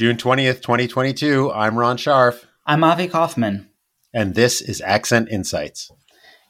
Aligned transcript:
June 0.00 0.16
20th, 0.16 0.62
2022. 0.62 1.52
I'm 1.52 1.78
Ron 1.78 1.98
Scharf. 1.98 2.46
I'm 2.64 2.82
Avi 2.82 3.06
Kaufman. 3.06 3.68
And 4.14 4.34
this 4.34 4.62
is 4.62 4.80
Accent 4.80 5.28
Insights. 5.30 5.92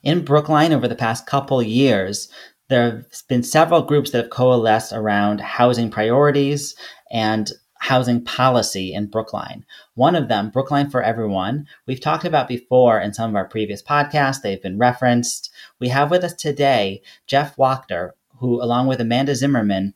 In 0.04 0.24
Brookline, 0.24 0.72
over 0.72 0.86
the 0.86 0.94
past 0.94 1.26
couple 1.26 1.60
years, 1.60 2.30
there 2.68 2.84
have 2.84 3.06
been 3.28 3.42
several 3.42 3.82
groups 3.82 4.12
that 4.12 4.22
have 4.22 4.30
coalesced 4.30 4.92
around 4.92 5.40
housing 5.40 5.90
priorities 5.90 6.76
and 7.10 7.50
housing 7.80 8.24
policy 8.24 8.94
in 8.94 9.06
Brookline. 9.06 9.66
One 9.94 10.14
of 10.14 10.28
them, 10.28 10.50
Brookline 10.50 10.88
for 10.88 11.02
Everyone, 11.02 11.66
we've 11.88 12.00
talked 12.00 12.24
about 12.24 12.46
before 12.46 13.00
in 13.00 13.12
some 13.12 13.30
of 13.30 13.34
our 13.34 13.48
previous 13.48 13.82
podcasts. 13.82 14.42
They've 14.42 14.62
been 14.62 14.78
referenced. 14.78 15.50
We 15.80 15.88
have 15.88 16.12
with 16.12 16.22
us 16.22 16.34
today 16.34 17.02
Jeff 17.26 17.56
Wachter, 17.56 18.10
who, 18.38 18.62
along 18.62 18.86
with 18.86 19.00
Amanda 19.00 19.34
Zimmerman, 19.34 19.92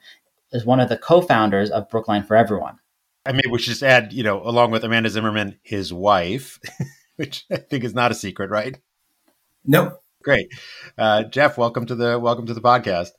is 0.50 0.64
one 0.64 0.80
of 0.80 0.88
the 0.88 0.98
co 0.98 1.20
founders 1.20 1.70
of 1.70 1.88
Brookline 1.88 2.24
for 2.24 2.34
Everyone. 2.34 2.80
I 3.26 3.32
mean, 3.32 3.50
we 3.50 3.58
should 3.58 3.70
just 3.70 3.82
add, 3.82 4.12
you 4.12 4.22
know, 4.22 4.42
along 4.42 4.70
with 4.70 4.84
Amanda 4.84 5.08
Zimmerman, 5.08 5.58
his 5.62 5.92
wife, 5.92 6.58
which 7.16 7.46
I 7.50 7.56
think 7.56 7.84
is 7.84 7.94
not 7.94 8.10
a 8.10 8.14
secret, 8.14 8.50
right? 8.50 8.78
Nope. 9.64 10.00
Great, 10.22 10.48
uh, 10.96 11.24
Jeff. 11.24 11.58
Welcome 11.58 11.84
to 11.86 11.94
the 11.94 12.18
welcome 12.18 12.46
to 12.46 12.54
the 12.54 12.60
podcast. 12.60 13.10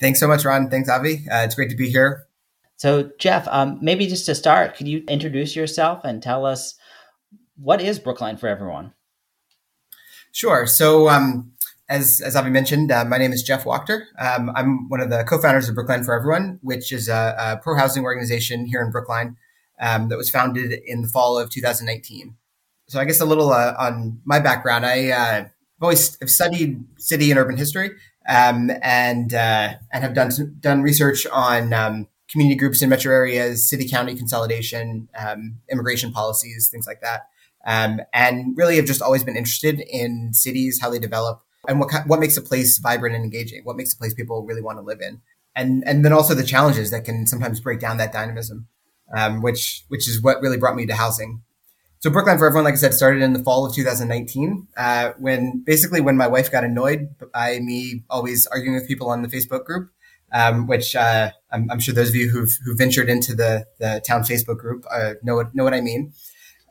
Thanks 0.00 0.20
so 0.20 0.26
much, 0.26 0.44
Ron. 0.44 0.70
Thanks, 0.70 0.88
Avi. 0.88 1.26
Uh, 1.30 1.44
it's 1.44 1.54
great 1.54 1.68
to 1.68 1.76
be 1.76 1.90
here. 1.90 2.26
So, 2.76 3.10
Jeff, 3.18 3.46
um, 3.48 3.78
maybe 3.82 4.06
just 4.06 4.24
to 4.26 4.34
start, 4.34 4.74
could 4.74 4.88
you 4.88 5.04
introduce 5.08 5.54
yourself 5.54 6.02
and 6.04 6.22
tell 6.22 6.46
us 6.46 6.74
what 7.56 7.82
is 7.82 7.98
Brookline 7.98 8.38
for 8.38 8.48
everyone? 8.48 8.94
Sure. 10.32 10.66
So, 10.66 11.10
um, 11.10 11.52
as, 11.90 12.22
as 12.22 12.36
Avi 12.36 12.50
mentioned, 12.50 12.90
uh, 12.90 13.04
my 13.04 13.18
name 13.18 13.32
is 13.32 13.42
Jeff 13.42 13.64
Wachter. 13.64 14.04
Um, 14.18 14.50
I'm 14.54 14.88
one 14.88 15.00
of 15.00 15.10
the 15.10 15.24
co-founders 15.24 15.68
of 15.68 15.74
Brookline 15.74 16.04
for 16.04 16.14
Everyone, 16.14 16.58
which 16.62 16.90
is 16.90 17.08
a, 17.08 17.34
a 17.38 17.56
pro-housing 17.62 18.02
organization 18.02 18.66
here 18.66 18.82
in 18.82 18.90
Brookline 18.90 19.36
um, 19.80 20.08
that 20.08 20.16
was 20.16 20.30
founded 20.30 20.80
in 20.86 21.02
the 21.02 21.08
fall 21.08 21.38
of 21.38 21.50
2019. 21.50 22.36
So 22.88 23.00
I 23.00 23.04
guess 23.04 23.20
a 23.20 23.24
little 23.24 23.52
uh, 23.52 23.74
on 23.78 24.20
my 24.24 24.38
background. 24.38 24.86
I 24.86 25.10
uh, 25.10 25.44
I've 25.44 25.82
always 25.82 26.18
have 26.20 26.30
studied 26.30 26.84
city 26.98 27.30
and 27.30 27.38
urban 27.38 27.56
history, 27.56 27.90
um, 28.28 28.70
and 28.82 29.34
uh, 29.34 29.74
and 29.92 30.04
have 30.04 30.14
done 30.14 30.30
done 30.60 30.82
research 30.82 31.26
on 31.26 31.72
um, 31.72 32.08
community 32.30 32.56
groups 32.56 32.82
in 32.82 32.88
metro 32.88 33.12
areas, 33.12 33.68
city 33.68 33.88
county 33.88 34.14
consolidation, 34.14 35.08
um, 35.18 35.58
immigration 35.70 36.12
policies, 36.12 36.68
things 36.70 36.86
like 36.86 37.00
that, 37.02 37.26
um, 37.66 38.00
and 38.12 38.56
really 38.56 38.76
have 38.76 38.86
just 38.86 39.02
always 39.02 39.24
been 39.24 39.36
interested 39.36 39.80
in 39.80 40.32
cities, 40.32 40.80
how 40.80 40.88
they 40.88 40.98
develop, 40.98 41.42
and 41.68 41.80
what 41.80 41.92
what 42.06 42.20
makes 42.20 42.36
a 42.36 42.42
place 42.42 42.78
vibrant 42.78 43.14
and 43.14 43.24
engaging, 43.24 43.62
what 43.64 43.76
makes 43.76 43.92
a 43.92 43.98
place 43.98 44.14
people 44.14 44.46
really 44.46 44.62
want 44.62 44.78
to 44.78 44.82
live 44.82 45.00
in, 45.00 45.20
and 45.54 45.82
and 45.86 46.04
then 46.04 46.12
also 46.12 46.34
the 46.34 46.44
challenges 46.44 46.90
that 46.90 47.04
can 47.04 47.26
sometimes 47.26 47.60
break 47.60 47.80
down 47.80 47.96
that 47.96 48.12
dynamism, 48.12 48.68
um, 49.14 49.42
which 49.42 49.84
which 49.88 50.08
is 50.08 50.22
what 50.22 50.40
really 50.40 50.56
brought 50.56 50.76
me 50.76 50.86
to 50.86 50.94
housing. 50.94 51.42
So 52.00 52.10
Brookline 52.10 52.38
for 52.38 52.46
Everyone, 52.46 52.64
like 52.64 52.74
I 52.74 52.76
said, 52.76 52.94
started 52.94 53.22
in 53.22 53.32
the 53.32 53.42
fall 53.42 53.64
of 53.64 53.74
2019, 53.74 54.68
uh, 54.76 55.12
when 55.18 55.62
basically 55.64 56.00
when 56.00 56.16
my 56.16 56.26
wife 56.26 56.52
got 56.52 56.62
annoyed 56.62 57.08
by 57.32 57.58
me 57.60 58.04
always 58.10 58.46
arguing 58.48 58.74
with 58.74 58.86
people 58.86 59.08
on 59.08 59.22
the 59.22 59.28
Facebook 59.28 59.64
group, 59.64 59.90
um, 60.32 60.66
which 60.66 60.94
uh, 60.94 61.30
I'm, 61.50 61.70
I'm, 61.70 61.80
sure 61.80 61.94
those 61.94 62.10
of 62.10 62.14
you 62.14 62.28
who've, 62.28 62.52
who 62.64 62.76
ventured 62.76 63.08
into 63.08 63.34
the, 63.34 63.66
the 63.80 64.02
town 64.06 64.22
Facebook 64.22 64.58
group 64.58 64.84
uh, 64.90 65.14
know 65.22 65.36
what 65.36 65.54
know 65.54 65.64
what 65.64 65.72
I 65.72 65.80
mean, 65.80 66.12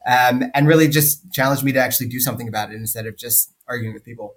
um, 0.08 0.44
and 0.54 0.68
really 0.68 0.88
just 0.88 1.32
challenged 1.34 1.64
me 1.64 1.72
to 1.72 1.80
actually 1.80 2.08
do 2.08 2.20
something 2.20 2.48
about 2.48 2.72
it 2.72 2.76
instead 2.76 3.08
of 3.08 3.18
just 3.18 3.52
arguing 3.68 3.94
with 3.94 4.04
people. 4.04 4.36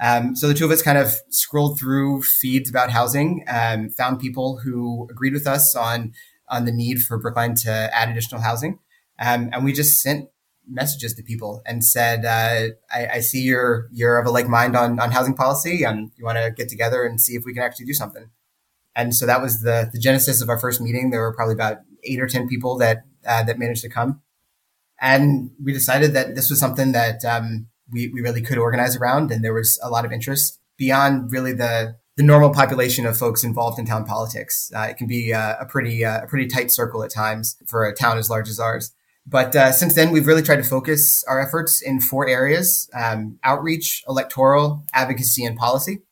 Um, 0.00 0.36
so 0.36 0.46
the 0.46 0.54
two 0.54 0.66
of 0.66 0.70
us 0.70 0.82
kind 0.82 0.98
of 0.98 1.14
scrolled 1.30 1.78
through 1.78 2.22
feeds 2.22 2.68
about 2.68 2.90
housing, 2.90 3.44
um, 3.48 3.88
found 3.88 4.20
people 4.20 4.58
who 4.58 5.08
agreed 5.10 5.32
with 5.32 5.46
us 5.46 5.74
on 5.74 6.12
on 6.48 6.64
the 6.64 6.72
need 6.72 7.00
for 7.00 7.18
Brookline 7.18 7.54
to 7.56 7.70
add 7.70 8.08
additional 8.08 8.40
housing. 8.40 8.78
Um, 9.18 9.50
and 9.52 9.64
we 9.64 9.72
just 9.72 10.00
sent 10.00 10.28
messages 10.68 11.14
to 11.14 11.22
people 11.22 11.62
and 11.64 11.84
said, 11.84 12.24
uh, 12.24 12.74
I, 12.90 13.06
I, 13.14 13.20
see 13.20 13.40
you're, 13.40 13.88
you're 13.92 14.18
of 14.18 14.26
a 14.26 14.30
like 14.30 14.48
mind 14.48 14.76
on, 14.76 14.98
on 14.98 15.12
housing 15.12 15.34
policy 15.34 15.84
and 15.84 16.10
you 16.16 16.24
want 16.24 16.38
to 16.38 16.50
get 16.50 16.68
together 16.68 17.04
and 17.04 17.20
see 17.20 17.34
if 17.34 17.44
we 17.44 17.54
can 17.54 17.62
actually 17.62 17.86
do 17.86 17.94
something. 17.94 18.30
And 18.94 19.14
so 19.14 19.26
that 19.26 19.40
was 19.40 19.62
the, 19.62 19.88
the 19.92 19.98
genesis 19.98 20.42
of 20.42 20.48
our 20.48 20.58
first 20.58 20.80
meeting. 20.80 21.10
There 21.10 21.20
were 21.20 21.34
probably 21.34 21.54
about 21.54 21.78
eight 22.02 22.20
or 22.20 22.26
10 22.26 22.48
people 22.48 22.76
that, 22.78 23.04
uh, 23.26 23.44
that 23.44 23.58
managed 23.58 23.82
to 23.82 23.88
come. 23.88 24.22
And 25.00 25.50
we 25.62 25.72
decided 25.72 26.14
that 26.14 26.34
this 26.34 26.50
was 26.50 26.58
something 26.58 26.92
that, 26.92 27.24
um, 27.24 27.68
we, 27.92 28.08
we 28.08 28.20
really 28.20 28.42
could 28.42 28.58
organize 28.58 28.96
around. 28.96 29.30
And 29.30 29.44
there 29.44 29.54
was 29.54 29.78
a 29.82 29.90
lot 29.90 30.04
of 30.04 30.12
interest 30.12 30.58
beyond 30.76 31.30
really 31.30 31.52
the, 31.52 31.96
the 32.16 32.22
normal 32.22 32.52
population 32.52 33.04
of 33.06 33.16
folks 33.16 33.44
involved 33.44 33.78
in 33.78 33.84
town 33.84 34.04
politics. 34.04 34.70
Uh, 34.74 34.82
it 34.82 34.96
can 34.96 35.06
be 35.06 35.32
uh, 35.32 35.56
a 35.60 35.66
pretty, 35.66 36.04
uh, 36.04 36.22
a 36.22 36.26
pretty 36.26 36.46
tight 36.46 36.70
circle 36.70 37.02
at 37.02 37.10
times 37.10 37.56
for 37.66 37.84
a 37.84 37.94
town 37.94 38.16
as 38.16 38.30
large 38.30 38.48
as 38.48 38.58
ours. 38.58 38.92
But 39.26 39.54
uh, 39.56 39.72
since 39.72 39.94
then, 39.94 40.12
we've 40.12 40.26
really 40.26 40.42
tried 40.42 40.56
to 40.56 40.62
focus 40.62 41.24
our 41.24 41.40
efforts 41.40 41.82
in 41.82 42.00
four 42.00 42.28
areas 42.28 42.88
um, 42.94 43.38
outreach, 43.42 44.04
electoral, 44.08 44.84
advocacy, 44.94 45.44
and 45.44 45.58
policy. 45.58 46.02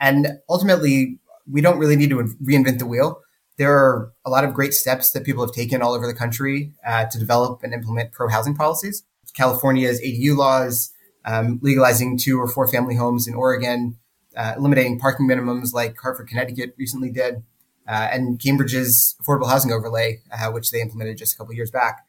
And 0.00 0.38
ultimately, 0.48 1.18
we 1.50 1.60
don't 1.60 1.78
really 1.78 1.96
need 1.96 2.10
to 2.10 2.16
reinvent 2.42 2.78
the 2.78 2.86
wheel. 2.86 3.20
There 3.58 3.72
are 3.72 4.12
a 4.24 4.30
lot 4.30 4.44
of 4.44 4.54
great 4.54 4.74
steps 4.74 5.10
that 5.10 5.24
people 5.24 5.44
have 5.44 5.54
taken 5.54 5.82
all 5.82 5.92
over 5.92 6.06
the 6.06 6.14
country 6.14 6.72
uh, 6.86 7.06
to 7.06 7.18
develop 7.18 7.62
and 7.62 7.74
implement 7.74 8.12
pro 8.12 8.28
housing 8.28 8.54
policies. 8.54 9.04
California's 9.34 10.00
ADU 10.00 10.36
laws, 10.36 10.92
um, 11.24 11.58
legalizing 11.62 12.16
two 12.16 12.40
or 12.40 12.48
four 12.48 12.68
family 12.68 12.94
homes 12.94 13.26
in 13.26 13.34
Oregon, 13.34 13.98
uh, 14.36 14.54
eliminating 14.56 14.98
parking 14.98 15.28
minimums 15.28 15.72
like 15.72 15.98
Hartford, 16.00 16.28
Connecticut 16.28 16.74
recently 16.78 17.10
did, 17.10 17.42
uh, 17.88 18.08
and 18.10 18.40
Cambridge's 18.40 19.16
affordable 19.20 19.48
housing 19.48 19.72
overlay, 19.72 20.20
uh, 20.32 20.50
which 20.50 20.70
they 20.70 20.80
implemented 20.80 21.18
just 21.18 21.34
a 21.34 21.38
couple 21.38 21.54
years 21.54 21.70
back 21.70 22.06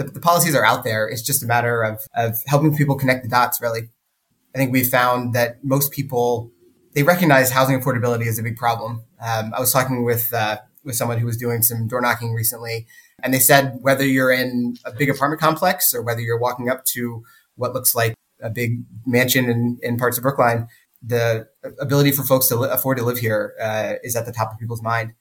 the, 0.00 0.10
the 0.10 0.20
policies 0.20 0.54
are 0.54 0.64
out 0.64 0.84
there. 0.84 1.08
It's 1.08 1.22
just 1.22 1.42
a 1.42 1.46
matter 1.46 1.82
of, 1.82 2.00
of 2.14 2.38
helping 2.46 2.76
people 2.76 2.96
connect 2.96 3.22
the 3.22 3.28
dots, 3.28 3.60
really. 3.60 3.90
I 4.54 4.58
think 4.58 4.72
we've 4.72 4.88
found 4.88 5.34
that 5.34 5.62
most 5.62 5.92
people, 5.92 6.50
they 6.94 7.02
recognize 7.02 7.50
housing 7.50 7.80
affordability 7.80 8.26
as 8.26 8.38
a 8.38 8.42
big 8.42 8.56
problem. 8.56 9.04
Um, 9.20 9.52
I 9.54 9.60
was 9.60 9.72
talking 9.72 10.04
with, 10.04 10.32
uh, 10.32 10.58
with 10.84 10.96
someone 10.96 11.18
who 11.18 11.26
was 11.26 11.36
doing 11.36 11.62
some 11.62 11.86
door 11.86 12.00
knocking 12.00 12.32
recently, 12.32 12.86
and 13.22 13.34
they 13.34 13.38
said 13.38 13.78
whether 13.82 14.04
you're 14.04 14.32
in 14.32 14.76
a 14.84 14.92
big 14.92 15.10
apartment 15.10 15.40
complex 15.40 15.92
or 15.94 16.02
whether 16.02 16.20
you're 16.20 16.38
walking 16.38 16.70
up 16.70 16.84
to 16.86 17.22
what 17.56 17.74
looks 17.74 17.94
like 17.94 18.14
a 18.42 18.48
big 18.48 18.82
mansion 19.06 19.50
in, 19.50 19.78
in 19.82 19.98
parts 19.98 20.16
of 20.16 20.22
Brookline, 20.22 20.66
the 21.02 21.48
ability 21.80 22.12
for 22.12 22.22
folks 22.22 22.46
to 22.48 22.56
li- 22.56 22.68
afford 22.70 22.98
to 22.98 23.04
live 23.04 23.18
here 23.18 23.54
uh, 23.60 23.94
is 24.02 24.16
at 24.16 24.26
the 24.26 24.32
top 24.32 24.52
of 24.52 24.58
people's 24.58 24.82
mind. 24.82 25.14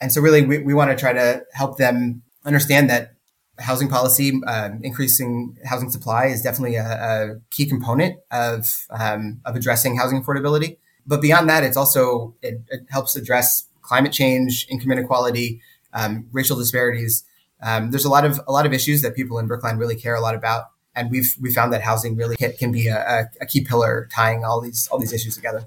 And 0.00 0.12
so, 0.12 0.20
really, 0.20 0.42
we, 0.42 0.58
we 0.58 0.74
want 0.74 0.90
to 0.90 0.96
try 0.96 1.12
to 1.12 1.42
help 1.52 1.78
them 1.78 2.22
understand 2.44 2.90
that 2.90 3.14
housing 3.58 3.88
policy, 3.88 4.40
um, 4.46 4.80
increasing 4.82 5.56
housing 5.64 5.90
supply 5.90 6.26
is 6.26 6.42
definitely 6.42 6.76
a, 6.76 6.84
a 6.84 7.40
key 7.50 7.66
component 7.66 8.18
of 8.30 8.86
um, 8.90 9.40
of 9.44 9.56
addressing 9.56 9.96
housing 9.96 10.22
affordability. 10.22 10.78
But 11.06 11.20
beyond 11.20 11.48
that, 11.48 11.64
it's 11.64 11.76
also 11.76 12.34
it, 12.42 12.62
it 12.68 12.80
helps 12.90 13.16
address 13.16 13.66
climate 13.82 14.12
change, 14.12 14.66
income 14.70 14.92
inequality, 14.92 15.60
um, 15.92 16.28
racial 16.32 16.56
disparities. 16.56 17.24
Um, 17.62 17.90
there's 17.90 18.04
a 18.04 18.10
lot 18.10 18.24
of 18.24 18.40
a 18.46 18.52
lot 18.52 18.66
of 18.66 18.72
issues 18.72 19.02
that 19.02 19.14
people 19.14 19.38
in 19.38 19.46
Brookline 19.46 19.78
really 19.78 19.96
care 19.96 20.14
a 20.14 20.20
lot 20.20 20.34
about, 20.34 20.66
and 20.94 21.10
we've 21.10 21.34
we 21.40 21.52
found 21.52 21.72
that 21.72 21.82
housing 21.82 22.16
really 22.16 22.36
can, 22.36 22.52
can 22.52 22.72
be 22.72 22.88
a, 22.88 23.30
a 23.40 23.46
key 23.46 23.62
pillar 23.62 24.08
tying 24.14 24.44
all 24.44 24.60
these 24.60 24.88
all 24.88 24.98
these 24.98 25.12
issues 25.12 25.34
together. 25.34 25.66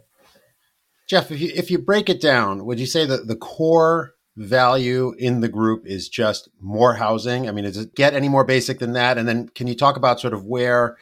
Jeff, 1.07 1.31
if 1.31 1.39
you 1.39 1.51
if 1.55 1.69
you 1.69 1.77
break 1.77 2.09
it 2.09 2.21
down, 2.21 2.65
would 2.65 2.79
you 2.79 2.85
say 2.85 3.05
that 3.05 3.27
the 3.27 3.35
core 3.35 4.15
value 4.35 5.13
in 5.17 5.39
the 5.39 5.47
group 5.47 5.85
is 5.85 6.09
just 6.09 6.49
more 6.59 6.95
housing? 6.95 7.47
I 7.47 7.51
mean, 7.51 7.63
does 7.63 7.77
it 7.77 7.95
get 7.95 8.13
any 8.13 8.29
more 8.29 8.43
basic 8.43 8.79
than 8.79 8.93
that? 8.93 9.17
And 9.17 9.27
then 9.27 9.49
can 9.49 9.67
you 9.67 9.75
talk 9.75 9.97
about 9.97 10.19
sort 10.19 10.33
of 10.33 10.45
where, 10.45 10.97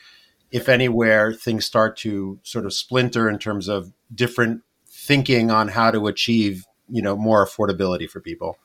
if 0.51 0.69
anywhere, 0.69 1.33
things 1.33 1.65
start 1.65 1.97
to 1.97 2.39
sort 2.43 2.65
of 2.65 2.73
splinter 2.73 3.29
in 3.29 3.39
terms 3.39 3.67
of 3.67 3.91
different 4.13 4.61
thinking 4.87 5.51
on 5.51 5.69
how 5.69 5.89
to 5.89 6.07
achieve, 6.07 6.65
you 6.89 7.01
know, 7.01 7.15
more 7.15 7.45
affordability 7.45 8.09
for 8.09 8.19
people? 8.19 8.57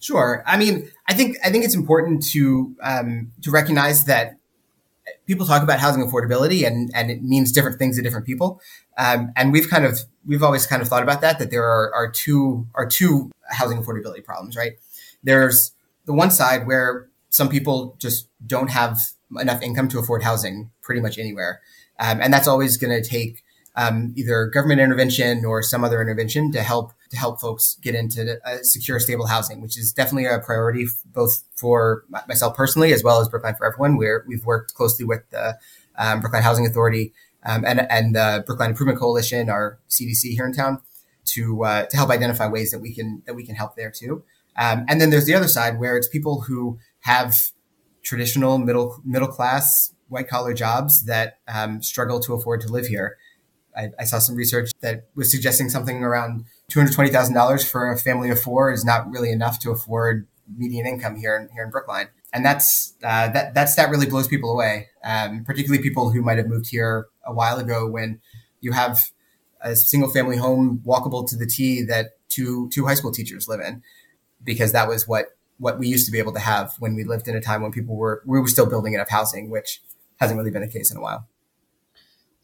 Sure. 0.00 0.42
I 0.46 0.58
mean, 0.58 0.90
I 1.08 1.14
think 1.14 1.38
I 1.42 1.50
think 1.50 1.64
it's 1.64 1.74
important 1.74 2.26
to 2.32 2.76
um, 2.82 3.32
to 3.42 3.50
recognize 3.50 4.04
that 4.04 4.36
people 5.26 5.46
talk 5.46 5.62
about 5.62 5.80
housing 5.80 6.04
affordability 6.04 6.66
and, 6.66 6.90
and 6.94 7.10
it 7.10 7.22
means 7.22 7.52
different 7.52 7.78
things 7.78 7.96
to 7.96 8.02
different 8.02 8.26
people. 8.26 8.60
Um, 8.98 9.32
and 9.36 9.52
we've 9.52 9.68
kind 9.68 9.84
of, 9.84 10.00
we've 10.26 10.42
always 10.42 10.66
kind 10.66 10.82
of 10.82 10.88
thought 10.88 11.02
about 11.02 11.20
that, 11.20 11.38
that 11.38 11.50
there 11.50 11.64
are, 11.64 11.94
are 11.94 12.10
two, 12.10 12.66
are 12.74 12.86
two 12.86 13.30
housing 13.50 13.82
affordability 13.82 14.24
problems, 14.24 14.56
right? 14.56 14.72
There's 15.22 15.72
the 16.04 16.12
one 16.12 16.30
side 16.30 16.66
where 16.66 17.08
some 17.30 17.48
people 17.48 17.96
just 17.98 18.28
don't 18.46 18.70
have 18.70 19.00
enough 19.40 19.62
income 19.62 19.88
to 19.88 19.98
afford 19.98 20.22
housing 20.22 20.70
pretty 20.82 21.00
much 21.00 21.18
anywhere. 21.18 21.60
Um, 21.98 22.20
and 22.20 22.32
that's 22.32 22.48
always 22.48 22.76
going 22.76 23.02
to 23.02 23.08
take 23.08 23.43
um, 23.76 24.12
either 24.16 24.46
government 24.46 24.80
intervention 24.80 25.44
or 25.44 25.62
some 25.62 25.82
other 25.84 26.00
intervention 26.00 26.52
to 26.52 26.62
help 26.62 26.92
to 27.10 27.16
help 27.16 27.40
folks 27.40 27.76
get 27.82 27.94
into 27.94 28.38
secure, 28.62 29.00
stable 29.00 29.26
housing, 29.26 29.60
which 29.60 29.76
is 29.76 29.92
definitely 29.92 30.26
a 30.26 30.38
priority 30.38 30.86
both 31.06 31.42
for 31.54 32.04
myself 32.28 32.56
personally 32.56 32.92
as 32.92 33.02
well 33.02 33.20
as 33.20 33.28
Brookline 33.28 33.56
for 33.56 33.66
Everyone. 33.66 33.96
We've 33.96 34.44
worked 34.44 34.74
closely 34.74 35.04
with 35.04 35.28
the 35.30 35.58
um, 35.96 36.22
Housing 36.22 36.66
Authority 36.66 37.12
um, 37.44 37.64
and 37.64 37.80
and 37.90 38.14
the 38.14 38.44
Brookline 38.46 38.70
Improvement 38.70 38.98
Coalition, 38.98 39.50
our 39.50 39.78
CDC 39.88 40.32
here 40.34 40.46
in 40.46 40.52
town, 40.52 40.80
to 41.26 41.64
uh, 41.64 41.86
to 41.86 41.96
help 41.96 42.10
identify 42.10 42.46
ways 42.46 42.70
that 42.70 42.80
we 42.80 42.94
can 42.94 43.22
that 43.26 43.34
we 43.34 43.44
can 43.44 43.54
help 43.54 43.76
there 43.76 43.90
too. 43.90 44.24
Um, 44.56 44.84
and 44.88 45.00
then 45.00 45.10
there's 45.10 45.26
the 45.26 45.34
other 45.34 45.48
side 45.48 45.78
where 45.78 45.96
it's 45.96 46.08
people 46.08 46.42
who 46.42 46.78
have 47.00 47.50
traditional 48.02 48.58
middle 48.58 49.00
middle 49.04 49.28
class 49.28 49.94
white 50.08 50.28
collar 50.28 50.54
jobs 50.54 51.06
that 51.06 51.38
um, 51.48 51.82
struggle 51.82 52.20
to 52.20 52.34
afford 52.34 52.60
to 52.62 52.68
live 52.68 52.86
here. 52.86 53.16
I, 53.76 53.90
I, 53.98 54.04
saw 54.04 54.18
some 54.18 54.36
research 54.36 54.70
that 54.80 55.08
was 55.14 55.30
suggesting 55.30 55.68
something 55.68 56.02
around 56.02 56.44
two 56.68 56.78
hundred 56.78 56.94
twenty 56.94 57.10
thousand 57.10 57.34
dollars 57.34 57.68
for 57.68 57.90
a 57.92 57.98
family 57.98 58.30
of 58.30 58.40
four 58.40 58.72
is 58.72 58.84
not 58.84 59.10
really 59.10 59.30
enough 59.30 59.58
to 59.60 59.70
afford 59.70 60.26
median 60.56 60.86
income 60.86 61.16
here 61.16 61.36
in, 61.36 61.48
here 61.54 61.64
in 61.64 61.70
Brookline, 61.70 62.08
and 62.32 62.44
that's 62.44 62.94
uh, 63.02 63.28
that 63.28 63.54
that 63.54 63.68
stat 63.68 63.90
really 63.90 64.06
blows 64.06 64.28
people 64.28 64.50
away, 64.50 64.88
um, 65.04 65.44
particularly 65.44 65.82
people 65.82 66.10
who 66.10 66.22
might 66.22 66.38
have 66.38 66.46
moved 66.46 66.68
here 66.68 67.08
a 67.24 67.32
while 67.32 67.58
ago 67.58 67.88
when 67.88 68.20
you 68.60 68.72
have 68.72 68.98
a 69.60 69.74
single 69.74 70.10
family 70.10 70.36
home 70.36 70.82
walkable 70.84 71.26
to 71.28 71.36
the 71.36 71.46
T 71.46 71.82
that 71.84 72.12
two 72.28 72.68
two 72.70 72.86
high 72.86 72.94
school 72.94 73.12
teachers 73.12 73.48
live 73.48 73.60
in, 73.60 73.82
because 74.42 74.72
that 74.72 74.88
was 74.88 75.08
what 75.08 75.36
what 75.58 75.78
we 75.78 75.86
used 75.86 76.06
to 76.06 76.12
be 76.12 76.18
able 76.18 76.32
to 76.32 76.40
have 76.40 76.74
when 76.78 76.94
we 76.94 77.04
lived 77.04 77.28
in 77.28 77.36
a 77.36 77.40
time 77.40 77.62
when 77.62 77.72
people 77.72 77.96
were 77.96 78.22
we 78.26 78.40
were 78.40 78.48
still 78.48 78.66
building 78.66 78.94
enough 78.94 79.08
housing, 79.08 79.50
which 79.50 79.80
hasn't 80.20 80.38
really 80.38 80.50
been 80.50 80.62
the 80.62 80.68
case 80.68 80.90
in 80.90 80.96
a 80.96 81.00
while. 81.00 81.26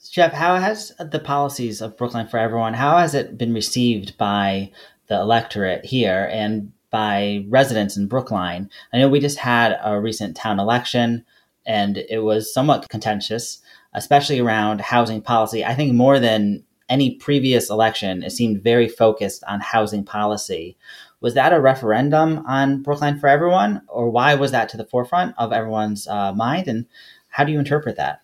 Jeff, 0.09 0.33
how 0.33 0.57
has 0.57 0.93
the 0.99 1.19
policies 1.19 1.83
of 1.83 1.97
Brookline 1.97 2.27
for 2.27 2.39
Everyone, 2.39 2.73
how 2.73 2.97
has 2.97 3.15
it 3.15 3.37
been 3.37 3.53
received 3.53 4.17
by 4.17 4.73
the 5.09 5.21
electorate 5.21 5.85
here 5.85 6.29
and 6.33 6.73
by 6.91 7.45
residents 7.49 7.99
in 7.99 8.07
Brookline? 8.07 8.71
I 8.95 8.99
know 8.99 9.11
we 9.11 9.21
just 9.21 9.39
had 9.39 9.79
a 9.85 10.01
recent 10.01 10.37
town 10.37 10.59
election 10.59 11.27
and 11.67 11.99
it 11.99 12.21
was 12.21 12.53
somewhat 12.53 12.89
contentious, 12.89 13.61
especially 13.93 14.41
around 14.41 14.81
housing 14.81 15.21
policy. 15.21 15.67
I 15.67 15.75
think 15.75 15.93
more 15.93 16.19
than 16.19 16.65
any 16.89 17.17
previous 17.17 17.69
election, 17.69 18.23
it 18.23 18.31
seemed 18.31 18.65
very 18.65 18.89
focused 18.89 19.45
on 19.47 19.61
housing 19.61 20.05
policy. 20.05 20.79
Was 21.21 21.35
that 21.35 21.53
a 21.53 21.61
referendum 21.61 22.43
on 22.47 22.83
Brookline 22.83 23.19
for 23.19 23.29
Everyone, 23.29 23.83
or 23.87 24.09
why 24.09 24.35
was 24.35 24.51
that 24.53 24.71
to 24.71 24.79
the 24.79 24.87
forefront 24.87 25.35
of 25.37 25.53
everyone's 25.53 26.09
uh, 26.09 26.33
mind? 26.33 26.69
And 26.69 26.87
how 27.29 27.45
do 27.45 27.53
you 27.53 27.59
interpret 27.59 27.97
that? 27.97 28.23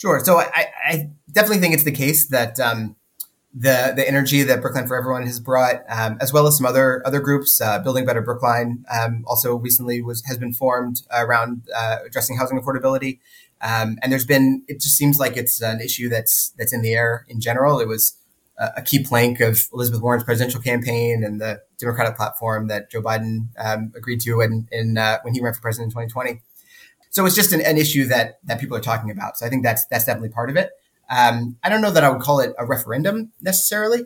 Sure. 0.00 0.18
So 0.24 0.38
I, 0.38 0.66
I 0.82 1.10
definitely 1.30 1.58
think 1.58 1.74
it's 1.74 1.84
the 1.84 1.92
case 1.92 2.28
that 2.28 2.58
um, 2.58 2.96
the 3.52 3.92
the 3.94 4.08
energy 4.08 4.42
that 4.42 4.62
Brookline 4.62 4.86
for 4.86 4.96
Everyone 4.96 5.26
has 5.26 5.38
brought, 5.38 5.82
um, 5.90 6.16
as 6.22 6.32
well 6.32 6.46
as 6.46 6.56
some 6.56 6.64
other 6.64 7.02
other 7.04 7.20
groups, 7.20 7.60
uh, 7.60 7.78
Building 7.80 8.06
Better 8.06 8.22
Brookline, 8.22 8.82
um, 8.90 9.24
also 9.26 9.56
recently 9.56 10.00
was 10.00 10.24
has 10.24 10.38
been 10.38 10.54
formed 10.54 11.02
around 11.12 11.68
uh, 11.76 11.98
addressing 12.06 12.38
housing 12.38 12.58
affordability. 12.58 13.18
Um, 13.60 13.98
and 14.02 14.10
there's 14.10 14.24
been 14.24 14.64
it 14.68 14.80
just 14.80 14.96
seems 14.96 15.18
like 15.18 15.36
it's 15.36 15.60
an 15.60 15.82
issue 15.82 16.08
that's 16.08 16.54
that's 16.56 16.72
in 16.72 16.80
the 16.80 16.94
air 16.94 17.26
in 17.28 17.38
general. 17.38 17.78
It 17.78 17.86
was 17.86 18.16
a, 18.56 18.82
key 18.82 19.02
plank 19.02 19.40
of 19.40 19.68
Elizabeth 19.72 20.00
Warren's 20.00 20.24
presidential 20.24 20.60
campaign 20.60 21.22
and 21.24 21.40
the 21.40 21.62
Democratic 21.78 22.16
platform 22.16 22.68
that 22.68 22.90
Joe 22.90 23.02
Biden 23.02 23.48
um, 23.58 23.92
agreed 23.96 24.20
to 24.22 24.40
in, 24.40 24.68
in 24.70 24.98
uh, 24.98 25.18
when 25.22 25.34
he 25.34 25.40
ran 25.40 25.54
for 25.54 25.60
president 25.60 25.88
in 25.88 25.90
2020. 25.90 26.40
So 27.10 27.26
it's 27.26 27.34
just 27.34 27.52
an, 27.52 27.60
an, 27.60 27.76
issue 27.76 28.06
that 28.06 28.38
that 28.44 28.60
people 28.60 28.76
are 28.76 28.80
talking 28.80 29.10
about. 29.10 29.36
So 29.36 29.44
I 29.44 29.48
think 29.48 29.64
that's 29.64 29.84
that's 29.86 30.04
definitely 30.04 30.30
part 30.30 30.48
of 30.48 30.56
it. 30.56 30.70
Um, 31.10 31.56
I 31.62 31.68
don't 31.68 31.82
know 31.82 31.90
that 31.90 32.04
I 32.04 32.10
would 32.10 32.22
call 32.22 32.38
it 32.40 32.54
a 32.58 32.64
referendum 32.64 33.32
necessarily, 33.40 34.04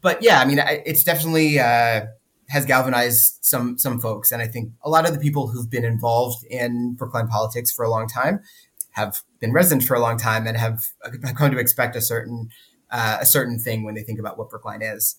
but 0.00 0.22
yeah, 0.22 0.38
I 0.38 0.44
mean, 0.44 0.60
I, 0.60 0.82
it's 0.86 1.02
definitely 1.02 1.58
uh, 1.58 2.06
has 2.48 2.64
galvanized 2.64 3.38
some 3.40 3.76
some 3.78 4.00
folks, 4.00 4.30
and 4.30 4.40
I 4.40 4.46
think 4.46 4.72
a 4.84 4.88
lot 4.88 5.06
of 5.06 5.14
the 5.14 5.20
people 5.20 5.48
who've 5.48 5.68
been 5.68 5.84
involved 5.84 6.44
in 6.44 6.94
Brookline 6.94 7.26
politics 7.26 7.72
for 7.72 7.84
a 7.84 7.90
long 7.90 8.06
time 8.06 8.40
have 8.92 9.22
been 9.40 9.52
residents 9.52 9.86
for 9.86 9.94
a 9.94 10.00
long 10.00 10.16
time 10.16 10.46
and 10.46 10.56
have 10.56 10.84
come 11.34 11.50
to 11.50 11.58
expect 11.58 11.96
a 11.96 12.00
certain 12.00 12.50
uh, 12.90 13.18
a 13.20 13.26
certain 13.26 13.58
thing 13.58 13.82
when 13.82 13.94
they 13.94 14.02
think 14.02 14.20
about 14.20 14.38
what 14.38 14.48
Brookline 14.48 14.82
is. 14.82 15.16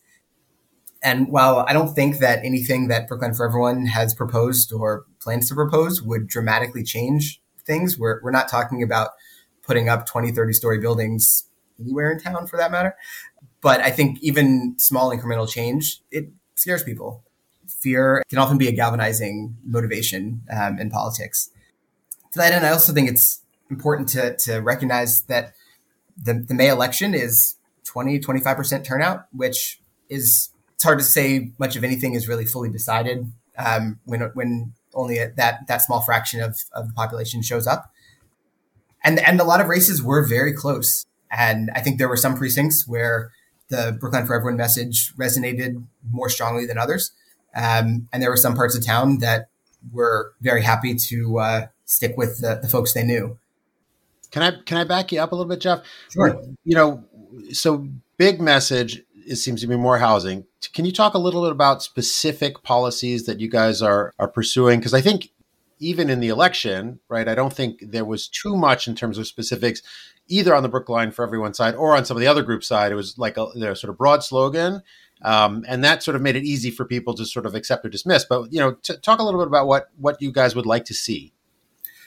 And 1.03 1.27
while 1.27 1.65
I 1.67 1.73
don't 1.73 1.93
think 1.93 2.19
that 2.19 2.43
anything 2.43 2.88
that 2.88 3.07
Brookline 3.07 3.33
for 3.33 3.45
Everyone 3.45 3.85
has 3.88 4.13
proposed 4.13 4.71
or 4.71 5.05
plans 5.25 5.50
to 5.50 5.56
propose 5.56 6.01
would 6.01 6.27
dramatically 6.27 6.83
change 6.83 7.42
things, 7.66 7.98
we're, 7.98 8.22
we're 8.22 8.31
not 8.31 8.48
talking 8.48 8.83
about 8.83 9.10
putting 9.63 9.89
up 9.89 10.06
20, 10.06 10.31
30 10.31 10.54
story 10.54 10.80
buildings 10.80 11.50
anywhere 11.80 12.12
in 12.12 12.19
town 12.19 12.48
for 12.48 12.57
that 12.57 12.72
matter. 12.72 12.95
But 13.60 13.81
I 13.81 13.89
think 13.89 14.19
even 14.22 14.75
small 14.77 15.10
incremental 15.10 15.50
change, 15.50 16.01
it 16.12 16.30
scares 16.54 16.83
people. 16.83 17.24
Fear 17.68 18.24
can 18.30 18.38
often 18.38 18.60
be 18.60 18.68
a 18.68 18.72
galvanizing 18.72 19.57
motivation 19.66 20.42
um, 20.56 20.80
in 20.80 20.92
politics. 20.92 21.50
To 22.33 22.39
that 22.39 22.54
end, 22.54 22.66
I 22.66 22.69
also 22.69 22.94
think 22.94 23.10
it's 23.10 23.42
important 23.72 24.07
to, 24.10 24.38
to 24.38 24.60
recognize 24.60 25.24
that 25.24 25.56
the, 26.16 26.33
the 26.33 26.54
May 26.54 26.69
election 26.69 27.16
is 27.16 27.56
20, 27.86 28.19
25% 28.19 28.83
turnout, 28.83 29.25
which 29.31 29.81
is, 30.07 30.51
it's 30.75 30.83
hard 30.83 31.00
to 31.00 31.04
say 31.04 31.51
much 31.57 31.75
of 31.75 31.83
anything 31.83 32.13
is 32.13 32.27
really 32.27 32.45
fully 32.45 32.69
decided 32.69 33.31
um, 33.57 34.00
when, 34.06 34.22
when 34.33 34.74
only 34.95 35.18
a, 35.18 35.31
that, 35.31 35.68
that 35.68 35.81
small 35.81 36.01
fraction 36.01 36.42
of, 36.42 36.59
of 36.74 36.88
the 36.88 36.94
population 36.94 37.42
shows 37.42 37.68
up. 37.68 37.92
And, 39.03 39.19
and 39.19 39.39
a 39.39 39.44
lot 39.44 39.62
of 39.62 39.68
races 39.68 40.01
were 40.01 40.27
very 40.27 40.53
close. 40.53 41.06
And 41.31 41.69
I 41.75 41.81
think 41.81 41.97
there 41.97 42.09
were 42.09 42.18
some 42.18 42.36
precincts 42.36 42.88
where 42.88 43.31
the 43.69 43.97
Brookline 44.00 44.25
for 44.25 44.36
Everyone 44.36 44.57
message 44.57 45.13
resonated 45.15 45.83
more 46.09 46.30
strongly 46.30 46.65
than 46.65 46.77
others. 46.77 47.12
Um, 47.56 48.07
and 48.12 48.21
there 48.21 48.30
were 48.30 48.38
some 48.38 48.56
parts 48.56 48.75
of 48.75 48.86
town 48.86 49.19
that 49.19 49.50
were 49.92 50.33
very 50.42 50.63
happy 50.63 50.95
to 50.95 51.39
uh, 51.39 51.68
stick 51.86 52.15
with 52.18 52.41
the, 52.41 52.59
the 52.62 52.68
folks 52.68 52.94
they 52.94 53.03
knew. 53.03 53.38
Can 54.31 54.44
I 54.44 54.51
can 54.65 54.77
I 54.77 54.83
back 54.83 55.12
you 55.12 55.19
up 55.21 55.31
a 55.31 55.36
little 55.36 55.50
bit, 55.50 55.62
Jeff? 55.62 55.81
Sure. 56.09 56.41
You 56.63 56.75
know, 56.75 57.06
so 57.53 57.88
big 58.18 58.41
message. 58.41 59.01
It 59.27 59.38
seems 59.38 59.62
to 59.62 59.68
be 59.68 59.77
more 59.77 59.98
housing. 59.98 60.45
Can 60.73 60.85
you 60.85 60.91
talk 60.91 61.13
a 61.13 61.19
little 61.19 61.44
bit 61.44 61.51
about 61.51 61.83
specific 61.83 62.63
policies 62.63 63.25
that 63.25 63.39
you 63.39 63.50
guys 63.50 63.81
are 63.81 64.13
are 64.19 64.27
pursuing? 64.27 64.79
Because 64.79 64.94
I 64.94 65.01
think 65.01 65.31
even 65.79 66.09
in 66.09 66.19
the 66.19 66.29
election, 66.29 67.00
right, 67.09 67.27
I 67.27 67.35
don't 67.35 67.53
think 67.53 67.79
there 67.81 68.06
was 68.06 68.27
too 68.27 68.56
much 68.56 68.88
in 68.88 68.95
terms 68.95 69.17
of 69.17 69.27
specifics, 69.27 69.81
either 70.27 70.56
on 70.56 70.63
the 70.63 70.69
Brookline 70.69 71.12
for 71.12 71.23
everyone 71.23 71.53
side 71.53 71.75
or 71.75 71.95
on 71.95 72.06
some 72.06 72.17
of 72.17 72.21
the 72.21 72.27
other 72.27 72.44
group 72.44 72.63
side. 72.63 72.91
It 72.91 72.95
was 72.95 73.17
like 73.17 73.38
a, 73.38 73.44
a 73.44 73.75
sort 73.75 73.89
of 73.89 73.97
broad 73.97 74.23
slogan. 74.23 74.81
Um, 75.21 75.63
and 75.67 75.83
that 75.83 76.03
sort 76.03 76.15
of 76.15 76.21
made 76.21 76.35
it 76.35 76.44
easy 76.44 76.69
for 76.69 76.85
people 76.85 77.13
to 77.15 77.25
sort 77.25 77.45
of 77.45 77.56
accept 77.56 77.85
or 77.85 77.89
dismiss. 77.89 78.25
But 78.25 78.51
you 78.51 78.59
know, 78.59 78.73
t- 78.73 78.97
talk 79.01 79.19
a 79.19 79.23
little 79.23 79.39
bit 79.39 79.47
about 79.47 79.67
what 79.67 79.89
what 79.97 80.21
you 80.21 80.31
guys 80.31 80.56
would 80.56 80.65
like 80.65 80.85
to 80.85 80.94
see. 80.94 81.33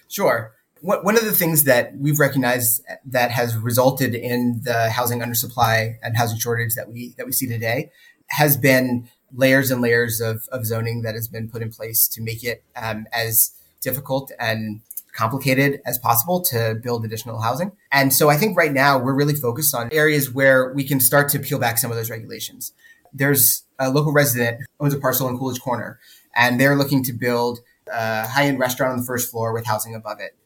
Sure 0.09 0.53
one 0.81 1.17
of 1.17 1.25
the 1.25 1.33
things 1.33 1.65
that 1.65 1.97
we've 1.97 2.19
recognized 2.19 2.85
that 3.05 3.31
has 3.31 3.57
resulted 3.57 4.15
in 4.15 4.61
the 4.63 4.91
housing 4.91 5.21
undersupply 5.21 5.97
and 6.03 6.17
housing 6.17 6.39
shortage 6.39 6.75
that 6.75 6.91
we 6.91 7.15
that 7.17 7.27
we 7.27 7.33
see 7.33 7.47
today 7.47 7.91
has 8.31 8.57
been 8.57 9.09
layers 9.35 9.71
and 9.71 9.81
layers 9.81 10.21
of, 10.21 10.49
of 10.51 10.65
zoning 10.65 11.03
that 11.03 11.15
has 11.15 11.29
been 11.29 11.49
put 11.49 11.63
in 11.63 11.71
place 11.71 12.09
to 12.09 12.23
make 12.23 12.43
it 12.43 12.63
um, 12.77 13.07
as 13.13 13.53
difficult 13.81 14.33
and 14.39 14.81
complicated 15.13 15.81
as 15.85 15.99
possible 15.99 16.41
to 16.41 16.79
build 16.83 17.05
additional 17.05 17.41
housing. 17.41 17.73
And 17.91 18.13
so 18.13 18.31
I 18.31 18.37
think 18.37 18.57
right 18.57 18.73
now 18.73 18.99
we're 18.99 19.15
really 19.15 19.35
focused 19.35 19.75
on 19.75 19.89
areas 19.93 20.33
where 20.33 20.73
we 20.73 20.85
can 20.85 21.01
start 21.01 21.29
to 21.31 21.39
peel 21.39 21.59
back 21.59 21.79
some 21.79 21.91
of 21.91 21.97
those 21.97 22.11
regulations. 22.11 22.73
There's 23.13 23.65
a 23.79 23.91
local 23.91 24.13
resident 24.13 24.61
who 24.61 24.85
owns 24.85 24.95
a 24.95 24.99
parcel 24.99 25.29
in 25.29 25.39
Coolidge 25.39 25.61
Corner, 25.61 25.99
and 26.37 26.61
they're 26.61 26.77
looking 26.77 27.03
to 27.05 27.13
build 27.13 27.61
a 27.93 28.29
high 28.29 28.45
end 28.45 28.59
restaurant 28.59 28.93
on 28.93 28.99
the 28.99 29.05
first 29.05 29.31
floor 29.31 29.53
with 29.53 29.67
housing 29.67 29.95
above 29.95 30.21
it 30.21 30.37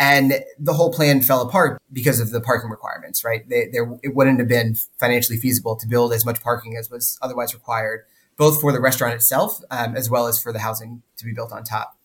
and 0.00 0.42
the 0.58 0.72
whole 0.72 0.90
plan 0.90 1.20
fell 1.20 1.42
apart 1.42 1.80
because 1.92 2.20
of 2.20 2.30
the 2.30 2.40
parking 2.40 2.70
requirements, 2.70 3.22
right? 3.22 3.46
They, 3.46 3.68
there, 3.70 3.98
it 4.02 4.16
wouldn't 4.16 4.38
have 4.38 4.48
been 4.48 4.74
financially 4.98 5.38
feasible 5.38 5.76
to 5.76 5.86
build 5.86 6.14
as 6.14 6.24
much 6.24 6.40
parking 6.40 6.74
as 6.78 6.88
was 6.88 7.18
otherwise 7.20 7.52
required, 7.52 8.06
both 8.38 8.62
for 8.62 8.72
the 8.72 8.80
restaurant 8.80 9.12
itself 9.12 9.60
um, 9.70 9.94
as 9.94 10.08
well 10.08 10.26
as 10.26 10.42
for 10.42 10.54
the 10.54 10.58
housing 10.60 11.02
to 11.18 11.26
be 11.26 11.34
built 11.34 11.52
on 11.52 11.64
top. 11.64 11.98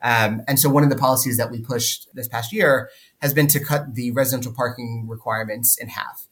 Um, 0.00 0.42
and 0.46 0.60
so 0.60 0.70
one 0.70 0.84
of 0.84 0.90
the 0.90 0.96
policies 0.96 1.38
that 1.38 1.50
we 1.50 1.60
pushed 1.60 2.06
this 2.14 2.28
past 2.28 2.52
year 2.52 2.88
has 3.20 3.34
been 3.34 3.48
to 3.48 3.58
cut 3.58 3.96
the 3.96 4.12
residential 4.12 4.52
parking 4.52 5.06
requirements 5.08 5.76
in 5.76 5.88
half. 5.88 6.28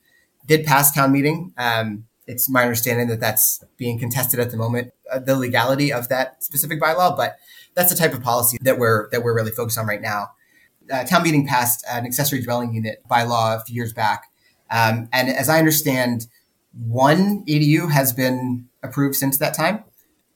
Did 0.46 0.64
pass 0.66 0.92
town 0.92 1.10
meeting. 1.10 1.52
Um, 1.58 2.04
it's 2.28 2.48
my 2.48 2.62
understanding 2.62 3.08
that 3.08 3.18
that's 3.18 3.64
being 3.76 3.98
contested 3.98 4.38
at 4.38 4.52
the 4.52 4.56
moment, 4.56 4.92
uh, 5.10 5.18
the 5.18 5.34
legality 5.34 5.92
of 5.92 6.08
that 6.10 6.44
specific 6.44 6.80
bylaw, 6.80 7.16
but 7.16 7.38
that's 7.74 7.90
the 7.90 7.98
type 7.98 8.14
of 8.14 8.22
policy 8.22 8.56
that 8.60 8.78
we're 8.78 9.10
that 9.10 9.24
we're 9.24 9.34
really 9.34 9.50
focused 9.50 9.78
on 9.78 9.86
right 9.86 10.00
now 10.00 10.28
uh, 10.90 11.04
town 11.04 11.22
meeting 11.22 11.46
passed 11.46 11.84
an 11.90 12.06
accessory 12.06 12.42
dwelling 12.42 12.74
unit 12.74 13.02
by 13.08 13.22
law 13.22 13.56
a 13.56 13.60
few 13.60 13.74
years 13.74 13.92
back. 13.92 14.24
Um, 14.70 15.08
and 15.12 15.28
as 15.28 15.48
I 15.48 15.58
understand, 15.58 16.26
one 16.72 17.44
ADU 17.46 17.90
has 17.90 18.12
been 18.12 18.68
approved 18.82 19.16
since 19.16 19.38
that 19.38 19.54
time. 19.54 19.84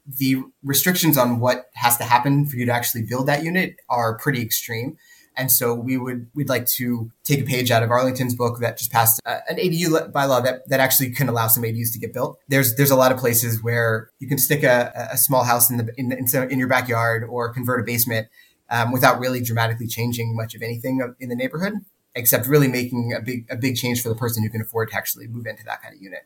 The 0.07 0.43
restrictions 0.63 1.17
on 1.17 1.39
what 1.39 1.67
has 1.75 1.97
to 1.99 2.05
happen 2.05 2.47
for 2.47 2.57
you 2.57 2.67
to 2.67 2.73
actually 2.73 3.03
build 3.03 3.29
that 3.29 3.45
unit 3.45 3.77
are 3.89 4.17
pretty 4.17 4.43
extreme. 4.43 4.97
And 5.37 5.51
so 5.51 5.75
we 5.75 5.97
would 5.97 6.29
we'd 6.35 6.49
like 6.49 6.67
to 6.67 7.11
take 7.25 7.41
a 7.41 7.45
page 7.45 7.71
out 7.71 7.83
of 7.83 7.91
Arlington's 7.91 8.35
book 8.35 8.59
that 8.61 8.77
just 8.77 8.93
passed 8.93 9.21
uh, 9.25 9.39
an 9.49 9.57
ADU 9.57 10.13
bylaw 10.13 10.45
that, 10.45 10.69
that 10.69 10.81
actually 10.81 11.11
can 11.11 11.29
allow 11.29 11.47
some 11.47 11.63
ADUs 11.63 11.93
to 11.95 11.99
get 11.99 12.13
built. 12.13 12.39
There's 12.49 12.75
there's 12.77 12.91
a 12.91 12.97
lot 12.97 13.13
of 13.13 13.19
places 13.19 13.63
where 13.63 14.11
you 14.19 14.29
can 14.29 14.37
stick 14.37 14.63
a, 14.63 15.09
a 15.13 15.17
small 15.17 15.45
house 15.45 15.71
in 15.71 15.79
the 15.79 15.89
in, 15.97 16.13
in, 16.13 16.51
in 16.51 16.59
your 16.59 16.69
backyard 16.69 17.25
or 17.25 17.53
convert 17.53 17.81
a 17.81 17.85
basement 17.85 18.29
um, 18.73 18.91
without 18.91 19.21
really 19.21 19.43
dramatically 19.43 19.87
changing 19.87 20.35
much 20.35 20.55
of 20.55 20.62
anything 20.62 21.07
in 21.21 21.29
the 21.29 21.37
neighborhood, 21.37 21.75
except 22.14 22.49
really 22.49 22.69
making 22.69 23.12
a 23.17 23.21
big 23.21 23.47
a 23.50 23.57
big 23.57 23.76
change 23.76 24.02
for 24.02 24.09
the 24.09 24.14
person 24.14 24.43
who 24.43 24.49
can 24.49 24.62
afford 24.62 24.91
to 24.91 24.97
actually 24.97 25.29
move 25.29 25.47
into 25.47 25.62
that 25.64 25.83
kind 25.83 25.95
of 25.95 26.00
unit. 26.00 26.23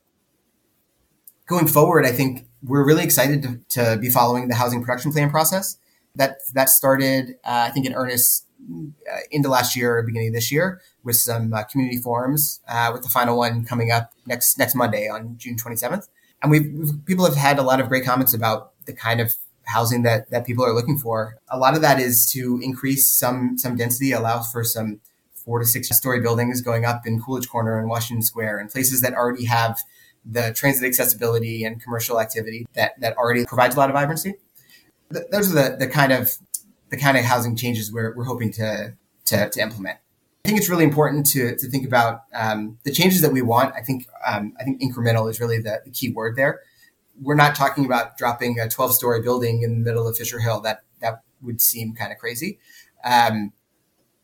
Going 1.47 1.67
forward, 1.67 2.07
I 2.07 2.13
think 2.13 2.47
we're 2.63 2.87
really 2.87 3.05
excited 3.05 3.43
to, 3.43 3.61
to 3.81 3.99
be 4.01 4.09
following 4.09 4.49
the 4.49 4.55
housing 4.55 4.81
production 4.81 5.13
plan 5.13 5.29
process. 5.29 5.77
That 6.15 6.39
that 6.55 6.71
started, 6.71 7.35
uh, 7.45 7.67
I 7.69 7.71
think, 7.71 7.85
in 7.85 7.95
earnest 7.95 8.47
uh, 9.13 9.19
into 9.31 9.49
last 9.49 9.77
year 9.77 9.99
or 9.99 10.03
beginning 10.05 10.29
of 10.29 10.35
this 10.35 10.51
year 10.51 10.81
with 11.03 11.17
some 11.17 11.53
uh, 11.53 11.65
community 11.65 11.99
forums, 12.01 12.61
uh, 12.69 12.91
with 12.93 13.03
the 13.03 13.09
final 13.09 13.37
one 13.37 13.65
coming 13.65 13.91
up 13.91 14.13
next 14.25 14.57
next 14.57 14.77
Monday 14.77 15.09
on 15.09 15.37
June 15.37 15.57
27th. 15.57 16.09
And 16.43 16.51
we've, 16.51 17.05
people 17.07 17.25
have 17.25 17.35
had 17.35 17.59
a 17.59 17.63
lot 17.63 17.81
of 17.81 17.89
great 17.89 18.05
comments 18.05 18.35
about 18.35 18.73
the 18.85 18.93
kind 18.93 19.21
of 19.21 19.35
housing 19.67 20.03
that 20.03 20.31
that 20.31 20.47
people 20.47 20.65
are 20.65 20.75
looking 20.75 20.99
for. 20.99 21.37
A 21.49 21.59
lot 21.59 21.75
of 21.75 21.83
that 21.83 22.01
is 22.01 22.31
to 22.33 22.61
increase 22.63 23.13
some 23.13 23.59
some 23.59 23.77
density, 23.77 24.13
allow 24.13 24.43
for 24.43 24.65
some 24.65 25.01
four 25.35 25.59
to 25.59 25.65
six 25.65 25.89
story 25.97 26.21
buildings 26.21 26.61
going 26.61 26.85
up 26.85 27.07
in 27.07 27.21
Coolidge 27.21 27.49
Corner 27.49 27.79
and 27.79 27.89
Washington 27.89 28.23
Square, 28.23 28.59
and 28.59 28.71
places 28.71 29.01
that 29.01 29.15
already 29.15 29.45
have 29.45 29.79
the 30.25 30.53
transit 30.55 30.85
accessibility 30.85 31.65
and 31.65 31.81
commercial 31.83 32.21
activity 32.21 32.67
that 32.75 32.99
that 33.01 33.17
already 33.17 33.45
provides 33.45 33.77
a 33.77 33.79
lot 33.79 33.91
of 33.91 33.95
vibrancy. 33.95 34.35
Th- 35.13 35.25
those 35.31 35.51
are 35.51 35.71
the 35.71 35.77
the 35.77 35.89
kind 35.89 36.13
of 36.13 36.37
the 36.91 36.97
kind 36.97 37.17
of 37.17 37.25
housing 37.25 37.57
changes 37.57 37.93
we're, 37.93 38.15
we're 38.15 38.25
hoping 38.25 38.53
to, 38.53 38.95
to, 39.27 39.51
to 39.51 39.61
implement. 39.61 39.99
I 40.45 40.49
think 40.49 40.61
it's 40.61 40.69
really 40.69 40.85
important 40.85 41.27
to, 41.27 41.57
to 41.57 41.69
think 41.69 41.87
about 41.87 42.23
um, 42.33 42.79
the 42.85 42.93
changes 42.93 43.21
that 43.23 43.33
we 43.33 43.43
want. 43.43 43.75
I 43.75 43.81
think 43.83 44.07
um, 44.25 44.55
I 44.61 44.63
think 44.63 44.81
incremental 44.81 45.29
is 45.29 45.41
really 45.41 45.59
the, 45.59 45.81
the, 45.85 45.91
key 45.91 46.11
word 46.11 46.37
there. 46.37 46.61
We're 47.21 47.35
not 47.35 47.55
talking 47.55 47.85
about 47.85 48.17
dropping 48.17 48.59
a 48.59 48.69
12 48.69 48.95
story 48.95 49.23
building 49.23 49.63
in 49.63 49.71
the 49.71 49.85
middle 49.85 50.07
of 50.07 50.17
Fisher 50.17 50.41
Hill. 50.41 50.61
That 50.61 50.83
that 51.01 51.23
would 51.43 51.61
seem 51.61 51.95
kind 51.95 52.13
of 52.13 52.19
crazy. 52.19 52.59
Um, 53.05 53.53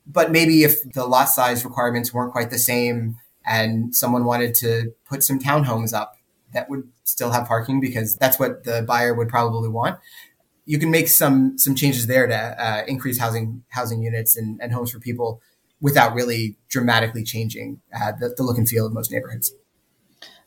but 0.07 0.33
maybe 0.33 0.65
if 0.65 0.83
the 0.93 1.07
lot 1.07 1.29
size 1.29 1.65
requirements 1.65 2.13
weren't 2.13 2.33
quite 2.33 2.51
the 2.51 2.59
same, 2.59 3.17
and 3.47 3.95
someone 3.95 4.25
wanted 4.25 4.55
to 4.57 4.93
put 5.09 5.23
some 5.23 5.39
townhomes 5.39 5.93
up 5.93 6.17
that 6.53 6.69
would 6.69 6.89
still 7.05 7.31
have 7.31 7.47
parking 7.47 7.81
because 7.81 8.17
that's 8.17 8.39
what 8.39 8.65
the 8.65 8.83
buyer 8.87 9.15
would 9.15 9.29
probably 9.29 9.69
want 9.69 9.99
you 10.65 10.79
can 10.79 10.91
make 10.91 11.09
some 11.09 11.59
some 11.59 11.75
changes 11.75 12.07
there 12.07 12.27
to 12.27 12.35
uh, 12.35 12.83
increase 12.87 13.19
housing 13.19 13.65
housing 13.69 14.03
units 14.03 14.37
and, 14.37 14.61
and, 14.63 14.73
homes 14.73 14.91
for 14.91 15.01
people 15.01 15.41
without 15.81 16.15
really 16.15 16.57
dramatically 16.69 17.25
changing 17.25 17.81
uh, 17.95 18.13
the, 18.13 18.33
the, 18.37 18.43
look 18.43 18.57
and 18.57 18.69
feel 18.69 18.87
of 18.87 18.93
most 18.93 19.11
neighborhoods. 19.11 19.53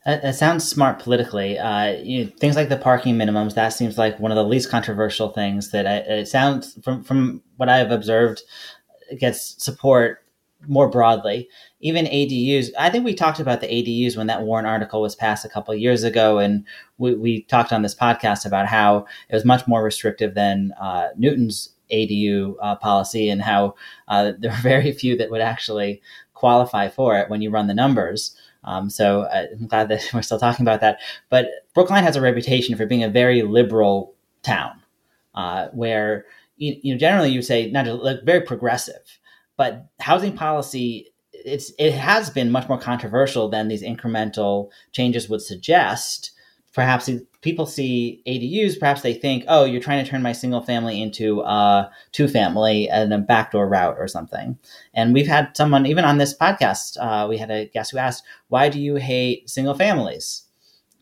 That, 0.05 0.35
sounds 0.35 0.69
smart 0.69 0.99
politically. 0.99 1.57
Uh, 1.57 1.93
you 1.93 2.25
know, 2.25 2.31
things 2.37 2.55
like 2.55 2.69
the 2.69 2.77
parking 2.77 3.15
minimums 3.15 3.55
that 3.55 3.69
seems 3.69 3.97
like 3.97 4.19
one 4.19 4.31
of 4.31 4.35
the 4.35 4.43
least 4.43 4.69
controversial 4.69 5.29
things. 5.29 5.71
That 5.71 5.87
I, 5.87 5.95
it 5.97 6.27
sounds 6.27 6.77
from 6.83 7.03
from 7.03 7.41
what 7.57 7.69
I 7.69 7.77
have 7.77 7.91
observed 7.91 8.43
gets 9.17 9.63
support 9.63 10.23
more 10.67 10.89
broadly 10.89 11.47
even 11.85 12.05
ADUs. 12.05 12.71
I 12.79 12.89
think 12.89 13.05
we 13.05 13.13
talked 13.13 13.39
about 13.39 13.61
the 13.61 13.67
ADUs 13.67 14.17
when 14.17 14.25
that 14.25 14.41
warrant 14.41 14.67
article 14.67 15.03
was 15.03 15.13
passed 15.13 15.45
a 15.45 15.49
couple 15.49 15.75
years 15.75 16.03
ago, 16.03 16.39
and 16.39 16.65
we, 16.97 17.13
we, 17.13 17.41
talked 17.43 17.71
on 17.71 17.83
this 17.83 17.93
podcast 17.93 18.43
about 18.43 18.65
how 18.65 19.05
it 19.29 19.35
was 19.35 19.45
much 19.45 19.67
more 19.67 19.83
restrictive 19.83 20.33
than 20.33 20.73
uh, 20.81 21.09
Newton's 21.15 21.75
ADU 21.91 22.55
uh, 22.59 22.75
policy, 22.77 23.29
and 23.29 23.43
how 23.43 23.75
uh, 24.07 24.31
there 24.39 24.49
were 24.49 24.57
very 24.57 24.91
few 24.93 25.15
that 25.17 25.29
would 25.29 25.41
actually 25.41 26.01
qualify 26.33 26.89
for 26.89 27.15
it 27.19 27.29
when 27.29 27.43
you 27.43 27.51
run 27.51 27.67
the 27.67 27.75
numbers. 27.75 28.35
Um, 28.65 28.89
so 28.89 29.21
uh, 29.21 29.45
I'm 29.53 29.67
glad 29.67 29.89
that 29.89 30.09
we're 30.13 30.21
still 30.21 30.39
talking 30.39 30.63
about 30.63 30.81
that. 30.81 30.99
But 31.29 31.47
Brookline 31.73 32.03
has 32.03 32.15
a 32.15 32.21
reputation 32.21 32.75
for 32.75 32.85
being 32.85 33.03
a 33.03 33.09
very 33.09 33.41
liberal 33.43 34.13
town, 34.43 34.81
uh, 35.33 35.67
where 35.73 36.25
you, 36.57 36.75
you 36.81 36.93
know 36.93 36.99
generally 36.99 37.29
you 37.29 37.41
say 37.41 37.71
not 37.71 37.85
just, 37.85 38.01
like 38.01 38.23
very 38.23 38.41
progressive, 38.41 39.19
but 39.57 39.87
housing 39.99 40.35
policy 40.35 41.07
it's 41.45 41.71
it 41.77 41.93
has 41.93 42.29
been 42.29 42.51
much 42.51 42.67
more 42.67 42.79
controversial 42.79 43.47
than 43.49 43.67
these 43.67 43.83
incremental 43.83 44.69
changes 44.91 45.29
would 45.29 45.41
suggest. 45.41 46.31
Perhaps 46.75 47.09
people 47.41 47.65
see 47.65 48.21
ADUs, 48.27 48.77
perhaps 48.77 49.01
they 49.01 49.13
think, 49.13 49.45
oh, 49.47 49.63
you're 49.63 49.81
trying 49.81 50.03
to 50.03 50.09
turn 50.09 50.21
my 50.21 50.33
single 50.33 50.61
family 50.61 51.01
into 51.01 51.39
a 51.41 51.89
two 52.11 52.27
family 52.27 52.89
and 52.89 53.13
a 53.13 53.17
backdoor 53.17 53.67
route 53.67 53.95
or 53.97 54.07
something. 54.07 54.57
And 54.93 55.13
we've 55.13 55.27
had 55.27 55.55
someone, 55.55 55.85
even 55.85 56.03
on 56.05 56.17
this 56.17 56.37
podcast, 56.37 56.97
uh, 56.99 57.27
we 57.27 57.37
had 57.37 57.49
a 57.49 57.65
guest 57.67 57.91
who 57.91 57.97
asked, 57.97 58.23
why 58.49 58.69
do 58.69 58.79
you 58.79 58.95
hate 58.95 59.49
single 59.49 59.73
families? 59.73 60.43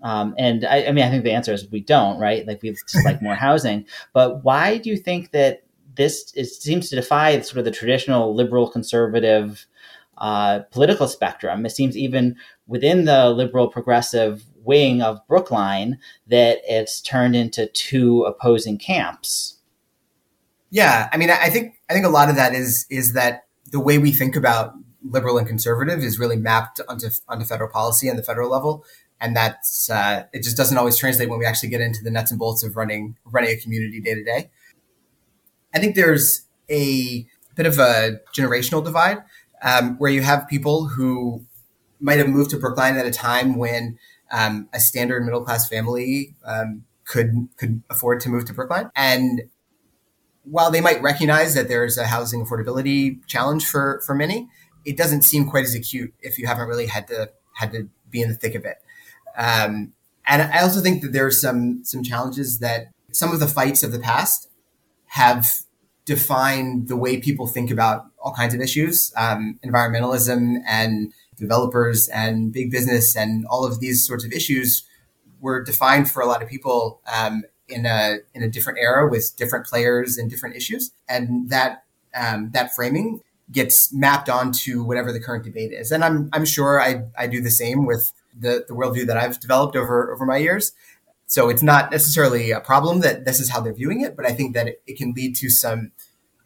Um, 0.04 0.36
and 0.38 0.64
I, 0.64 0.86
I, 0.86 0.92
mean, 0.92 1.06
I 1.06 1.10
think 1.10 1.24
the 1.24 1.32
answer 1.32 1.54
is 1.54 1.70
we 1.72 1.80
don't, 1.80 2.20
right? 2.20 2.46
Like 2.46 2.62
we 2.62 2.72
just 2.72 3.06
like 3.06 3.22
more 3.22 3.36
housing. 3.48 3.86
But 4.14 4.44
why 4.44 4.78
do 4.78 4.90
you 4.90 4.98
think 4.98 5.32
that 5.32 5.64
this 5.96 6.34
is, 6.36 6.58
seems 6.60 6.90
to 6.90 6.96
defy 6.96 7.40
sort 7.42 7.58
of 7.60 7.66
the 7.66 7.72
traditional 7.72 8.36
liberal 8.36 8.70
conservative 8.70 9.66
uh, 10.18 10.60
political 10.72 11.08
spectrum. 11.08 11.66
It 11.66 11.72
seems 11.72 11.98
even 11.98 12.36
within 12.68 13.06
the 13.06 13.30
liberal 13.30 13.68
progressive 13.68 14.44
wing 14.64 15.02
of 15.02 15.20
Brookline 15.28 16.00
that 16.28 16.60
it's 16.66 17.02
turned 17.02 17.36
into 17.36 17.68
two 17.68 18.24
opposing 18.24 18.78
camps. 18.78 19.60
Yeah, 20.70 21.10
I 21.12 21.18
mean, 21.18 21.30
I 21.30 21.50
think 21.50 21.76
I 21.90 21.94
think 21.94 22.06
a 22.06 22.10
lot 22.10 22.30
of 22.30 22.36
that 22.36 22.54
is 22.54 22.86
is 22.90 23.14
that 23.14 23.46
the 23.72 23.80
way 23.80 23.98
we 23.98 24.12
think 24.12 24.36
about 24.36 24.74
liberal 25.04 25.38
and 25.38 25.48
conservative 25.48 26.00
is 26.00 26.18
really 26.18 26.38
mapped 26.38 26.80
onto 26.88 27.10
onto 27.28 27.46
federal 27.46 27.70
policy 27.70 28.08
and 28.08 28.18
the 28.18 28.24
federal 28.24 28.50
level, 28.50 28.84
and 29.22 29.36
that's 29.36 29.90
uh, 29.90 30.24
it 30.34 30.44
just 30.44 30.58
doesn't 30.58 30.78
always 30.78 30.98
translate 30.98 31.30
when 31.30 31.40
we 31.40 31.46
actually 31.46 31.70
get 31.70 31.82
into 31.82 32.04
the 32.04 32.10
nuts 32.10 32.32
and 32.32 32.40
bolts 32.40 32.64
of 32.64 32.76
running 32.76 33.16
running 33.26 33.52
a 33.52 33.58
community 33.58 34.00
day 34.00 34.16
to 34.16 34.24
day. 34.24 34.50
I 35.76 35.80
think 35.80 35.96
there's 35.96 36.46
a 36.70 37.28
bit 37.56 37.66
of 37.66 37.78
a 37.80 38.20
generational 38.36 38.84
divide 38.84 39.24
um, 39.64 39.98
where 39.98 40.12
you 40.12 40.22
have 40.22 40.48
people 40.48 40.88
who 40.88 41.46
might 42.00 42.18
have 42.18 42.28
moved 42.28 42.52
to 42.52 42.58
Brookline 42.58 42.98
at 42.98 43.06
a 43.06 43.12
time 43.12 43.56
when 43.56 43.98
um, 44.34 44.68
a 44.74 44.80
standard 44.80 45.24
middle 45.24 45.44
class 45.44 45.70
family 45.70 46.36
um, 46.44 46.84
could 47.06 47.48
could 47.58 47.84
afford 47.90 48.20
to 48.22 48.30
move 48.30 48.46
to 48.46 48.54
Brookline, 48.54 48.90
and 48.96 49.44
while 50.44 50.72
they 50.72 50.82
might 50.82 51.02
recognize 51.02 51.54
that 51.54 51.70
there's 51.70 51.98
a 51.98 52.08
housing 52.08 52.46
affordability 52.46 53.26
challenge 53.28 53.66
for 53.66 54.02
for 54.06 54.16
many, 54.16 54.50
it 54.84 54.98
doesn't 54.98 55.22
seem 55.22 55.48
quite 55.48 55.64
as 55.64 55.76
acute 55.76 56.14
if 56.20 56.38
you 56.38 56.48
haven't 56.48 56.68
really 56.68 56.88
had 56.88 57.08
to 57.08 57.30
had 57.54 57.72
to 57.72 57.88
be 58.10 58.22
in 58.22 58.30
the 58.30 58.36
thick 58.36 58.56
of 58.56 58.66
it. 58.66 58.78
Um, 59.38 59.94
and 60.28 60.42
I 60.42 60.62
also 60.62 60.82
think 60.82 61.02
that 61.02 61.14
there 61.14 61.26
are 61.26 61.32
some 61.32 61.84
some 61.86 62.04
challenges 62.04 62.60
that 62.60 62.88
some 63.12 63.32
of 63.32 63.40
the 63.40 63.48
fights 63.48 63.84
of 63.84 63.92
the 63.92 64.00
past 64.00 64.50
have 65.08 65.48
defined 66.06 66.88
the 66.88 66.98
way 66.98 67.18
people 67.18 67.48
think 67.48 67.72
about 67.72 68.06
all 68.20 68.34
kinds 68.34 68.54
of 68.54 68.60
issues, 68.60 69.14
um, 69.16 69.60
environmentalism 69.66 70.58
and 70.68 71.14
developers 71.48 72.08
and 72.10 72.52
big 72.52 72.72
business 72.72 73.16
and 73.16 73.46
all 73.52 73.64
of 73.66 73.80
these 73.80 74.00
sorts 74.08 74.26
of 74.26 74.32
issues 74.32 74.84
were 75.44 75.62
defined 75.62 76.10
for 76.10 76.22
a 76.22 76.26
lot 76.26 76.42
of 76.42 76.48
people 76.50 77.02
um, 77.18 77.44
in 77.68 77.86
a 77.86 78.20
in 78.34 78.42
a 78.44 78.50
different 78.50 78.80
era 78.80 79.10
with 79.14 79.36
different 79.38 79.66
players 79.66 80.18
and 80.18 80.30
different 80.30 80.56
issues, 80.56 80.92
and 81.08 81.50
that 81.50 81.84
um, 82.16 82.50
that 82.54 82.74
framing 82.74 83.22
gets 83.52 83.94
mapped 83.94 84.30
onto 84.30 84.84
whatever 84.84 85.12
the 85.12 85.20
current 85.20 85.44
debate 85.44 85.72
is. 85.72 85.92
And 85.92 86.04
I'm 86.04 86.30
I'm 86.34 86.46
sure 86.46 86.82
I 86.82 87.04
I 87.18 87.28
do 87.28 87.42
the 87.42 87.52
same 87.52 87.86
with 87.86 88.14
the 88.38 88.66
the 88.68 88.74
worldview 88.74 89.06
that 89.08 89.18
I've 89.18 89.40
developed 89.40 89.76
over 89.76 90.12
over 90.14 90.26
my 90.26 90.38
years. 90.38 90.72
So 91.28 91.50
it's 91.50 91.64
not 91.64 91.92
necessarily 91.92 92.52
a 92.52 92.60
problem 92.60 93.00
that 93.02 93.26
this 93.26 93.40
is 93.40 93.50
how 93.50 93.60
they're 93.62 93.74
viewing 93.74 94.02
it, 94.02 94.16
but 94.16 94.26
I 94.26 94.34
think 94.34 94.54
that 94.54 94.68
it, 94.68 94.82
it 94.86 94.98
can 94.98 95.14
lead 95.14 95.36
to 95.38 95.50
some, 95.50 95.92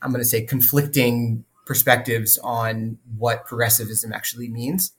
I'm 0.01 0.11
going 0.11 0.23
to 0.23 0.29
say, 0.29 0.43
conflicting 0.43 1.43
perspectives 1.67 2.37
on 2.39 2.97
what 3.17 3.45
progressivism 3.45 4.13
actually 4.13 4.47
means. 4.47 4.93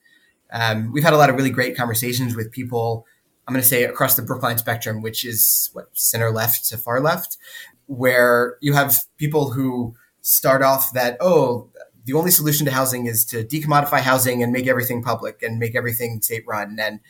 Um, 0.53 0.93
we've 0.93 1.03
had 1.03 1.13
a 1.13 1.17
lot 1.17 1.31
of 1.31 1.37
really 1.37 1.51
great 1.51 1.77
conversations 1.77 2.37
with 2.37 2.53
people, 2.53 3.07
I'm 3.47 3.55
going 3.55 3.63
to 3.63 3.69
say 3.69 3.85
across 3.85 4.15
the 4.15 4.23
Brookline 4.23 4.59
spectrum, 4.59 5.03
which 5.03 5.25
is 5.25 5.71
what 5.73 5.89
center 5.95 6.31
left 6.31 6.69
to 6.69 6.77
far 6.77 7.01
left, 7.01 7.39
where 7.87 8.57
you 8.61 8.75
have 8.75 9.05
people 9.17 9.53
who 9.53 9.95
start 10.21 10.63
off 10.63 10.93
that, 10.93 11.17
oh, 11.21 11.71
the 12.05 12.13
only 12.13 12.31
solution 12.31 12.65
to 12.67 12.73
housing 12.73 13.07
is 13.07 13.25
to 13.27 13.45
decommodify 13.45 14.01
housing 14.01 14.43
and 14.43 14.53
make 14.53 14.67
everything 14.67 15.03
public 15.03 15.43
and 15.43 15.59
make 15.59 15.75
everything 15.75 16.21
state 16.23 16.45
run. 16.47 16.79
And 16.81 17.01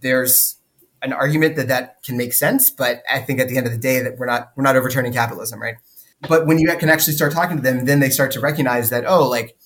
there's 0.00 0.56
an 1.02 1.12
argument 1.12 1.56
that 1.56 1.68
that 1.68 2.02
can 2.02 2.16
make 2.16 2.32
sense, 2.32 2.70
but 2.70 3.02
I 3.10 3.20
think 3.20 3.40
at 3.40 3.48
the 3.48 3.56
end 3.56 3.66
of 3.66 3.72
the 3.72 3.78
day 3.78 4.00
that 4.00 4.18
we're 4.18 4.26
not 4.26 4.52
we're 4.56 4.62
not 4.62 4.76
overturning 4.76 5.12
capitalism, 5.12 5.60
right? 5.60 5.76
But 6.28 6.46
when 6.46 6.58
you 6.58 6.68
can 6.76 6.88
actually 6.88 7.14
start 7.14 7.32
talking 7.32 7.56
to 7.56 7.62
them, 7.62 7.86
then 7.86 8.00
they 8.00 8.10
start 8.10 8.32
to 8.32 8.40
recognize 8.40 8.90
that 8.90 9.04
oh, 9.06 9.28
like 9.28 9.56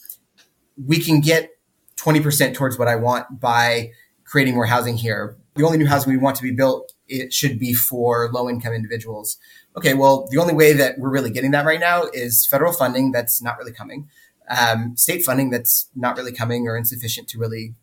we 0.77 0.99
can 0.99 1.21
get 1.21 1.51
twenty 1.97 2.21
percent 2.21 2.55
towards 2.55 2.79
what 2.79 2.89
I 2.89 2.97
want 2.97 3.41
by 3.41 3.91
creating 4.25 4.55
more 4.55 4.67
housing 4.67 4.97
here. 4.97 5.37
The 5.55 5.65
only 5.65 5.79
new 5.79 5.87
housing 5.87 6.13
we 6.13 6.19
want 6.19 6.37
to 6.37 6.43
be 6.43 6.53
built 6.53 6.93
it 7.07 7.33
should 7.33 7.59
be 7.59 7.75
for 7.75 8.31
low 8.33 8.49
income 8.49 8.73
individuals. 8.73 9.37
Okay, 9.77 9.95
well, 9.95 10.27
the 10.31 10.39
only 10.39 10.55
way 10.55 10.73
that 10.73 10.99
we're 10.99 11.11
really 11.11 11.31
getting 11.31 11.51
that 11.51 11.67
right 11.67 11.81
now 11.81 12.05
is 12.13 12.47
federal 12.47 12.73
funding 12.73 13.13
that's 13.13 13.43
not 13.43 13.59
really 13.59 13.73
coming, 13.73 14.09
um, 14.49 14.97
state 14.97 15.23
funding 15.23 15.51
that's 15.51 15.91
not 15.95 16.17
really 16.17 16.33
coming 16.33 16.67
or 16.67 16.77
insufficient 16.77 17.29
to 17.29 17.39
really 17.39 17.75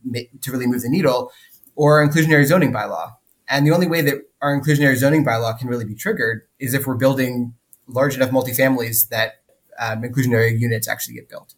to 0.42 0.52
really 0.52 0.68
move 0.68 0.82
the 0.82 0.90
needle, 0.90 1.32
or 1.76 2.06
inclusionary 2.06 2.46
zoning 2.46 2.74
bylaw 2.74 3.12
and 3.52 3.68
the 3.68 3.72
only 3.72 3.86
way 3.86 4.02
that 4.02 4.16
our 4.42 4.58
inclusionary 4.58 4.96
zoning 4.96 5.26
bylaw 5.26 5.60
can 5.60 5.68
really 5.68 5.84
be 5.84 5.94
triggered 5.94 6.44
is 6.58 6.74
if 6.74 6.88
we're 6.88 6.96
building 6.96 7.54
large 7.94 8.16
enough 8.16 8.32
multifamilies 8.32 9.10
that 9.10 9.42
um, 9.80 10.04
inclusionary 10.04 10.60
units 10.60 10.88
actually 10.88 11.16
get 11.16 11.30
built. 11.30 11.56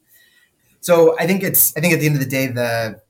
So 0.81 1.17
I 1.17 1.27
think 1.27 1.43
it's 1.43 1.75
I 1.77 1.79
think 1.79 1.93
at 1.93 1.99
the 1.99 2.05
end 2.05 2.15
of 2.15 2.21
the 2.21 2.29
day 2.29 2.47
the 2.47 3.01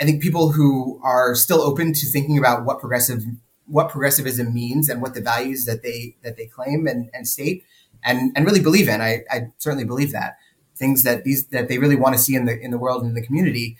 I 0.00 0.04
think 0.04 0.22
people 0.22 0.52
who 0.52 1.00
are 1.02 1.34
still 1.34 1.60
open 1.60 1.92
to 1.92 2.06
thinking 2.10 2.38
about 2.38 2.64
what 2.64 2.80
progressive 2.80 3.24
what 3.66 3.88
progressivism 3.88 4.52
means 4.52 4.88
and 4.88 5.00
what 5.00 5.14
the 5.14 5.20
values 5.20 5.64
that 5.64 5.82
they 5.82 6.16
that 6.22 6.36
they 6.36 6.46
claim 6.46 6.86
and, 6.86 7.10
and 7.12 7.28
state 7.28 7.64
and 8.04 8.32
and 8.36 8.46
really 8.46 8.60
believe 8.60 8.88
in. 8.88 9.00
I, 9.00 9.24
I 9.30 9.48
certainly 9.58 9.84
believe 9.84 10.12
that 10.12 10.36
things 10.76 11.02
that 11.02 11.24
these 11.24 11.46
that 11.48 11.68
they 11.68 11.78
really 11.78 11.96
want 11.96 12.14
to 12.14 12.20
see 12.20 12.34
in 12.34 12.46
the 12.46 12.58
in 12.58 12.70
the 12.70 12.78
world 12.78 13.02
and 13.02 13.10
in 13.10 13.14
the 13.14 13.26
community, 13.26 13.76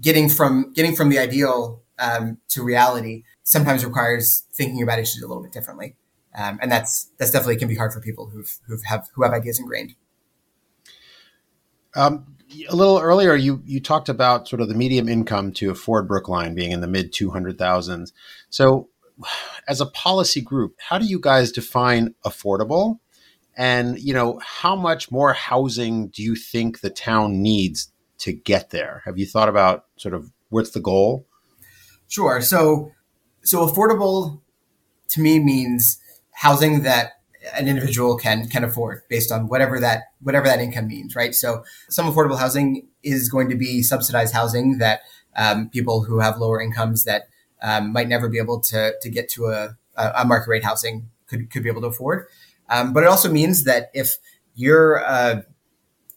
getting 0.00 0.28
from 0.28 0.72
getting 0.72 0.94
from 0.94 1.08
the 1.08 1.18
ideal 1.18 1.82
um, 1.98 2.38
to 2.48 2.62
reality 2.62 3.24
sometimes 3.42 3.84
requires 3.84 4.44
thinking 4.52 4.82
about 4.82 4.98
issues 4.98 5.22
a 5.22 5.26
little 5.26 5.42
bit 5.42 5.52
differently, 5.52 5.96
um, 6.34 6.58
and 6.60 6.70
that's 6.70 7.10
that's 7.18 7.30
definitely 7.30 7.56
can 7.56 7.68
be 7.68 7.76
hard 7.76 7.92
for 7.92 8.00
people 8.00 8.28
who've 8.28 8.58
who've 8.66 8.82
have 8.84 9.08
who 9.14 9.22
have 9.22 9.32
ideas 9.32 9.58
ingrained. 9.58 9.94
Um, 11.94 12.36
a 12.68 12.74
little 12.74 12.98
earlier, 12.98 13.34
you 13.34 13.62
you 13.64 13.80
talked 13.80 14.08
about 14.08 14.48
sort 14.48 14.60
of 14.60 14.68
the 14.68 14.74
medium 14.74 15.08
income 15.08 15.52
to 15.52 15.70
afford 15.70 16.08
Brookline 16.08 16.54
being 16.54 16.72
in 16.72 16.80
the 16.80 16.86
mid 16.86 17.12
two 17.12 17.30
hundred 17.30 17.58
thousands. 17.58 18.12
So, 18.50 18.88
as 19.68 19.80
a 19.80 19.86
policy 19.86 20.40
group, 20.40 20.74
how 20.78 20.98
do 20.98 21.06
you 21.06 21.20
guys 21.20 21.52
define 21.52 22.14
affordable? 22.24 22.98
And 23.56 23.98
you 23.98 24.12
know, 24.12 24.40
how 24.44 24.74
much 24.74 25.10
more 25.10 25.32
housing 25.32 26.08
do 26.08 26.22
you 26.22 26.34
think 26.34 26.80
the 26.80 26.90
town 26.90 27.42
needs 27.42 27.92
to 28.18 28.32
get 28.32 28.70
there? 28.70 29.02
Have 29.04 29.18
you 29.18 29.26
thought 29.26 29.48
about 29.48 29.84
sort 29.96 30.14
of 30.14 30.32
what's 30.48 30.70
the 30.70 30.80
goal? 30.80 31.26
Sure. 32.08 32.40
So, 32.40 32.92
so 33.42 33.66
affordable 33.66 34.40
to 35.08 35.20
me 35.20 35.38
means 35.38 36.00
housing 36.34 36.82
that 36.82 37.12
an 37.54 37.68
individual 37.68 38.16
can 38.16 38.48
can 38.48 38.64
afford 38.64 39.02
based 39.08 39.30
on 39.30 39.48
whatever 39.48 39.78
that 39.80 40.04
whatever 40.20 40.46
that 40.46 40.60
income 40.60 40.86
means, 40.88 41.14
right? 41.14 41.34
So 41.34 41.64
some 41.88 42.06
affordable 42.06 42.38
housing 42.38 42.88
is 43.02 43.28
going 43.28 43.48
to 43.50 43.56
be 43.56 43.82
subsidized 43.82 44.34
housing 44.34 44.78
that 44.78 45.00
um, 45.36 45.68
people 45.68 46.04
who 46.04 46.20
have 46.20 46.38
lower 46.38 46.60
incomes 46.60 47.04
that 47.04 47.24
um, 47.62 47.92
might 47.92 48.08
never 48.08 48.28
be 48.28 48.38
able 48.38 48.60
to 48.60 48.94
to 49.00 49.10
get 49.10 49.28
to 49.30 49.46
a, 49.46 49.76
a 49.96 50.24
market 50.24 50.48
rate 50.48 50.64
housing 50.64 51.10
could 51.26 51.50
could 51.50 51.62
be 51.62 51.68
able 51.68 51.82
to 51.82 51.88
afford. 51.88 52.26
Um, 52.68 52.92
but 52.92 53.02
it 53.02 53.08
also 53.08 53.30
means 53.30 53.64
that 53.64 53.90
if 53.94 54.16
you're 54.54 54.96
a 54.96 55.44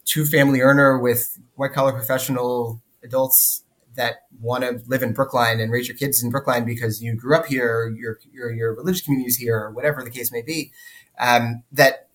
two 0.04 0.24
family 0.24 0.60
earner 0.60 0.98
with 0.98 1.38
white 1.56 1.72
collar 1.72 1.92
professional 1.92 2.82
adults 3.02 3.64
that 3.98 4.22
want 4.40 4.62
to 4.62 4.80
live 4.86 5.02
in 5.02 5.12
Brookline 5.12 5.58
and 5.58 5.70
raise 5.72 5.88
your 5.88 5.96
kids 5.96 6.22
in 6.22 6.30
Brookline 6.30 6.64
because 6.64 7.02
you 7.02 7.14
grew 7.14 7.36
up 7.36 7.46
here, 7.46 7.92
your 7.98 8.18
your, 8.32 8.50
your 8.50 8.74
religious 8.74 9.02
community 9.02 9.28
is 9.28 9.36
here, 9.36 9.58
or 9.58 9.70
whatever 9.72 10.02
the 10.02 10.10
case 10.10 10.32
may 10.32 10.40
be, 10.40 10.72
um, 11.18 11.64
that 11.72 12.08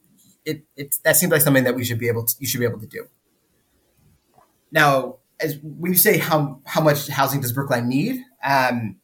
it, 0.45 0.63
it 0.75 0.95
that 1.03 1.17
seems 1.17 1.31
like 1.31 1.41
something 1.41 1.65
that 1.65 1.75
we 1.75 1.83
should 1.83 1.99
be 1.99 2.07
able 2.07 2.25
to 2.25 2.35
you 2.39 2.47
should 2.47 2.59
be 2.59 2.65
able 2.65 2.79
to 2.79 2.87
do. 2.87 3.07
Now, 4.71 5.17
as 5.39 5.59
when 5.61 5.91
you 5.91 5.97
say 5.97 6.17
how 6.17 6.61
how 6.65 6.81
much 6.81 7.09
housing 7.09 7.41
does 7.41 7.51
Brookline 7.51 7.89
need, 7.89 8.21
um, 8.43 8.95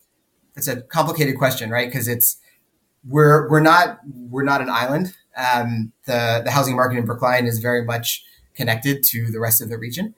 it's 0.55 0.69
a 0.69 0.81
complicated 0.81 1.37
question, 1.37 1.69
right? 1.69 1.87
Because 1.87 2.07
it's 2.07 2.37
we're 3.05 3.49
we're 3.49 3.59
not 3.59 3.99
we're 4.07 4.43
not 4.43 4.61
an 4.61 4.69
island. 4.69 5.13
Um, 5.35 5.91
the 6.05 6.41
the 6.45 6.51
housing 6.51 6.77
market 6.77 6.97
in 6.97 7.05
Brookline 7.05 7.45
is 7.45 7.59
very 7.59 7.83
much 7.83 8.23
connected 8.55 9.03
to 9.03 9.31
the 9.31 9.39
rest 9.39 9.61
of 9.61 9.69
the 9.69 9.77
region. 9.77 10.15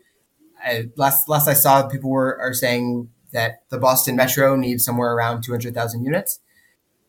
I, 0.64 0.90
last 0.96 1.28
last 1.30 1.48
I 1.48 1.54
saw, 1.54 1.88
people 1.88 2.10
were 2.10 2.40
are 2.40 2.54
saying 2.54 3.10
that 3.32 3.64
the 3.70 3.78
Boston 3.78 4.16
Metro 4.16 4.56
needs 4.56 4.84
somewhere 4.84 5.14
around 5.14 5.44
two 5.44 5.52
hundred 5.52 5.74
thousand 5.74 6.04
units, 6.04 6.40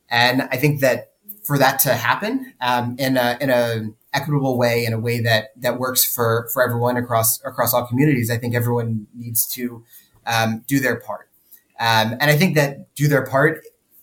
and 0.09 0.42
I 0.42 0.56
think 0.56 0.80
that 0.80 1.12
for 1.42 1.59
that 1.59 1.80
to 1.80 1.94
happen 1.94 2.54
um, 2.61 2.97
in 2.99 3.16
a 3.16 3.37
in 3.40 3.50
a 3.50 3.90
equitable 4.14 4.59
way, 4.59 4.85
in 4.85 4.92
a 4.92 4.99
way 4.99 5.21
that 5.21 5.50
that 5.61 5.78
works 5.78 6.04
for 6.04 6.49
for 6.52 6.62
everyone 6.62 6.97
across 6.97 7.42
across 7.44 7.75
all 7.75 7.87
communities. 7.87 8.30
I 8.30 8.38
think 8.38 8.54
everyone 8.54 9.06
needs 9.14 9.47
to 9.54 9.85
um, 10.26 10.64
do 10.66 10.80
their 10.80 10.97
part, 10.97 11.28
um, 11.80 12.12
and 12.21 12.25
I 12.25 12.37
think 12.37 12.54
that 12.54 12.94
do 12.94 13.09
their 13.09 13.26
part 13.26 13.62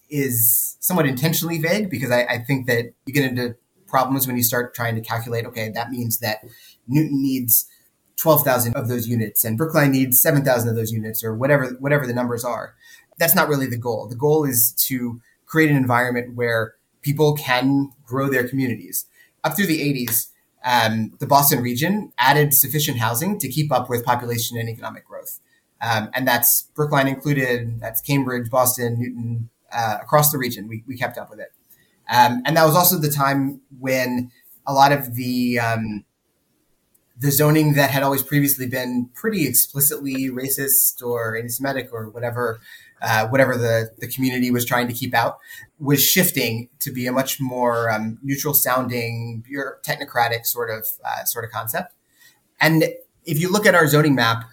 is 0.09 0.75
somewhat 0.79 1.05
intentionally 1.05 1.59
vague 1.59 1.89
because 1.89 2.11
I, 2.11 2.23
I 2.23 2.37
think 2.39 2.65
that 2.65 2.93
you 3.05 3.13
get 3.13 3.25
into 3.25 3.55
problems 3.87 4.25
when 4.25 4.35
you 4.35 4.43
start 4.43 4.73
trying 4.73 4.95
to 4.95 5.01
calculate. 5.01 5.45
Okay, 5.45 5.69
that 5.69 5.91
means 5.91 6.19
that 6.19 6.43
Newton 6.87 7.21
needs 7.21 7.68
12,000 8.19 8.75
of 8.75 8.87
those 8.87 9.07
units 9.07 9.45
and 9.45 9.57
Brookline 9.57 9.91
needs 9.91 10.21
7,000 10.21 10.69
of 10.69 10.75
those 10.75 10.91
units 10.91 11.23
or 11.23 11.33
whatever 11.33 11.67
whatever 11.79 12.05
the 12.05 12.13
numbers 12.13 12.43
are. 12.43 12.75
That's 13.17 13.35
not 13.35 13.47
really 13.47 13.67
the 13.67 13.77
goal. 13.77 14.07
The 14.07 14.15
goal 14.15 14.45
is 14.45 14.71
to 14.87 15.21
create 15.45 15.71
an 15.71 15.77
environment 15.77 16.35
where 16.35 16.75
people 17.01 17.35
can 17.35 17.91
grow 18.05 18.29
their 18.29 18.47
communities. 18.47 19.05
Up 19.43 19.55
through 19.55 19.67
the 19.67 19.79
80s, 19.79 20.27
um, 20.63 21.13
the 21.19 21.27
Boston 21.27 21.61
region 21.61 22.11
added 22.17 22.53
sufficient 22.53 22.99
housing 22.99 23.39
to 23.39 23.47
keep 23.47 23.71
up 23.71 23.89
with 23.89 24.05
population 24.05 24.57
and 24.57 24.69
economic 24.69 25.05
growth. 25.05 25.39
Um, 25.81 26.09
and 26.13 26.27
that's 26.27 26.63
Brookline 26.75 27.07
included, 27.07 27.79
that's 27.79 28.01
Cambridge, 28.01 28.49
Boston, 28.49 28.99
Newton, 28.99 29.49
uh, 29.71 29.97
across 30.01 30.31
the 30.31 30.37
region. 30.37 30.67
We, 30.67 30.83
we 30.87 30.97
kept 30.97 31.17
up 31.17 31.29
with 31.29 31.39
it. 31.39 31.53
Um, 32.11 32.41
and 32.45 32.57
that 32.57 32.65
was 32.65 32.75
also 32.75 32.97
the 32.97 33.09
time 33.09 33.61
when 33.79 34.31
a 34.67 34.73
lot 34.73 34.91
of 34.91 35.15
the 35.15 35.59
um, 35.59 36.03
the 37.19 37.31
zoning 37.31 37.73
that 37.73 37.91
had 37.91 38.01
always 38.01 38.23
previously 38.23 38.65
been 38.65 39.09
pretty 39.13 39.47
explicitly 39.47 40.29
racist 40.29 41.03
or 41.03 41.35
anti-Semitic 41.35 41.89
or 41.91 42.09
whatever 42.09 42.61
uh, 43.01 43.27
whatever 43.27 43.57
the, 43.57 43.91
the 43.99 44.07
community 44.07 44.51
was 44.51 44.65
trying 44.65 44.87
to 44.87 44.93
keep 44.93 45.13
out, 45.13 45.37
was 45.79 46.03
shifting 46.03 46.69
to 46.79 46.91
be 46.91 47.07
a 47.07 47.11
much 47.11 47.39
more 47.39 47.89
um, 47.89 48.17
neutral 48.21 48.53
sounding, 48.53 49.43
pure 49.45 49.79
technocratic 49.85 50.45
sort 50.45 50.69
of 50.69 50.85
uh, 51.05 51.23
sort 51.23 51.45
of 51.45 51.51
concept. 51.51 51.93
And 52.59 52.83
if 53.25 53.39
you 53.39 53.51
look 53.51 53.65
at 53.65 53.75
our 53.75 53.87
zoning 53.87 54.15
map, 54.15 54.43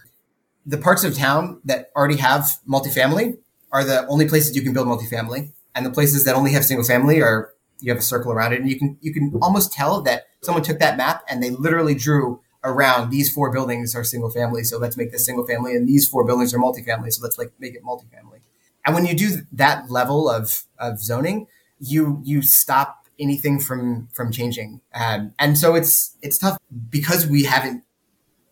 the 0.64 0.78
parts 0.78 1.04
of 1.04 1.14
town 1.16 1.60
that 1.64 1.90
already 1.96 2.16
have 2.16 2.58
multifamily 2.68 3.38
are 3.72 3.84
the 3.84 4.06
only 4.06 4.28
places 4.28 4.54
you 4.54 4.62
can 4.62 4.72
build 4.72 4.86
multifamily, 4.86 5.52
and 5.74 5.84
the 5.84 5.90
places 5.90 6.24
that 6.24 6.34
only 6.34 6.52
have 6.52 6.64
single 6.64 6.84
family 6.84 7.20
are 7.20 7.52
you 7.80 7.92
have 7.92 7.98
a 7.98 8.04
circle 8.04 8.32
around 8.32 8.52
it, 8.52 8.60
and 8.60 8.70
you 8.70 8.78
can 8.78 8.96
you 9.00 9.12
can 9.12 9.32
almost 9.42 9.72
tell 9.72 10.02
that 10.02 10.24
someone 10.42 10.62
took 10.62 10.78
that 10.78 10.96
map 10.96 11.24
and 11.28 11.42
they 11.42 11.50
literally 11.50 11.94
drew 11.94 12.40
around 12.66 13.10
these 13.10 13.32
four 13.32 13.52
buildings 13.52 13.94
are 13.94 14.04
single 14.04 14.28
family, 14.28 14.64
so 14.64 14.76
let's 14.76 14.96
make 14.96 15.12
this 15.12 15.24
single 15.24 15.46
family, 15.46 15.74
and 15.74 15.88
these 15.88 16.08
four 16.08 16.24
buildings 16.24 16.52
are 16.52 16.58
multifamily, 16.58 17.12
so 17.12 17.22
let's 17.22 17.38
like 17.38 17.52
make 17.58 17.74
it 17.74 17.84
multifamily. 17.84 18.40
And 18.84 18.94
when 18.94 19.06
you 19.06 19.14
do 19.14 19.42
that 19.52 19.90
level 19.90 20.28
of 20.28 20.64
of 20.78 21.00
zoning, 21.00 21.46
you 21.78 22.20
you 22.24 22.42
stop 22.42 23.06
anything 23.18 23.58
from 23.60 24.08
from 24.12 24.32
changing. 24.32 24.80
Um, 24.92 25.32
and 25.38 25.56
so 25.56 25.74
it's 25.74 26.16
it's 26.22 26.38
tough 26.38 26.58
because 26.90 27.26
we 27.26 27.44
haven't 27.44 27.84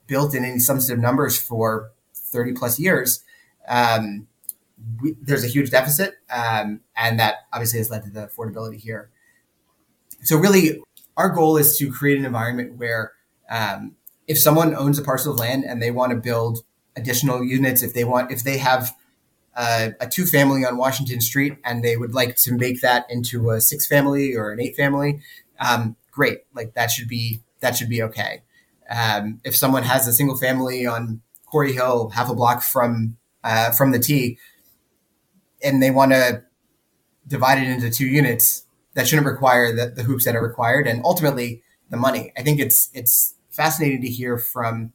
built 0.06 0.34
in 0.34 0.44
any 0.44 0.58
substantive 0.58 1.02
numbers 1.02 1.40
for 1.40 1.90
30 2.14 2.52
plus 2.52 2.78
years. 2.78 3.22
Um, 3.66 4.28
we, 5.00 5.16
there's 5.20 5.44
a 5.44 5.48
huge 5.48 5.70
deficit, 5.70 6.14
um, 6.30 6.80
and 6.96 7.18
that 7.18 7.46
obviously 7.52 7.78
has 7.78 7.90
led 7.90 8.04
to 8.04 8.10
the 8.10 8.26
affordability 8.26 8.76
here. 8.76 9.10
So 10.22 10.36
really, 10.36 10.82
our 11.16 11.30
goal 11.30 11.56
is 11.56 11.76
to 11.78 11.90
create 11.90 12.18
an 12.18 12.24
environment 12.24 12.76
where 12.76 13.12
um, 13.48 13.96
if 14.26 14.38
someone 14.38 14.74
owns 14.74 14.98
a 14.98 15.02
parcel 15.02 15.32
of 15.32 15.38
land 15.38 15.64
and 15.64 15.82
they 15.82 15.90
want 15.90 16.10
to 16.10 16.16
build 16.16 16.64
additional 16.96 17.44
units, 17.44 17.82
if 17.82 17.94
they 17.94 18.04
want, 18.04 18.30
if 18.30 18.42
they 18.42 18.58
have 18.58 18.94
uh, 19.56 19.90
a 20.00 20.08
two 20.08 20.24
family 20.24 20.64
on 20.64 20.76
Washington 20.76 21.20
Street 21.20 21.58
and 21.64 21.84
they 21.84 21.96
would 21.96 22.14
like 22.14 22.36
to 22.36 22.54
make 22.54 22.80
that 22.80 23.06
into 23.08 23.50
a 23.50 23.60
six 23.60 23.86
family 23.86 24.34
or 24.34 24.50
an 24.50 24.60
eight 24.60 24.76
family, 24.76 25.20
um, 25.60 25.96
great. 26.10 26.40
Like 26.54 26.74
that 26.74 26.90
should 26.90 27.08
be 27.08 27.40
that 27.60 27.76
should 27.76 27.88
be 27.88 28.02
okay. 28.02 28.42
Um, 28.90 29.40
if 29.44 29.56
someone 29.56 29.82
has 29.82 30.06
a 30.06 30.12
single 30.12 30.36
family 30.36 30.86
on 30.86 31.22
Corey 31.46 31.72
Hill, 31.72 32.10
half 32.10 32.28
a 32.28 32.34
block 32.34 32.62
from 32.62 33.16
uh, 33.42 33.70
from 33.70 33.92
the 33.92 33.98
T, 33.98 34.38
and 35.62 35.82
they 35.82 35.90
want 35.90 36.12
to 36.12 36.42
divide 37.26 37.58
it 37.58 37.68
into 37.68 37.90
two 37.90 38.06
units, 38.06 38.66
that 38.94 39.06
shouldn't 39.08 39.26
require 39.26 39.74
the, 39.74 39.86
the 39.86 40.02
hoops 40.02 40.24
that 40.24 40.36
are 40.36 40.42
required, 40.42 40.86
and 40.86 41.02
ultimately 41.04 41.62
the 41.90 41.96
money. 41.96 42.32
I 42.36 42.42
think 42.42 42.60
it's 42.60 42.90
it's 42.92 43.34
fascinating 43.54 44.02
to 44.02 44.08
hear 44.08 44.38
from 44.38 44.92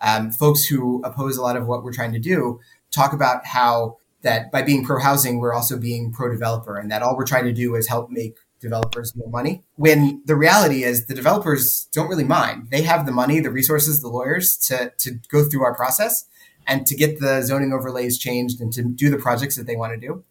um, 0.00 0.30
folks 0.30 0.66
who 0.66 1.02
oppose 1.04 1.36
a 1.36 1.42
lot 1.42 1.56
of 1.56 1.66
what 1.66 1.82
we're 1.82 1.92
trying 1.92 2.12
to 2.12 2.18
do 2.18 2.60
talk 2.90 3.12
about 3.12 3.46
how 3.46 3.96
that 4.22 4.50
by 4.50 4.62
being 4.62 4.84
pro 4.84 5.00
housing, 5.00 5.38
we're 5.38 5.54
also 5.54 5.78
being 5.78 6.12
pro 6.12 6.30
developer, 6.30 6.76
and 6.76 6.90
that 6.90 7.02
all 7.02 7.16
we're 7.16 7.26
trying 7.26 7.44
to 7.44 7.52
do 7.52 7.74
is 7.74 7.88
help 7.88 8.10
make 8.10 8.36
developers 8.60 9.14
more 9.14 9.30
money. 9.30 9.62
When 9.76 10.22
the 10.26 10.34
reality 10.34 10.82
is 10.82 11.06
the 11.06 11.14
developers 11.14 11.88
don't 11.92 12.08
really 12.08 12.24
mind. 12.24 12.68
They 12.70 12.82
have 12.82 13.06
the 13.06 13.12
money, 13.12 13.38
the 13.38 13.52
resources, 13.52 14.02
the 14.02 14.08
lawyers 14.08 14.56
to, 14.66 14.92
to 14.98 15.20
go 15.30 15.44
through 15.44 15.62
our 15.62 15.74
process 15.74 16.24
and 16.66 16.84
to 16.86 16.96
get 16.96 17.20
the 17.20 17.42
zoning 17.42 17.72
overlays 17.72 18.18
changed 18.18 18.60
and 18.60 18.72
to 18.72 18.82
do 18.82 19.10
the 19.10 19.18
projects 19.18 19.54
that 19.56 19.66
they 19.66 19.76
want 19.76 19.92
to 19.92 20.06
do. 20.06 20.24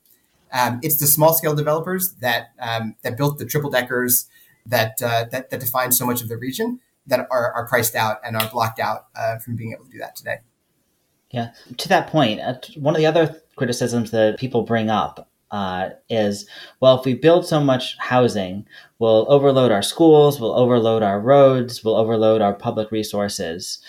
Um, 0.51 0.79
it's 0.83 0.99
the 0.99 1.07
small 1.07 1.33
scale 1.33 1.55
developers 1.55 2.13
that 2.15 2.49
um, 2.59 2.95
that 3.03 3.17
built 3.17 3.37
the 3.37 3.45
triple 3.45 3.69
deckers 3.69 4.27
that, 4.65 5.01
uh, 5.01 5.25
that 5.31 5.49
that 5.49 5.59
define 5.59 5.91
so 5.93 6.05
much 6.05 6.21
of 6.21 6.27
the 6.27 6.37
region 6.37 6.79
that 7.07 7.27
are, 7.31 7.53
are 7.53 7.67
priced 7.67 7.95
out 7.95 8.17
and 8.23 8.35
are 8.35 8.49
blocked 8.49 8.79
out 8.79 9.07
uh, 9.15 9.37
from 9.39 9.55
being 9.55 9.73
able 9.73 9.85
to 9.85 9.91
do 9.91 9.99
that 9.99 10.15
today. 10.15 10.37
Yeah. 11.31 11.51
To 11.77 11.89
that 11.89 12.07
point, 12.07 12.39
uh, 12.39 12.55
one 12.75 12.95
of 12.95 12.99
the 12.99 13.05
other 13.05 13.41
criticisms 13.55 14.11
that 14.11 14.39
people 14.39 14.63
bring 14.63 14.89
up 14.89 15.29
uh, 15.51 15.89
is 16.09 16.47
well, 16.79 16.99
if 16.99 17.05
we 17.05 17.13
build 17.13 17.45
so 17.45 17.59
much 17.59 17.97
housing, 17.99 18.65
we'll 18.99 19.25
overload 19.29 19.71
our 19.71 19.81
schools, 19.81 20.39
we'll 20.39 20.55
overload 20.55 21.03
our 21.03 21.19
roads, 21.19 21.83
we'll 21.83 21.95
overload 21.95 22.41
our 22.41 22.53
public 22.53 22.91
resources. 22.91 23.79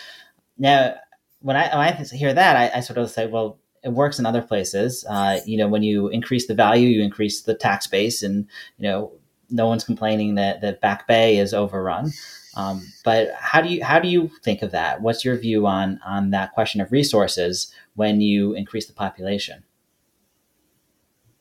Now, 0.56 0.94
when 1.40 1.56
I, 1.56 1.68
when 1.76 1.86
I 1.86 1.92
hear 1.92 2.34
that, 2.34 2.56
I, 2.56 2.78
I 2.78 2.80
sort 2.80 2.98
of 2.98 3.10
say, 3.10 3.26
well, 3.26 3.58
it 3.84 3.90
works 3.90 4.18
in 4.18 4.26
other 4.26 4.42
places. 4.42 5.04
Uh, 5.08 5.40
you 5.46 5.56
know, 5.56 5.68
when 5.68 5.82
you 5.82 6.08
increase 6.08 6.46
the 6.46 6.54
value, 6.54 6.88
you 6.88 7.02
increase 7.02 7.42
the 7.42 7.54
tax 7.54 7.86
base, 7.86 8.22
and 8.22 8.46
you 8.76 8.88
know, 8.88 9.12
no 9.50 9.66
one's 9.66 9.84
complaining 9.84 10.34
that 10.34 10.60
that 10.60 10.80
Back 10.80 11.06
Bay 11.06 11.38
is 11.38 11.54
overrun. 11.54 12.12
Um, 12.58 12.92
but 13.04 13.30
how 13.38 13.60
do 13.60 13.68
you 13.68 13.84
how 13.84 14.00
do 14.00 14.08
you 14.08 14.30
think 14.42 14.62
of 14.62 14.72
that? 14.72 15.00
What's 15.00 15.24
your 15.24 15.36
view 15.38 15.66
on 15.66 16.00
on 16.04 16.30
that 16.30 16.52
question 16.54 16.80
of 16.80 16.90
resources 16.90 17.72
when 17.94 18.20
you 18.20 18.52
increase 18.52 18.86
the 18.86 18.92
population? 18.92 19.62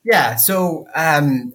Yeah, 0.04 0.36
so 0.36 0.86
um, 0.94 1.54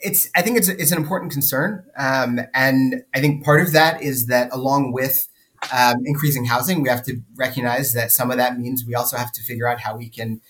it's 0.00 0.28
I 0.34 0.42
think 0.42 0.58
it's 0.58 0.68
it's 0.68 0.90
an 0.90 0.98
important 0.98 1.30
concern, 1.30 1.84
um, 1.96 2.40
and 2.54 3.04
I 3.14 3.20
think 3.20 3.44
part 3.44 3.60
of 3.60 3.72
that 3.72 4.02
is 4.02 4.26
that 4.26 4.52
along 4.52 4.92
with 4.92 5.28
um, 5.72 6.02
increasing 6.04 6.44
housing, 6.44 6.82
we 6.82 6.88
have 6.88 7.04
to 7.04 7.20
recognize 7.36 7.92
that 7.92 8.10
some 8.10 8.32
of 8.32 8.36
that 8.36 8.58
means 8.58 8.84
we 8.84 8.96
also 8.96 9.16
have 9.16 9.30
to 9.32 9.42
figure 9.42 9.68
out 9.68 9.78
how 9.78 9.96
we 9.96 10.08
can 10.08 10.40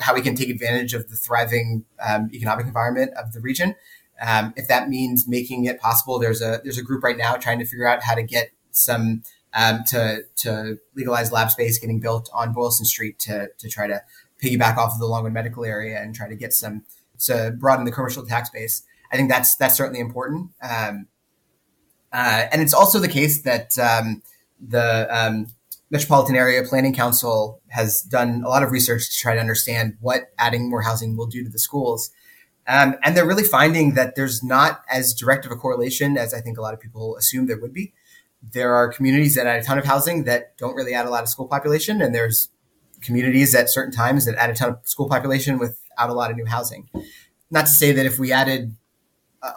how 0.00 0.12
we 0.12 0.20
can 0.20 0.34
take 0.34 0.50
advantage 0.50 0.92
of 0.92 1.08
the 1.08 1.16
thriving 1.16 1.86
um, 2.06 2.28
economic 2.34 2.66
environment 2.66 3.12
of 3.14 3.32
the 3.32 3.40
region. 3.40 3.74
Um, 4.20 4.54
if 4.56 4.68
that 4.68 4.88
means 4.88 5.26
making 5.26 5.64
it 5.64 5.80
possible, 5.80 6.18
there's 6.18 6.42
a 6.42 6.60
there's 6.62 6.78
a 6.78 6.82
group 6.82 7.02
right 7.02 7.16
now 7.16 7.34
trying 7.36 7.58
to 7.58 7.64
figure 7.64 7.86
out 7.86 8.02
how 8.02 8.14
to 8.14 8.22
get 8.22 8.50
some 8.70 9.22
um, 9.54 9.84
to 9.88 10.22
to 10.36 10.78
legalize 10.94 11.32
lab 11.32 11.50
space 11.50 11.78
getting 11.78 12.00
built 12.00 12.30
on 12.32 12.52
Boylston 12.52 12.86
Street 12.86 13.18
to 13.20 13.48
to 13.58 13.68
try 13.68 13.86
to 13.86 14.02
piggyback 14.42 14.76
off 14.76 14.92
of 14.92 14.98
the 14.98 15.06
Longwood 15.06 15.32
Medical 15.32 15.64
area 15.64 16.00
and 16.00 16.14
try 16.14 16.28
to 16.28 16.36
get 16.36 16.52
some 16.52 16.84
to 17.20 17.54
broaden 17.58 17.84
the 17.84 17.92
commercial 17.92 18.24
tax 18.26 18.50
base. 18.50 18.82
I 19.12 19.16
think 19.16 19.30
that's 19.30 19.56
that's 19.56 19.76
certainly 19.76 20.00
important. 20.00 20.50
Um, 20.62 21.08
uh, 22.12 22.46
and 22.52 22.62
it's 22.62 22.74
also 22.74 23.00
the 23.00 23.08
case 23.08 23.42
that 23.42 23.76
um, 23.78 24.22
the 24.60 25.08
um, 25.10 25.48
Metropolitan 25.90 26.36
Area 26.36 26.62
Planning 26.62 26.94
Council 26.94 27.60
has 27.68 28.02
done 28.02 28.42
a 28.44 28.48
lot 28.48 28.62
of 28.62 28.70
research 28.70 29.10
to 29.10 29.16
try 29.16 29.34
to 29.34 29.40
understand 29.40 29.96
what 30.00 30.32
adding 30.38 30.70
more 30.70 30.82
housing 30.82 31.16
will 31.16 31.26
do 31.26 31.42
to 31.42 31.50
the 31.50 31.58
schools. 31.58 32.10
Um, 32.66 32.96
and 33.02 33.16
they're 33.16 33.26
really 33.26 33.44
finding 33.44 33.94
that 33.94 34.14
there's 34.14 34.42
not 34.42 34.82
as 34.90 35.12
direct 35.12 35.44
of 35.44 35.52
a 35.52 35.56
correlation 35.56 36.16
as 36.16 36.32
I 36.32 36.40
think 36.40 36.56
a 36.56 36.62
lot 36.62 36.74
of 36.74 36.80
people 36.80 37.16
assume 37.16 37.46
there 37.46 37.60
would 37.60 37.74
be. 37.74 37.92
There 38.42 38.74
are 38.74 38.92
communities 38.92 39.34
that 39.34 39.46
add 39.46 39.60
a 39.60 39.64
ton 39.64 39.78
of 39.78 39.84
housing 39.84 40.24
that 40.24 40.56
don't 40.56 40.74
really 40.74 40.94
add 40.94 41.06
a 41.06 41.10
lot 41.10 41.22
of 41.22 41.28
school 41.28 41.46
population, 41.46 42.02
and 42.02 42.14
there's 42.14 42.48
communities 43.00 43.54
at 43.54 43.70
certain 43.70 43.92
times 43.92 44.26
that 44.26 44.34
add 44.36 44.50
a 44.50 44.54
ton 44.54 44.70
of 44.70 44.78
school 44.84 45.08
population 45.08 45.58
without 45.58 46.10
a 46.10 46.14
lot 46.14 46.30
of 46.30 46.36
new 46.36 46.46
housing. 46.46 46.88
Not 47.50 47.66
to 47.66 47.72
say 47.72 47.92
that 47.92 48.06
if 48.06 48.18
we 48.18 48.32
added 48.32 48.74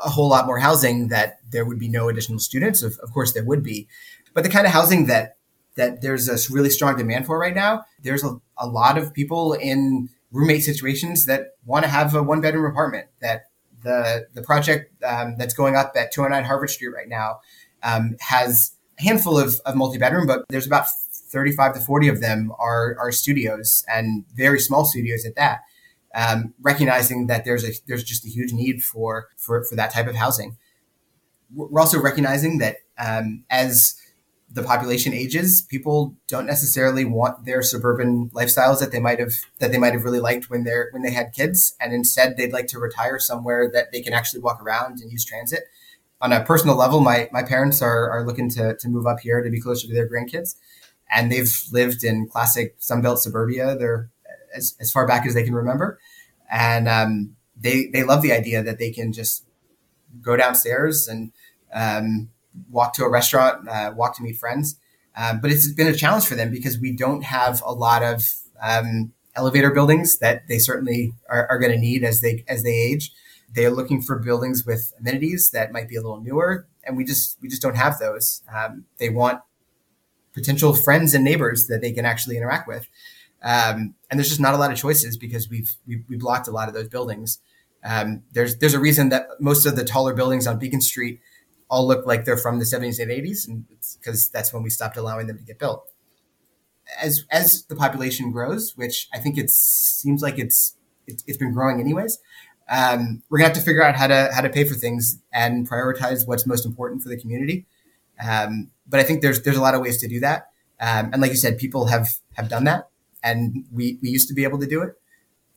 a 0.04 0.10
whole 0.10 0.30
lot 0.30 0.46
more 0.46 0.60
housing 0.60 1.08
that 1.08 1.40
there 1.50 1.66
would 1.66 1.80
be 1.80 1.88
no 1.88 2.10
additional 2.10 2.40
students. 2.40 2.82
Of, 2.82 2.98
of 3.00 3.14
course, 3.14 3.34
there 3.34 3.46
would 3.46 3.64
be, 3.64 3.88
but 4.34 4.44
the 4.44 4.50
kind 4.50 4.68
of 4.68 4.74
housing 4.74 5.08
that 5.08 5.38
that 5.76 6.02
there's 6.02 6.28
a 6.28 6.54
really 6.54 6.72
strong 6.72 6.98
demand 6.98 7.26
for 7.26 7.38
right 7.40 7.56
now. 7.56 7.86
There's 8.02 8.24
a, 8.24 8.40
a 8.58 8.68
lot 8.68 8.98
of 8.98 9.14
people 9.14 9.54
in 9.54 10.10
roommate 10.32 10.64
situations 10.64 11.26
that 11.26 11.56
want 11.66 11.84
to 11.84 11.90
have 11.90 12.14
a 12.16 12.24
one 12.24 12.42
bedroom 12.42 12.70
apartment. 12.70 13.08
That 13.22 13.44
the 13.84 14.28
the 14.34 14.42
project 14.42 14.92
um, 15.04 15.36
that's 15.38 15.54
going 15.54 15.76
up 15.76 15.94
at 15.96 16.12
209 16.12 16.46
Harvard 16.46 16.70
Street 16.70 16.90
right 16.90 17.08
now 17.08 17.40
um, 17.84 18.18
has 18.20 18.74
a 19.00 19.04
handful 19.04 19.38
of, 19.38 19.60
of 19.66 19.76
multi 19.76 19.98
bedroom, 19.98 20.28
but 20.28 20.44
there's 20.50 20.68
about 20.68 20.88
35 21.30 21.76
to 21.76 21.80
40 21.80 22.08
of 22.08 22.22
them 22.22 22.52
are 22.58 22.96
are 23.00 23.12
studios 23.12 23.86
and 23.88 24.26
very 24.36 24.60
small 24.60 24.86
studios 24.86 25.26
at 25.26 25.36
that. 25.36 25.62
Um, 26.16 26.54
recognizing 26.62 27.28
that 27.28 27.46
there's 27.46 27.64
a 27.64 27.74
there's 27.88 28.04
just 28.04 28.26
a 28.26 28.30
huge 28.30 28.54
need 28.54 28.84
for 28.84 29.28
for 29.38 29.64
for 29.64 29.76
that 29.76 29.92
type 29.92 30.08
of 30.08 30.16
housing. 30.16 30.58
We're 31.54 31.80
also 31.80 32.02
recognizing 32.02 32.58
that 32.58 32.78
um, 32.98 33.46
as 33.50 33.96
the 34.58 34.64
population 34.64 35.14
ages, 35.14 35.62
people 35.62 36.16
don't 36.28 36.48
necessarily 36.48 37.06
want 37.06 37.46
their 37.46 37.62
suburban 37.62 38.30
lifestyles 38.34 38.80
that 38.80 38.92
they 38.92 39.00
might 39.00 39.20
have 39.20 39.34
that 39.60 39.72
they 39.72 39.78
might 39.78 39.94
have 39.94 40.04
really 40.04 40.20
liked 40.20 40.50
when 40.50 40.64
they're 40.64 40.90
when 40.92 41.04
they 41.04 41.12
had 41.12 41.32
kids, 41.32 41.76
and 41.80 41.94
instead 41.94 42.36
they'd 42.36 42.52
like 42.52 42.66
to 42.68 42.80
retire 42.80 43.20
somewhere 43.20 43.70
that 43.72 43.92
they 43.92 44.02
can 44.02 44.14
actually 44.14 44.42
walk 44.42 44.60
around 44.62 45.00
and 45.00 45.12
use 45.12 45.24
transit. 45.24 45.66
On 46.22 46.34
a 46.34 46.44
personal 46.44 46.76
level, 46.76 47.00
my 47.02 47.30
my 47.32 47.44
parents 47.44 47.84
are 47.84 48.10
are 48.10 48.26
looking 48.26 48.50
to 48.50 48.76
to 48.76 48.90
move 48.90 49.06
up 49.06 49.20
here 49.20 49.44
to 49.44 49.50
be 49.52 49.62
closer 49.62 49.88
to 49.88 49.94
their 49.94 50.10
grandkids, 50.10 50.56
and 51.16 51.32
they've 51.32 51.54
lived 51.72 52.04
in 52.04 52.28
classic 52.28 52.80
Sunbelt 52.80 53.20
suburbia. 53.20 53.76
They're 53.76 54.10
as, 54.56 54.76
as 54.80 54.92
far 54.92 55.06
back 55.06 55.28
as 55.28 55.36
they 55.36 55.44
can 55.44 55.54
remember, 55.54 56.00
and 56.52 56.88
um, 56.88 57.36
they 57.56 57.90
they 57.94 58.02
love 58.02 58.24
the 58.24 58.34
idea 58.34 58.64
that 58.64 58.80
they 58.80 58.90
can 58.90 59.14
just 59.14 59.46
go 60.20 60.36
downstairs 60.36 61.08
and 61.08 61.32
um, 61.72 62.30
walk 62.70 62.94
to 62.94 63.04
a 63.04 63.10
restaurant, 63.10 63.68
uh, 63.68 63.94
walk 63.96 64.16
to 64.18 64.24
meet 64.24 64.38
friends. 64.38 64.80
Um, 65.16 65.40
but 65.42 65.52
it's 65.52 65.72
been 65.74 65.88
a 65.88 65.96
challenge 65.96 66.28
for 66.28 66.36
them 66.36 66.52
because 66.52 66.80
we 66.80 66.96
don't 66.96 67.24
have 67.24 67.62
a 67.66 67.74
lot 67.74 68.04
of 68.04 68.24
um, 68.62 69.14
elevator 69.36 69.72
buildings 69.72 70.20
that 70.20 70.48
they 70.48 70.60
certainly 70.60 71.14
are, 71.30 71.48
are 71.50 71.60
going 71.60 71.72
to 71.72 71.78
need 71.78 72.04
as 72.04 72.22
they 72.22 72.44
as 72.48 72.64
they 72.64 72.76
age. 72.76 73.12
They're 73.54 73.72
looking 73.72 74.02
for 74.02 74.20
buildings 74.20 74.66
with 74.66 74.94
amenities 75.00 75.52
that 75.52 75.72
might 75.72 75.88
be 75.88 75.96
a 75.96 76.02
little 76.02 76.22
newer, 76.22 76.68
and 76.84 76.98
we 76.98 77.04
just 77.04 77.42
we 77.42 77.48
just 77.48 77.62
don't 77.62 77.78
have 77.78 77.98
those. 77.98 78.44
Um, 78.54 78.86
they 79.00 79.10
want 79.10 79.42
potential 80.34 80.76
friends 80.76 81.16
and 81.16 81.24
neighbors 81.24 81.68
that 81.68 81.82
they 81.82 81.92
can 81.92 82.06
actually 82.06 82.38
interact 82.38 82.68
with, 82.68 82.88
um, 83.42 83.96
and 84.12 84.20
there's 84.20 84.30
just 84.30 84.42
not 84.42 84.54
a 84.54 84.58
lot 84.58 84.72
of 84.72 84.78
choices 84.78 85.18
because 85.18 85.50
we've 85.50 85.76
we, 85.88 86.04
we 86.10 86.18
blocked 86.18 86.48
a 86.48 86.52
lot 86.52 86.68
of 86.68 86.76
those 86.76 86.90
buildings. 86.90 87.40
Um, 87.84 88.24
there's 88.34 88.58
there's 88.58 88.74
a 88.74 88.80
reason 88.80 89.10
that 89.10 89.28
most 89.40 89.66
of 89.66 89.76
the 89.76 89.84
taller 89.84 90.14
buildings 90.14 90.46
on 90.46 90.60
Beacon 90.60 90.82
Street 90.82 91.22
all 91.70 91.88
look 91.88 92.06
like 92.06 92.26
they're 92.26 92.38
from 92.38 92.60
the 92.60 92.66
70s 92.66 93.00
and 93.00 93.12
80s, 93.12 93.48
and 93.48 93.66
because 94.00 94.30
that's 94.30 94.54
when 94.54 94.64
we 94.64 94.70
stopped 94.70 94.98
allowing 94.98 95.28
them 95.28 95.38
to 95.38 95.44
get 95.44 95.60
built. 95.60 95.88
As 97.02 97.26
as 97.32 97.66
the 97.66 97.76
population 97.76 98.32
grows, 98.32 98.74
which 98.76 99.08
I 99.14 99.20
think 99.20 99.38
it 99.38 99.50
seems 99.50 100.22
like 100.22 100.40
it's 100.40 100.78
it, 101.06 101.22
has 101.28 101.38
been 101.38 101.54
growing 101.54 101.80
anyways, 101.80 102.20
um, 102.70 103.24
we're 103.30 103.40
gonna 103.40 103.50
have 103.50 103.58
to 103.58 103.64
figure 103.64 103.84
out 103.84 103.96
how 103.96 104.08
to 104.08 104.30
how 104.34 104.42
to 104.42 104.50
pay 104.50 104.64
for 104.64 104.76
things 104.76 105.22
and 105.34 105.70
prioritize 105.70 106.26
what's 106.26 106.46
most 106.46 106.66
important 106.66 107.02
for 107.02 107.10
the 107.10 107.18
community. 107.18 107.66
Um, 108.26 108.72
but 108.88 109.00
I 109.00 109.04
think 109.04 109.22
there's 109.22 109.42
there's 109.42 109.58
a 109.58 109.62
lot 109.62 109.76
of 109.76 109.82
ways 109.82 110.00
to 110.02 110.08
do 110.08 110.20
that, 110.22 110.50
um, 110.80 111.12
and 111.12 111.22
like 111.22 111.32
you 111.32 111.38
said, 111.38 111.58
people 111.58 111.88
have 111.88 112.16
have 112.34 112.50
done 112.50 112.64
that, 112.64 112.90
and 113.22 113.66
we 113.72 114.00
we 114.02 114.10
used 114.10 114.30
to 114.30 114.34
be 114.34 114.44
able 114.44 114.60
to 114.60 114.68
do 114.68 114.82
it, 114.82 114.96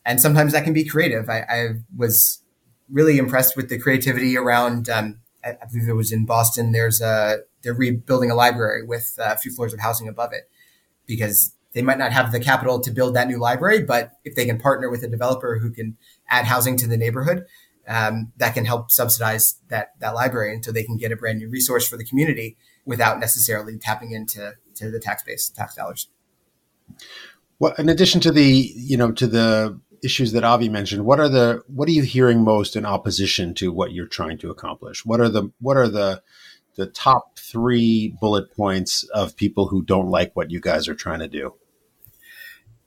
and 0.05 0.21
sometimes 0.21 0.53
that 0.53 0.65
can 0.65 0.73
be 0.73 0.85
creative. 0.85 1.29
I, 1.29 1.41
I 1.49 1.69
was 1.97 2.43
really 2.91 3.19
impressed 3.19 3.57
with 3.57 3.69
the 3.69 3.79
creativity 3.79 4.37
around 4.37 4.91
um, 4.91 5.21
I 5.45 5.57
believe 5.71 5.89
it 5.89 5.95
was 5.95 6.13
in 6.13 6.27
Boston. 6.27 6.73
There's 6.73 7.01
a 7.01 7.39
they're 7.63 7.75
rebuilding 7.75 8.31
a 8.31 8.35
library 8.35 8.85
with 8.85 9.19
a 9.19 9.37
few 9.37 9.51
floors 9.51 9.73
of 9.73 9.81
housing 9.81 10.09
above 10.09 10.33
it 10.33 10.51
because 11.07 11.55
they 11.73 11.83
might 11.83 11.99
not 11.99 12.13
have 12.13 12.33
the 12.33 12.41
capital 12.41 12.81
to 12.81 12.91
build 12.91 13.15
that 13.15 13.29
new 13.29 13.39
library, 13.39 13.83
but 13.83 14.13
if 14.25 14.35
they 14.35 14.45
can 14.45 14.59
partner 14.59 14.91
with 14.91 15.03
a 15.03 15.09
developer 15.09 15.59
who 15.59 15.71
can 15.71 15.97
add 16.29 16.47
housing 16.47 16.77
to 16.79 16.87
the 16.87 16.97
neighborhood, 16.97 17.47
um, 17.87 18.33
that 18.37 18.55
can 18.55 18.65
help 18.65 18.91
subsidize 18.91 19.61
that 19.69 19.93
that 20.01 20.15
library 20.15 20.55
until 20.55 20.73
they 20.73 20.85
can 20.85 20.97
get 20.97 21.13
a 21.13 21.17
brand 21.17 21.39
new 21.39 21.49
resource 21.49 21.89
for 21.89 21.97
the 21.97 22.05
community 22.05 22.57
without 22.85 23.21
necessarily 23.21 23.79
tapping 23.79 24.13
into 24.13 24.55
to 24.75 24.91
the 24.91 25.01
tax 25.01 25.23
base, 25.23 25.49
tax 25.49 25.75
dollars. 25.75 26.09
Well, 27.59 27.75
in 27.79 27.89
addition 27.89 28.21
to 28.23 28.33
the 28.33 28.73
you 28.75 28.97
know 28.97 29.13
to 29.13 29.27
the 29.27 29.81
issues 30.03 30.33
that 30.33 30.45
Avi 30.45 30.69
mentioned, 30.69 31.05
what 31.05 31.21
are 31.21 31.29
the 31.29 31.63
what 31.67 31.89
are 31.89 31.93
you 31.93 32.03
hearing 32.03 32.43
most 32.43 32.77
in 32.77 32.85
opposition 32.85 33.55
to 33.55 33.73
what 33.73 33.93
you're 33.93 34.07
trying 34.07 34.39
to 34.39 34.51
accomplish? 34.51 35.05
What 35.05 35.21
are 35.21 35.29
the 35.29 35.51
what 35.61 35.77
are 35.77 35.89
the 35.89 36.23
the 36.77 36.87
top 36.87 37.39
three 37.39 38.17
bullet 38.21 38.55
points 38.55 39.03
of 39.15 39.37
people 39.37 39.69
who 39.69 39.83
don't 39.83 40.09
like 40.09 40.35
what 40.35 40.51
you 40.51 40.61
guys 40.61 40.89
are 40.89 40.95
trying 40.95 41.21
to 41.21 41.29
do? 41.29 41.55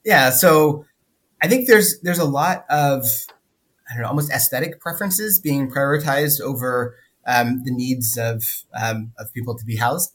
Yeah, 0.04 0.32
so 0.32 0.86
I 1.42 1.48
think 1.48 1.68
there's 1.68 2.00
there's 2.02 2.20
a 2.20 2.26
lot 2.26 2.66
of 2.70 3.06
I 3.90 3.94
don't 3.94 4.04
know 4.04 4.10
almost 4.10 4.32
aesthetic 4.32 4.80
preferences 4.80 5.40
being 5.40 5.70
prioritized 5.70 6.42
over 6.42 6.96
um, 7.28 7.64
the 7.64 7.72
needs 7.72 8.18
of 8.18 8.44
um, 8.80 9.14
of 9.18 9.34
people 9.34 9.58
to 9.58 9.66
be 9.66 9.78
housed. 9.78 10.12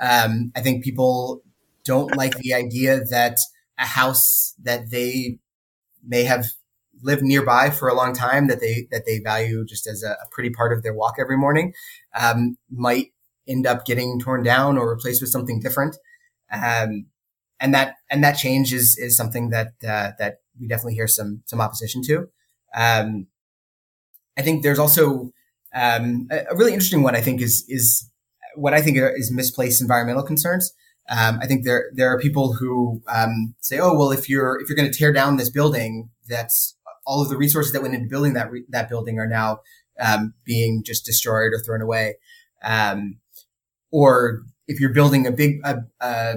Um, 0.00 0.52
I 0.54 0.60
think 0.60 0.84
people 0.84 1.42
don't 1.84 2.16
like 2.16 2.36
the 2.38 2.54
idea 2.54 3.00
that 3.04 3.40
a 3.78 3.86
house 3.86 4.54
that 4.62 4.90
they 4.90 5.38
may 6.06 6.24
have 6.24 6.46
lived 7.02 7.22
nearby 7.22 7.70
for 7.70 7.88
a 7.88 7.94
long 7.94 8.14
time 8.14 8.46
that 8.48 8.60
they 8.60 8.86
that 8.90 9.04
they 9.06 9.18
value 9.18 9.64
just 9.64 9.86
as 9.86 10.02
a, 10.02 10.10
a 10.10 10.28
pretty 10.30 10.50
part 10.50 10.72
of 10.72 10.82
their 10.82 10.94
walk 10.94 11.16
every 11.18 11.36
morning 11.36 11.72
um, 12.18 12.56
might 12.70 13.12
end 13.48 13.66
up 13.66 13.84
getting 13.84 14.20
torn 14.20 14.42
down 14.42 14.78
or 14.78 14.90
replaced 14.90 15.20
with 15.20 15.30
something 15.30 15.60
different. 15.60 15.96
Um, 16.52 17.06
and 17.60 17.74
that 17.74 17.96
and 18.10 18.22
that 18.24 18.32
change 18.32 18.72
is 18.72 18.98
is 18.98 19.16
something 19.16 19.50
that 19.50 19.68
uh, 19.86 20.12
that 20.18 20.40
we 20.60 20.66
definitely 20.66 20.94
hear 20.94 21.08
some 21.08 21.42
some 21.46 21.60
opposition 21.60 22.02
to. 22.04 22.28
Um, 22.74 23.26
I 24.36 24.42
think 24.42 24.62
there's 24.62 24.78
also 24.78 25.30
um, 25.74 26.28
a, 26.30 26.44
a 26.50 26.56
really 26.56 26.72
interesting 26.72 27.02
one 27.02 27.16
I 27.16 27.20
think 27.20 27.40
is 27.40 27.64
is 27.68 28.08
what 28.54 28.74
I 28.74 28.82
think 28.82 28.98
is 28.98 29.30
misplaced 29.32 29.80
environmental 29.80 30.22
concerns 30.22 30.72
um, 31.08 31.38
I 31.42 31.46
think 31.46 31.64
there 31.64 31.90
there 31.94 32.08
are 32.08 32.18
people 32.18 32.54
who 32.54 33.02
um, 33.08 33.54
say, 33.60 33.78
"Oh, 33.78 33.96
well, 33.96 34.12
if 34.12 34.28
you're 34.28 34.60
if 34.60 34.68
you're 34.68 34.76
going 34.76 34.90
to 34.90 34.96
tear 34.96 35.12
down 35.12 35.36
this 35.36 35.50
building, 35.50 36.10
that's 36.28 36.76
all 37.06 37.20
of 37.20 37.28
the 37.28 37.36
resources 37.36 37.72
that 37.72 37.82
went 37.82 37.94
into 37.94 38.08
building 38.08 38.34
that 38.34 38.50
re- 38.50 38.64
that 38.68 38.88
building 38.88 39.18
are 39.18 39.26
now 39.26 39.60
um, 40.00 40.34
being 40.44 40.82
just 40.84 41.04
destroyed 41.04 41.52
or 41.52 41.58
thrown 41.58 41.82
away." 41.82 42.16
Um, 42.64 43.18
or 43.90 44.42
if 44.68 44.80
you're 44.80 44.94
building 44.94 45.26
a 45.26 45.32
big 45.32 45.60
a, 45.64 45.78
a, 46.00 46.34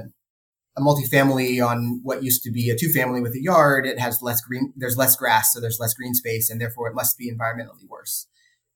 a 0.78 0.82
multifamily 0.82 1.65
on 1.65 2.01
what 2.04 2.23
used 2.23 2.43
to 2.43 2.51
be 2.51 2.69
a 2.69 2.75
two 2.75 2.89
family 2.89 3.21
with 3.21 3.34
a 3.34 3.41
yard, 3.41 3.86
it 3.86 3.99
has 3.99 4.21
less 4.21 4.41
green, 4.41 4.73
there's 4.75 4.97
less 4.97 5.15
grass, 5.15 5.54
so 5.54 5.62
there's 5.62 5.80
less 5.80 5.93
green 5.93 6.13
space, 6.13 6.49
and 6.49 6.60
therefore 6.60 6.89
it 6.89 6.95
must 6.95 7.17
be 7.17 7.32
environmentally 7.32 7.88
worse. 7.88 8.28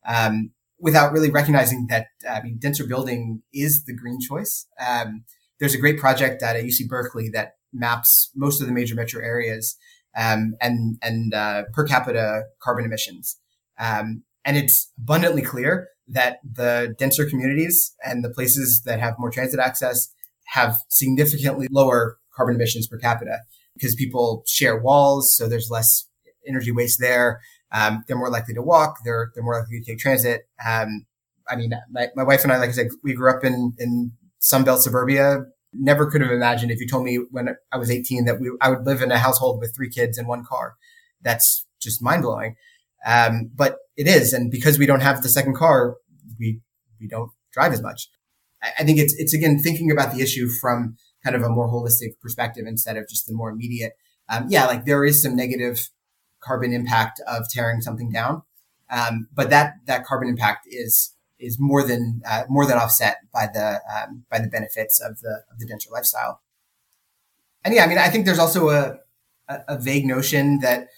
Um, 0.07 0.51
without 0.79 1.11
really 1.11 1.29
recognizing 1.29 1.87
that, 1.89 2.07
I 2.27 2.41
mean, 2.41 2.57
denser 2.57 2.87
building 2.87 3.41
is 3.53 3.83
the 3.83 3.93
green 3.93 4.19
choice. 4.21 4.65
There's 5.59 5.75
a 5.75 5.79
great 5.79 5.99
project 5.99 6.41
at 6.41 6.55
UC 6.55 6.87
Berkeley 6.87 7.29
that 7.29 7.53
maps 7.73 8.31
most 8.35 8.61
of 8.61 8.67
the 8.67 8.73
major 8.73 8.95
metro 8.95 9.21
areas 9.21 9.77
um, 10.17 10.55
and 10.61 10.97
and 11.01 11.33
uh, 11.33 11.63
per 11.73 11.85
capita 11.85 12.43
carbon 12.61 12.85
emissions. 12.85 13.37
Um, 13.79 14.23
and 14.45 14.57
it's 14.57 14.91
abundantly 14.97 15.41
clear 15.41 15.89
that 16.07 16.39
the 16.43 16.95
denser 16.97 17.25
communities 17.29 17.95
and 18.03 18.23
the 18.23 18.29
places 18.29 18.81
that 18.85 18.99
have 18.99 19.15
more 19.19 19.29
transit 19.29 19.59
access 19.59 20.09
have 20.45 20.77
significantly 20.89 21.67
lower 21.69 22.17
carbon 22.35 22.55
emissions 22.55 22.87
per 22.87 22.97
capita 22.97 23.39
because 23.75 23.95
people 23.95 24.43
share 24.47 24.77
walls, 24.77 25.35
so 25.35 25.47
there's 25.47 25.69
less 25.69 26.07
energy 26.47 26.71
waste 26.71 26.99
there. 26.99 27.39
Um, 27.71 28.03
they're 28.07 28.17
more 28.17 28.31
likely 28.31 28.55
to 28.55 28.61
walk. 28.61 28.97
They're 29.05 29.31
they're 29.33 29.43
more 29.43 29.59
likely 29.59 29.79
to 29.79 29.85
take 29.85 29.99
transit. 29.99 30.47
Um, 30.65 31.05
I 31.47 31.55
mean, 31.55 31.71
my, 31.91 32.07
my 32.15 32.23
wife 32.23 32.43
and 32.43 32.51
I, 32.51 32.57
like 32.57 32.69
I 32.69 32.73
said, 32.73 32.87
we 33.03 33.13
grew 33.13 33.31
up 33.31 33.43
in 33.43 33.73
in 33.77 34.11
Sunbelt 34.41 34.79
suburbia. 34.79 35.45
Never 35.73 36.09
could 36.09 36.21
have 36.21 36.31
imagined 36.31 36.71
if 36.71 36.79
you 36.79 36.87
told 36.87 37.03
me 37.03 37.17
when 37.31 37.55
I 37.71 37.77
was 37.77 37.91
18 37.91 38.25
that 38.25 38.39
we 38.39 38.51
I 38.61 38.69
would 38.69 38.85
live 38.85 39.01
in 39.01 39.11
a 39.11 39.19
household 39.19 39.59
with 39.59 39.75
three 39.75 39.89
kids 39.89 40.17
and 40.17 40.27
one 40.27 40.43
car. 40.43 40.75
That's 41.21 41.65
just 41.79 42.01
mind 42.01 42.23
blowing. 42.23 42.55
Um, 43.05 43.51
but 43.55 43.77
it 43.95 44.07
is, 44.07 44.33
and 44.33 44.51
because 44.51 44.77
we 44.77 44.85
don't 44.85 45.01
have 45.01 45.21
the 45.21 45.29
second 45.29 45.55
car, 45.55 45.95
we 46.39 46.61
we 46.99 47.07
don't 47.07 47.31
drive 47.53 47.73
as 47.73 47.81
much. 47.81 48.09
I 48.61 48.83
think 48.83 48.99
it's 48.99 49.13
it's 49.17 49.33
again 49.33 49.59
thinking 49.59 49.91
about 49.91 50.13
the 50.13 50.21
issue 50.21 50.49
from 50.49 50.97
kind 51.23 51.35
of 51.35 51.43
a 51.43 51.49
more 51.49 51.67
holistic 51.67 52.19
perspective 52.21 52.65
instead 52.67 52.97
of 52.97 53.07
just 53.07 53.27
the 53.27 53.33
more 53.33 53.49
immediate. 53.49 53.93
Um, 54.27 54.47
yeah, 54.49 54.65
like 54.65 54.85
there 54.85 55.05
is 55.05 55.21
some 55.21 55.35
negative 55.35 55.89
carbon 56.41 56.73
impact 56.73 57.21
of 57.27 57.49
tearing 57.49 57.81
something 57.81 58.11
down, 58.11 58.43
um, 58.89 59.27
but 59.33 59.49
that 59.49 59.75
that 59.85 60.05
carbon 60.05 60.27
impact 60.27 60.67
is 60.69 61.15
is 61.39 61.57
more 61.59 61.83
than 61.83 62.21
uh, 62.27 62.43
more 62.49 62.65
than 62.65 62.77
offset 62.77 63.17
by 63.33 63.47
the 63.53 63.81
um, 63.93 64.25
by 64.29 64.39
the 64.39 64.47
benefits 64.47 64.99
of 64.99 65.19
the 65.21 65.43
of 65.51 65.59
the 65.59 65.65
denser 65.65 65.89
lifestyle. 65.91 66.41
And 67.63 67.73
yeah, 67.73 67.83
I 67.83 67.87
mean, 67.87 67.97
I 67.97 68.09
think 68.09 68.25
there's 68.25 68.39
also 68.39 68.69
a 68.69 68.99
a, 69.67 69.79
vague 69.79 70.05
notion 70.05 70.59
that 70.59 70.89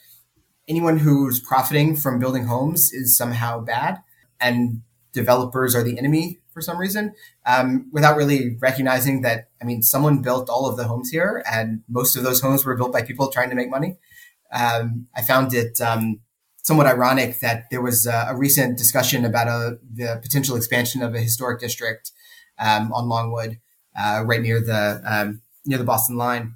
anyone 0.67 0.97
who's 0.97 1.39
profiting 1.39 1.95
from 1.95 2.19
building 2.19 2.45
homes 2.45 2.91
is 2.91 3.15
somehow 3.15 3.61
bad, 3.61 3.99
and 4.39 4.81
developers 5.13 5.75
are 5.75 5.83
the 5.83 5.97
enemy 5.97 6.41
for 6.53 6.61
some 6.61 6.77
reason, 6.77 7.13
um, 7.45 7.89
without 7.91 8.17
really 8.17 8.57
recognizing 8.59 9.21
that, 9.21 9.49
I 9.61 9.65
mean, 9.65 9.81
someone 9.81 10.21
built 10.21 10.49
all 10.49 10.67
of 10.67 10.77
the 10.77 10.83
homes 10.83 11.09
here 11.09 11.43
and 11.51 11.81
most 11.87 12.15
of 12.15 12.23
those 12.23 12.41
homes 12.41 12.65
were 12.65 12.75
built 12.75 12.91
by 12.91 13.01
people 13.01 13.29
trying 13.29 13.49
to 13.49 13.55
make 13.55 13.69
money. 13.69 13.97
Um, 14.51 15.07
I 15.15 15.21
found 15.21 15.53
it 15.53 15.79
um, 15.79 16.19
somewhat 16.61 16.87
ironic 16.87 17.39
that 17.39 17.65
there 17.71 17.81
was 17.81 18.05
a, 18.05 18.27
a 18.29 18.35
recent 18.35 18.77
discussion 18.77 19.25
about 19.25 19.47
a, 19.47 19.51
uh, 19.51 19.71
the 19.93 20.19
potential 20.21 20.55
expansion 20.55 21.01
of 21.01 21.15
a 21.15 21.19
historic 21.19 21.59
district 21.59 22.11
um, 22.59 22.91
on 22.93 23.09
Longwood, 23.09 23.59
uh, 23.97 24.23
right 24.25 24.41
near 24.41 24.61
the 24.61 25.01
um, 25.05 25.41
near 25.65 25.77
the 25.77 25.83
Boston 25.83 26.17
line, 26.17 26.55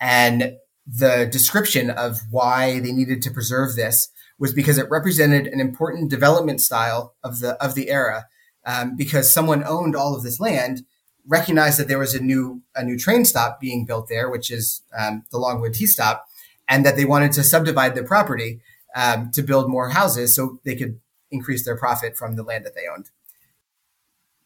and 0.00 0.54
the 0.86 1.28
description 1.30 1.90
of 1.90 2.20
why 2.30 2.80
they 2.80 2.92
needed 2.92 3.22
to 3.22 3.30
preserve 3.30 3.76
this 3.76 4.08
was 4.38 4.52
because 4.52 4.78
it 4.78 4.90
represented 4.90 5.46
an 5.46 5.60
important 5.60 6.10
development 6.10 6.60
style 6.60 7.14
of 7.22 7.40
the 7.40 7.62
of 7.62 7.74
the 7.74 7.90
era 7.90 8.26
um, 8.66 8.96
because 8.96 9.30
someone 9.30 9.64
owned 9.64 9.96
all 9.96 10.14
of 10.14 10.22
this 10.22 10.40
land, 10.40 10.84
recognized 11.26 11.78
that 11.78 11.88
there 11.88 11.98
was 11.98 12.14
a 12.14 12.22
new 12.22 12.62
a 12.74 12.84
new 12.84 12.98
train 12.98 13.24
stop 13.24 13.60
being 13.60 13.84
built 13.84 14.08
there, 14.08 14.30
which 14.30 14.50
is 14.50 14.82
um, 14.98 15.24
the 15.30 15.38
Longwood 15.38 15.74
T 15.74 15.86
stop, 15.86 16.26
and 16.68 16.84
that 16.86 16.96
they 16.96 17.04
wanted 17.04 17.32
to 17.32 17.44
subdivide 17.44 17.94
the 17.94 18.02
property 18.02 18.60
um, 18.94 19.30
to 19.32 19.42
build 19.42 19.70
more 19.70 19.90
houses 19.90 20.34
so 20.34 20.60
they 20.64 20.76
could 20.76 21.00
increase 21.30 21.64
their 21.64 21.76
profit 21.76 22.16
from 22.16 22.36
the 22.36 22.42
land 22.42 22.64
that 22.64 22.74
they 22.74 22.86
owned. 22.92 23.10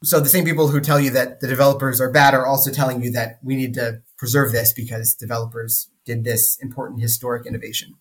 So 0.05 0.21
the 0.21 0.29
same 0.29 0.45
people 0.45 0.69
who 0.69 0.81
tell 0.81 1.01
you 1.01 1.11
that 1.11 1.41
the 1.41 1.49
developers 1.49 2.01
are 2.01 2.11
bad 2.11 2.35
are 2.35 2.47
also 2.47 2.71
telling 2.71 3.03
you 3.03 3.11
that 3.13 3.39
we 3.43 3.57
need 3.57 3.75
to 3.75 4.03
preserve 4.19 4.53
this 4.53 4.73
because 4.73 5.15
developers 5.15 5.89
did 6.05 6.25
this 6.25 6.59
important 6.61 7.01
historic 7.01 7.47
innovation. 7.47 7.95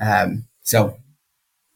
Um, 0.00 0.46
so, 0.62 0.98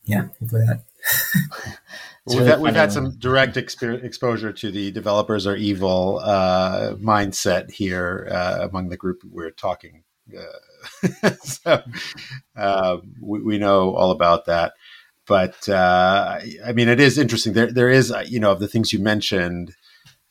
yeah, 0.04 0.28
hopefully 0.38 0.66
that. 0.66 0.84
we've, 2.26 2.38
really 2.38 2.50
had, 2.50 2.60
we've 2.60 2.74
had 2.74 2.92
some 2.92 3.16
direct 3.18 3.56
exp- 3.56 4.04
exposure 4.04 4.52
to 4.52 4.70
the 4.70 4.90
developers 4.90 5.46
are 5.46 5.56
evil 5.56 6.20
uh, 6.22 6.94
mindset 7.00 7.70
here 7.70 8.28
uh, 8.30 8.68
among 8.68 8.90
the 8.90 8.96
group 8.96 9.22
we're 9.24 9.50
talking. 9.50 10.04
Uh, 10.36 10.42
so 11.42 11.82
uh, 12.56 12.96
we, 13.20 13.42
we, 13.42 13.58
know 13.58 13.94
all 13.94 14.10
about 14.10 14.46
that. 14.46 14.72
But 15.26 15.68
uh, 15.68 16.40
I 16.64 16.72
mean, 16.72 16.88
it 16.88 17.00
is 17.00 17.18
interesting. 17.18 17.52
There, 17.52 17.70
there 17.70 17.90
is, 17.90 18.10
uh, 18.10 18.24
you 18.26 18.40
know, 18.40 18.52
of 18.52 18.60
the 18.60 18.68
things 18.68 18.92
you 18.92 18.98
mentioned, 18.98 19.74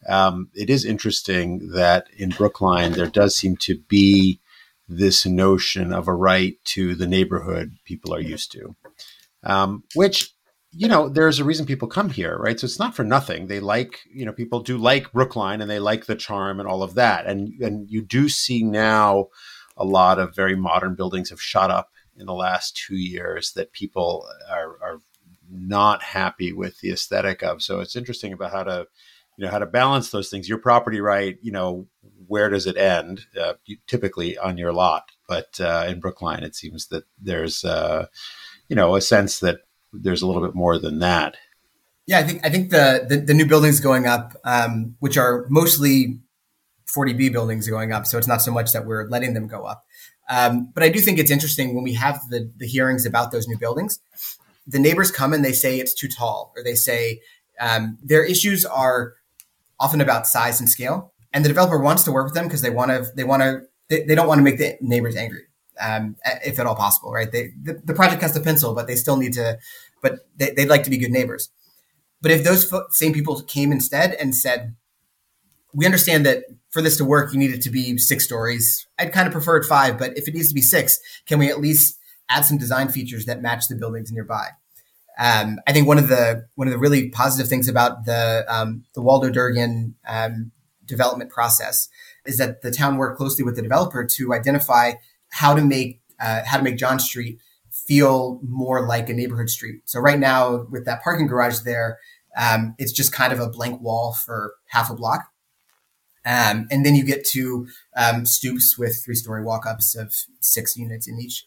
um, 0.07 0.49
it 0.53 0.69
is 0.69 0.85
interesting 0.85 1.71
that 1.73 2.07
in 2.17 2.29
Brookline 2.29 2.93
there 2.93 3.07
does 3.07 3.35
seem 3.35 3.57
to 3.57 3.77
be 3.87 4.39
this 4.87 5.25
notion 5.25 5.93
of 5.93 6.07
a 6.07 6.13
right 6.13 6.55
to 6.65 6.95
the 6.95 7.07
neighborhood 7.07 7.77
people 7.85 8.13
are 8.13 8.19
used 8.19 8.51
to, 8.53 8.75
um, 9.43 9.83
which 9.93 10.33
you 10.71 10.87
know, 10.87 11.09
there's 11.09 11.39
a 11.39 11.43
reason 11.43 11.65
people 11.65 11.87
come 11.87 12.09
here, 12.09 12.37
right? 12.37 12.59
So 12.59 12.65
it's 12.65 12.79
not 12.79 12.95
for 12.95 13.03
nothing. 13.03 13.47
They 13.47 13.59
like, 13.59 14.01
you 14.13 14.25
know, 14.25 14.31
people 14.31 14.59
do 14.59 14.77
like 14.77 15.11
Brookline 15.11 15.61
and 15.61 15.69
they 15.69 15.79
like 15.79 16.05
the 16.05 16.15
charm 16.15 16.59
and 16.59 16.69
all 16.69 16.83
of 16.83 16.95
that. 16.95 17.25
And 17.25 17.59
and 17.61 17.89
you 17.89 18.01
do 18.01 18.29
see 18.29 18.63
now 18.63 19.27
a 19.79 19.85
lot 19.85 20.19
of 20.19 20.35
very 20.35 20.55
modern 20.55 20.93
buildings 20.93 21.29
have 21.29 21.41
shot 21.41 21.71
up 21.71 21.89
in 22.17 22.25
the 22.25 22.33
last 22.33 22.77
two 22.77 22.97
years 22.97 23.53
that 23.53 23.71
people 23.71 24.27
are, 24.49 24.77
are 24.81 24.99
not 25.49 26.03
happy 26.03 26.53
with 26.53 26.79
the 26.81 26.91
aesthetic 26.91 27.41
of. 27.41 27.63
So 27.63 27.79
it's 27.79 27.95
interesting 27.95 28.33
about 28.33 28.51
how 28.51 28.63
to, 28.63 28.87
you 29.37 29.45
know, 29.45 29.51
how 29.51 29.59
to 29.59 29.65
balance 29.65 30.11
those 30.11 30.29
things. 30.29 30.49
Your 30.49 30.57
property 30.57 30.99
right, 30.99 31.37
you 31.41 31.51
know, 31.51 31.87
where 32.27 32.49
does 32.49 32.67
it 32.67 32.77
end? 32.77 33.25
Uh, 33.39 33.53
typically 33.87 34.37
on 34.37 34.57
your 34.57 34.73
lot, 34.73 35.11
but 35.27 35.59
uh, 35.59 35.85
in 35.87 35.99
Brookline, 35.99 36.43
it 36.43 36.55
seems 36.55 36.87
that 36.87 37.05
there's, 37.19 37.63
uh, 37.63 38.07
you 38.67 38.75
know, 38.75 38.95
a 38.95 39.01
sense 39.01 39.39
that 39.39 39.61
there's 39.93 40.21
a 40.21 40.27
little 40.27 40.43
bit 40.43 40.53
more 40.53 40.77
than 40.77 40.99
that. 40.99 41.37
Yeah, 42.05 42.19
I 42.19 42.23
think 42.23 42.45
I 42.45 42.49
think 42.49 42.71
the 42.71 43.05
the, 43.07 43.17
the 43.17 43.33
new 43.33 43.45
buildings 43.45 43.79
going 43.79 44.07
up, 44.07 44.35
um, 44.43 44.95
which 44.99 45.17
are 45.17 45.45
mostly 45.49 46.19
40B 46.95 47.31
buildings 47.31 47.67
going 47.67 47.91
up, 47.91 48.05
so 48.05 48.17
it's 48.17 48.27
not 48.27 48.41
so 48.41 48.51
much 48.51 48.71
that 48.73 48.85
we're 48.85 49.07
letting 49.07 49.33
them 49.33 49.47
go 49.47 49.65
up. 49.65 49.85
Um, 50.29 50.71
but 50.73 50.83
I 50.83 50.89
do 50.89 50.99
think 50.99 51.17
it's 51.17 51.31
interesting 51.31 51.73
when 51.73 51.83
we 51.83 51.93
have 51.93 52.19
the, 52.29 52.51
the 52.57 52.67
hearings 52.67 53.05
about 53.05 53.31
those 53.31 53.47
new 53.47 53.57
buildings, 53.57 53.99
the 54.67 54.79
neighbors 54.79 55.11
come 55.11 55.33
and 55.33 55.43
they 55.43 55.53
say 55.53 55.79
it's 55.79 55.93
too 55.93 56.07
tall, 56.07 56.53
or 56.55 56.63
they 56.63 56.75
say 56.75 57.21
um, 57.59 57.97
their 58.03 58.23
issues 58.23 58.65
are 58.65 59.15
often 59.79 60.01
about 60.01 60.27
size 60.27 60.59
and 60.59 60.69
scale, 60.69 61.13
and 61.33 61.43
the 61.43 61.49
developer 61.49 61.79
wants 61.79 62.03
to 62.03 62.11
work 62.11 62.25
with 62.25 62.35
them 62.35 62.45
because 62.45 62.61
they 62.61 62.69
want 62.69 62.91
to 62.91 63.07
they 63.15 63.23
want 63.23 63.41
to 63.41 63.61
they, 63.89 64.03
they 64.03 64.15
don't 64.15 64.27
want 64.27 64.39
to 64.39 64.43
make 64.43 64.57
the 64.57 64.77
neighbors 64.81 65.15
angry 65.15 65.49
um, 65.79 66.15
if 66.45 66.59
at 66.59 66.65
all 66.65 66.75
possible, 66.75 67.11
right? 67.11 67.31
They, 67.31 67.51
the, 67.61 67.81
the, 67.83 67.93
project 67.93 68.21
has 68.21 68.33
to 68.33 68.39
pencil, 68.39 68.75
but 68.75 68.87
they 68.87 68.95
still 68.95 69.17
need 69.17 69.33
to, 69.33 69.57
but 70.01 70.19
they, 70.37 70.53
would 70.57 70.69
like 70.69 70.83
to 70.83 70.89
be 70.89 70.97
good 70.97 71.11
neighbors. 71.11 71.49
But 72.21 72.31
if 72.31 72.43
those 72.43 72.71
same 72.91 73.13
people 73.13 73.41
came 73.43 73.71
instead 73.71 74.13
and 74.13 74.35
said, 74.35 74.75
we 75.73 75.85
understand 75.85 76.25
that 76.25 76.43
for 76.69 76.81
this 76.81 76.97
to 76.97 77.05
work, 77.05 77.33
you 77.33 77.39
need 77.39 77.51
it 77.51 77.61
to 77.63 77.69
be 77.69 77.97
six 77.97 78.23
stories. 78.23 78.87
I'd 78.97 79.13
kind 79.13 79.27
of 79.27 79.33
prefer 79.33 79.57
it 79.57 79.65
five, 79.65 79.97
but 79.97 80.17
if 80.17 80.27
it 80.27 80.33
needs 80.33 80.49
to 80.49 80.53
be 80.53 80.61
six, 80.61 80.99
can 81.25 81.39
we 81.39 81.49
at 81.49 81.59
least 81.59 81.97
add 82.29 82.45
some 82.45 82.57
design 82.57 82.89
features 82.89 83.25
that 83.25 83.41
match 83.41 83.67
the 83.67 83.75
buildings 83.75 84.11
nearby? 84.11 84.49
Um, 85.19 85.59
I 85.67 85.73
think 85.73 85.87
one 85.87 85.97
of 85.97 86.07
the 86.07 86.47
one 86.55 86.67
of 86.67 86.71
the 86.71 86.79
really 86.79 87.09
positive 87.09 87.49
things 87.49 87.67
about 87.67 88.05
the 88.05 88.45
um, 88.47 88.85
the 88.93 89.01
Waldo 89.01 89.29
Durgin 89.29 89.95
um, 90.07 90.51
development 90.85 91.29
process 91.29 91.89
is 92.25 92.37
that 92.37 92.61
the 92.61 92.71
town 92.71 92.97
worked 92.97 93.17
closely 93.17 93.43
with 93.43 93.55
the 93.55 93.61
developer 93.61 94.05
to 94.05 94.33
identify 94.33 94.93
how 95.29 95.53
to 95.55 95.61
make 95.61 96.01
uh, 96.21 96.43
how 96.45 96.57
to 96.57 96.63
make 96.63 96.77
John 96.77 96.99
Street 96.99 97.39
feel 97.69 98.39
more 98.47 98.87
like 98.87 99.09
a 99.09 99.13
neighborhood 99.13 99.49
street. 99.49 99.81
So 99.85 99.99
right 99.99 100.19
now, 100.19 100.67
with 100.69 100.85
that 100.85 101.03
parking 101.03 101.27
garage 101.27 101.59
there, 101.59 101.99
um, 102.37 102.75
it's 102.77 102.91
just 102.91 103.11
kind 103.11 103.33
of 103.33 103.39
a 103.39 103.49
blank 103.49 103.81
wall 103.81 104.13
for 104.13 104.53
half 104.67 104.89
a 104.89 104.95
block. 104.95 105.29
Um, 106.29 106.67
and 106.69 106.85
then 106.85 106.95
you 106.95 107.03
get 107.03 107.25
to 107.27 107.67
um, 107.97 108.25
stoops 108.25 108.77
with 108.77 109.01
three 109.03 109.15
story 109.15 109.43
walk 109.43 109.65
ups 109.65 109.95
of 109.95 110.13
six 110.41 110.77
units 110.77 111.07
in 111.07 111.19
each. 111.19 111.45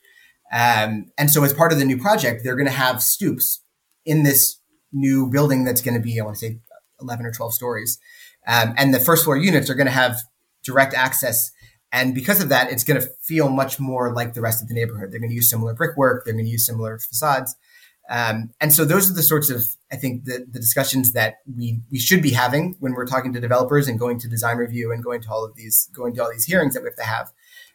Um, 0.53 1.13
and 1.17 1.31
so, 1.31 1.45
as 1.45 1.53
part 1.53 1.73
of 1.73 1.79
the 1.79 1.85
new 1.85 1.99
project, 1.99 2.43
they're 2.43 2.57
going 2.57 2.67
to 2.67 2.73
have 2.73 3.03
stoops 3.03 3.63
in 4.05 4.25
this 4.25 4.59
new 4.93 5.31
building 5.31 5.65
that's 5.65 5.81
going 5.81 5.95
to 5.95 6.01
be, 6.01 6.21
I 6.21 6.25
want 6.25 6.37
to 6.39 6.47
say, 6.47 6.59
11 7.01 7.25
or 7.25 7.33
12 7.33 7.55
stories. 7.55 7.99
Um, 8.47 8.75
and 8.77 8.93
the 8.93 9.01
first 9.01 9.25
floor 9.25 9.37
units 9.37 9.71
are 9.71 9.75
going 9.75 9.87
to 9.87 9.93
have 9.93 10.17
direct 10.65 10.95
access 10.95 11.53
and 11.93 12.15
because 12.15 12.43
of 12.43 12.49
that, 12.49 12.73
it's 12.73 12.85
going 12.85 13.01
to 13.01 13.07
feel 13.21 13.51
much 13.51 13.79
more 13.79 14.15
like 14.15 14.33
the 14.33 14.41
rest 14.41 14.63
of 14.63 14.69
the 14.69 14.75
neighborhood. 14.75 15.13
They're 15.13 15.21
going 15.21 15.31
to 15.31 15.37
use 15.37 15.51
similar 15.51 15.75
brickwork. 15.75 16.25
They're 16.25 16.33
going 16.33 16.47
to 16.47 16.51
use 16.51 16.67
similar 16.67 16.99
facades. 16.99 17.55
Um, 18.09 18.51
and 18.61 18.73
so 18.73 18.85
those 18.87 19.11
are 19.11 19.15
the 19.15 19.23
sorts 19.23 19.51
of, 19.51 19.67
I 19.93 19.97
think, 19.97 20.25
the, 20.25 20.47
the 20.51 20.59
discussions 20.59 21.13
that 21.13 21.41
we, 21.55 21.81
we 21.91 21.99
should 21.99 22.23
be 22.23 22.31
having 22.31 22.77
when 22.81 22.95
we're 22.95 23.07
talking 23.07 23.33
to 23.35 23.41
developers 23.41 23.89
and 23.89 23.99
going 23.99 24.19
to 24.21 24.29
design 24.29 24.57
review 24.57 24.91
and 24.91 25.05
going 25.05 25.21
to 25.21 25.31
all 25.31 25.45
of 25.45 25.55
these, 25.55 25.91
going 25.93 26.15
to 26.15 26.23
all 26.23 26.31
these 26.31 26.47
hearings 26.47 26.73
that 26.73 26.83
we 26.83 26.89
have 26.89 26.97
to 26.97 27.03
have. 27.03 27.33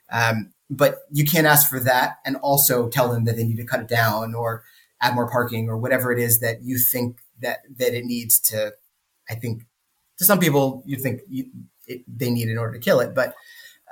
Um, 0.10 0.53
but 0.69 0.95
you 1.12 1.25
can't 1.25 1.45
ask 1.45 1.69
for 1.69 1.80
that 1.82 2.17
and 2.25 2.36
also 2.38 2.89
tell 2.89 3.12
them 3.12 3.25
that 3.25 3.36
they 3.36 3.43
need 3.43 3.58
to 3.58 3.65
cut 3.65 3.82
it 3.82 3.88
down 3.88 4.34
or 4.34 4.63
add 4.99 5.13
more 5.13 5.30
parking 5.30 5.69
or 5.69 5.77
whatever 5.77 6.12
it 6.12 6.17
is 6.17 6.39
that 6.39 6.63
you 6.63 6.80
think 6.80 7.19
that, 7.39 7.60
that 7.77 7.93
it 7.93 8.03
needs 8.03 8.39
to, 8.39 8.73
I 9.30 9.36
think 9.36 9.67
to 10.17 10.25
some 10.25 10.39
people 10.39 10.82
you 10.88 10.97
think 10.97 11.21
you, 11.30 11.45
it, 11.86 12.01
they 12.08 12.32
need 12.32 12.49
in 12.49 12.58
order 12.58 12.73
to 12.73 12.80
kill 12.80 12.99
it. 12.99 13.13
But, 13.13 13.36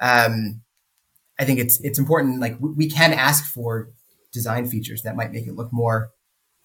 um, 0.01 0.61
I 1.37 1.45
think 1.45 1.59
it's, 1.59 1.79
it's 1.81 1.99
important. 1.99 2.39
Like 2.39 2.57
we 2.59 2.89
can 2.89 3.13
ask 3.13 3.45
for 3.45 3.89
design 4.31 4.67
features 4.67 5.03
that 5.03 5.15
might 5.15 5.31
make 5.31 5.47
it 5.47 5.55
look 5.55 5.71
more 5.71 6.09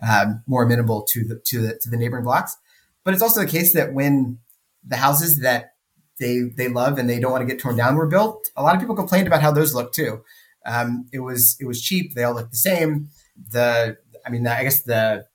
um, 0.07 0.43
more 0.47 0.65
amenable 0.65 1.03
to 1.03 1.25
the 1.25 1.37
to 1.37 1.61
the 1.61 1.79
to 1.79 1.91
the 1.91 1.97
neighboring 1.97 2.25
blocks. 2.25 2.57
But 3.05 3.15
it's 3.15 3.23
also 3.23 3.41
the 3.41 3.47
case 3.47 3.73
that 3.73 3.93
when 3.93 4.39
the 4.87 4.97
houses 4.97 5.41
that 5.41 5.75
they 6.19 6.41
they 6.57 6.69
love 6.69 6.99
and 6.99 7.09
they 7.09 7.19
don't 7.19 7.33
want 7.33 7.47
to 7.47 7.53
get 7.53 7.61
torn 7.61 7.77
down 7.77 7.97
were 7.97 8.07
built, 8.07 8.51
a 8.57 8.63
lot 8.63 8.75
of 8.75 8.81
people 8.81 8.97
complained 8.97 9.27
about 9.27 9.43
how 9.43 9.51
those 9.51 9.75
look 9.75 9.93
too. 9.93 10.23
Um, 10.67 11.07
it 11.13 11.21
was 11.21 11.57
it 11.61 11.67
was 11.67 11.83
cheap. 11.83 12.15
They 12.15 12.25
all 12.25 12.35
look 12.35 12.51
the 12.51 12.57
same. 12.57 13.09
The 13.51 13.97
I 14.27 14.31
mean, 14.31 14.47
I 14.47 14.63
guess 14.63 14.83
the 14.83 15.27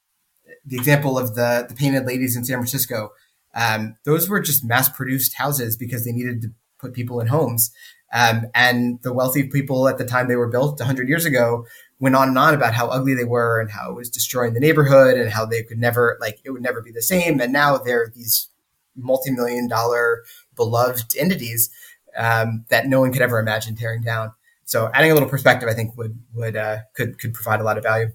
the 0.65 0.77
example 0.77 1.17
of 1.17 1.35
the 1.35 1.65
the 1.67 1.75
painted 1.75 2.05
ladies 2.05 2.35
in 2.35 2.45
San 2.45 2.57
Francisco, 2.57 3.11
um, 3.53 3.97
those 4.05 4.29
were 4.29 4.39
just 4.39 4.63
mass 4.63 4.89
produced 4.89 5.35
houses 5.35 5.75
because 5.75 6.05
they 6.05 6.11
needed 6.11 6.41
to 6.43 6.49
put 6.79 6.93
people 6.93 7.19
in 7.19 7.27
homes. 7.27 7.71
Um, 8.13 8.45
and 8.53 9.01
the 9.01 9.11
wealthy 9.11 9.47
people 9.47 9.87
at 9.87 9.97
the 9.97 10.05
time 10.05 10.27
they 10.27 10.35
were 10.35 10.47
built 10.47 10.79
100 10.79 11.09
years 11.09 11.25
ago 11.25 11.65
went 11.99 12.15
on 12.15 12.29
and 12.29 12.37
on 12.37 12.53
about 12.53 12.73
how 12.73 12.87
ugly 12.87 13.13
they 13.13 13.23
were 13.23 13.59
and 13.59 13.71
how 13.71 13.89
it 13.89 13.95
was 13.95 14.09
destroying 14.09 14.53
the 14.53 14.59
neighborhood 14.59 15.17
and 15.17 15.29
how 15.29 15.45
they 15.45 15.63
could 15.63 15.77
never 15.77 16.17
like 16.19 16.39
it 16.43 16.51
would 16.51 16.61
never 16.61 16.81
be 16.81 16.91
the 16.91 17.01
same. 17.01 17.39
And 17.39 17.53
now 17.53 17.77
they're 17.77 18.11
these 18.13 18.49
multi-million 18.95 19.67
dollar 19.67 20.23
beloved 20.55 21.15
entities 21.17 21.69
um, 22.17 22.65
that 22.69 22.87
no 22.87 22.99
one 22.99 23.11
could 23.11 23.21
ever 23.21 23.39
imagine 23.39 23.75
tearing 23.75 24.01
down. 24.01 24.31
So 24.65 24.89
adding 24.93 25.11
a 25.11 25.13
little 25.13 25.29
perspective 25.29 25.69
i 25.69 25.73
think 25.73 25.95
would 25.97 26.19
would 26.33 26.55
uh, 26.55 26.79
could 26.95 27.19
could 27.19 27.33
provide 27.33 27.59
a 27.59 27.63
lot 27.63 27.77
of 27.77 27.83
value. 27.83 28.07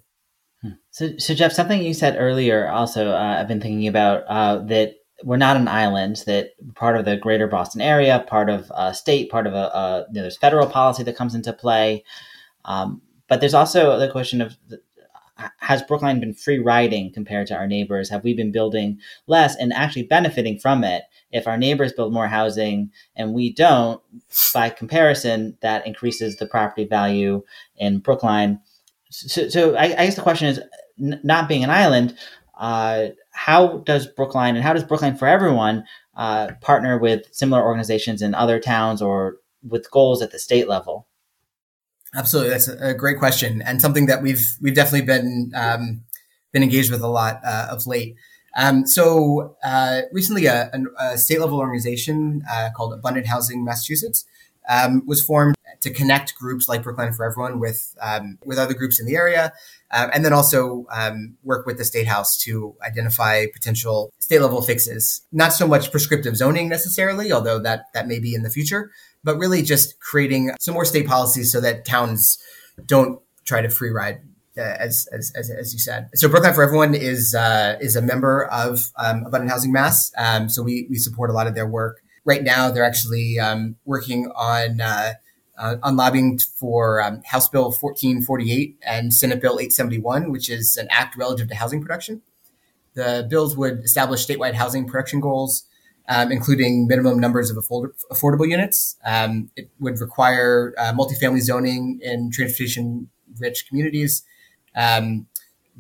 Hmm. 0.63 0.73
so, 0.91 1.17
so 1.17 1.33
jeff 1.33 1.53
something 1.53 1.81
you 1.81 1.95
said 1.95 2.17
earlier 2.19 2.69
also 2.69 3.13
uh, 3.13 3.37
i've 3.39 3.49
been 3.49 3.63
thinking 3.63 3.89
about 3.89 4.25
uh, 4.29 4.59
that 4.65 4.97
we're 5.25 5.39
not 5.39 5.57
an 5.57 5.69
island 5.69 6.23
that 6.27 6.51
part 6.75 6.99
of 6.99 7.07
the 7.07 7.17
greater 7.17 7.47
boston 7.47 7.81
area 7.81 8.23
part 8.27 8.51
of 8.51 8.71
a 8.75 8.93
state 8.93 9.31
part 9.31 9.47
of 9.47 9.55
a, 9.55 9.57
a 9.57 10.05
you 10.09 10.15
know, 10.17 10.23
there's 10.23 10.37
federal 10.37 10.67
policy 10.67 11.03
that 11.03 11.17
comes 11.17 11.35
into 11.35 11.53
play. 11.53 12.05
Um, 12.67 13.01
but 13.31 13.41
there's 13.41 13.55
also 13.55 13.97
the 13.99 14.11
question 14.11 14.43
of 14.43 14.59
has 15.59 15.83
Brookline 15.83 16.21
been 16.21 16.35
free 16.35 16.59
riding 16.59 17.13
compared 17.13 17.47
to 17.47 17.55
our 17.55 17.67
neighbors? 17.67 18.11
Have 18.11 18.25
we 18.25 18.35
been 18.35 18.53
building 18.53 18.99
less 19.27 19.57
and 19.57 19.73
actually 19.73 20.03
benefiting 20.03 20.59
from 20.59 20.85
it? 20.85 21.05
If 21.31 21.47
our 21.47 21.57
neighbors 21.57 21.93
build 21.93 22.13
more 22.13 22.27
housing 22.27 22.91
and 23.17 23.33
we 23.33 23.53
don't, 23.53 24.03
by 24.53 24.69
comparison, 24.69 25.57
that 25.63 25.87
increases 25.87 26.37
the 26.37 26.47
property 26.47 26.85
value 26.85 27.43
in 27.77 28.01
Brookline. 28.01 28.61
So, 29.11 29.49
so 29.49 29.77
I, 29.77 29.85
I 29.85 30.05
guess 30.07 30.17
the 30.17 30.23
question 30.23 30.49
is 30.49 30.61
n- 31.01 31.21
not 31.23 31.49
being 31.49 31.65
an 31.65 31.71
island, 31.71 32.17
uh, 32.59 33.07
how 33.31 33.79
does 33.79 34.07
Brookline 34.07 34.57
and 34.57 34.65
how 34.65 34.73
does 34.73 34.85
Brookline 34.85 35.17
for 35.17 35.29
Everyone 35.29 35.85
uh, 36.17 36.49
partner 36.61 36.99
with 36.99 37.33
similar 37.33 37.63
organizations 37.63 38.23
in 38.23 38.35
other 38.35 38.59
towns 38.59 39.01
or 39.01 39.37
with 39.63 39.91
goals 39.91 40.21
at 40.21 40.33
the 40.33 40.39
state 40.39 40.69
level? 40.69 41.07
Absolutely, 42.15 42.51
that's 42.51 42.69
a 42.69 42.93
great 42.95 43.19
question 43.19 43.63
and 43.63 43.81
something 43.81 44.07
that 44.07 44.21
we've 44.21 44.57
we've 44.61 44.75
definitely 44.75 45.07
been 45.07 45.53
um, 45.55 46.03
been 46.53 46.63
engaged 46.63 46.91
with 46.91 47.03
a 47.03 47.09
lot 47.09 47.41
uh, 47.45 47.69
of 47.71 47.87
late. 47.87 48.17
Um, 48.57 48.85
so 48.87 49.57
uh, 49.63 50.03
recently, 50.13 50.47
a, 50.47 50.71
a, 50.99 51.17
state 51.17 51.39
level 51.39 51.59
organization 51.59 52.43
uh, 52.51 52.71
called 52.77 52.93
Abundant 52.93 53.27
Housing 53.27 53.65
Massachusetts 53.65 54.25
um, 54.69 55.03
was 55.07 55.23
formed 55.23 55.55
to 55.81 55.91
connect 55.91 56.35
groups 56.35 56.69
like 56.69 56.83
Brookline 56.83 57.13
for 57.13 57.25
Everyone 57.25 57.61
with 57.61 57.97
um, 58.01 58.39
with 58.45 58.59
other 58.59 58.75
groups 58.75 59.01
in 59.01 59.07
the 59.07 59.17
area, 59.17 59.53
um, 59.93 60.11
and 60.13 60.25
then 60.25 60.33
also 60.33 60.87
um, 60.91 61.37
work 61.43 61.65
with 61.65 61.79
the 61.79 61.85
state 61.85 62.07
house 62.07 62.37
to 62.43 62.75
identify 62.83 63.47
potential 63.53 64.13
state 64.19 64.41
level 64.41 64.63
fixes. 64.63 65.23
Not 65.33 65.53
so 65.53 65.67
much 65.67 65.91
prescriptive 65.91 66.37
zoning 66.37 66.69
necessarily, 66.69 67.33
although 67.33 67.59
that 67.61 67.85
that 67.95 68.09
may 68.09 68.19
be 68.19 68.35
in 68.35 68.43
the 68.43 68.51
future, 68.51 68.91
but 69.25 69.37
really 69.39 69.63
just 69.63 70.01
creating 70.01 70.53
some 70.61 70.75
more 70.75 70.85
state 70.85 71.07
policies 71.07 71.53
so 71.53 71.61
that 71.61 71.85
towns 71.85 72.39
don't 72.87 73.21
try 73.45 73.61
to 73.61 73.69
free 73.69 73.91
ride. 73.91 74.21
Uh, 74.59 74.63
as, 74.63 75.09
as, 75.13 75.33
as, 75.37 75.49
as, 75.49 75.73
you 75.73 75.79
said, 75.79 76.11
so 76.13 76.29
Brookline 76.29 76.53
for 76.55 76.65
Everyone 76.65 76.93
is 76.93 77.37
uh, 77.37 77.79
is 77.81 77.95
a 77.95 78.03
member 78.03 78.47
of 78.47 78.91
um, 78.99 79.25
Abundant 79.25 79.49
Housing 79.49 79.71
Mass. 79.71 80.13
Um, 80.19 80.49
so 80.49 80.61
we 80.61 80.89
we 80.91 80.97
support 80.97 81.31
a 81.31 81.33
lot 81.33 81.47
of 81.47 81.55
their 81.55 81.69
work. 81.69 82.03
Right 82.25 82.43
now, 82.43 82.69
they're 82.69 82.85
actually 82.85 83.39
um, 83.39 83.77
working 83.85 84.31
on 84.35 84.81
uh, 84.81 85.13
uh 85.57 85.77
on 85.85 85.97
lobbying 85.97 86.41
for 86.41 87.01
um, 87.01 87.23
House 87.25 87.49
Bill 87.49 87.67
1448 87.67 88.77
and 88.85 89.15
Senate 89.15 89.41
Bill 89.41 89.61
871, 89.61 90.33
which 90.33 90.51
is 90.51 90.77
an 90.77 90.89
act 90.91 91.17
relative 91.17 91.47
to 91.49 91.55
housing 91.55 91.81
production. 91.81 92.21
The 92.95 93.27
bills 93.31 93.57
would 93.57 93.85
establish 93.85 94.27
statewide 94.27 94.55
housing 94.55 94.85
production 94.87 95.21
goals, 95.21 95.65
um, 96.09 96.33
including 96.33 96.87
minimum 96.87 97.19
numbers 97.19 97.51
of 97.51 97.57
afford- 97.57 97.95
affordable 98.11 98.49
units. 98.49 98.97
Um, 99.05 99.51
it 99.57 99.71
would 99.79 100.01
require 100.01 100.75
uh, 100.79 100.93
multifamily 100.93 101.41
zoning 101.41 102.01
in 102.03 102.31
transportation 102.31 103.09
rich 103.39 103.67
communities, 103.69 104.25
um, 104.75 105.27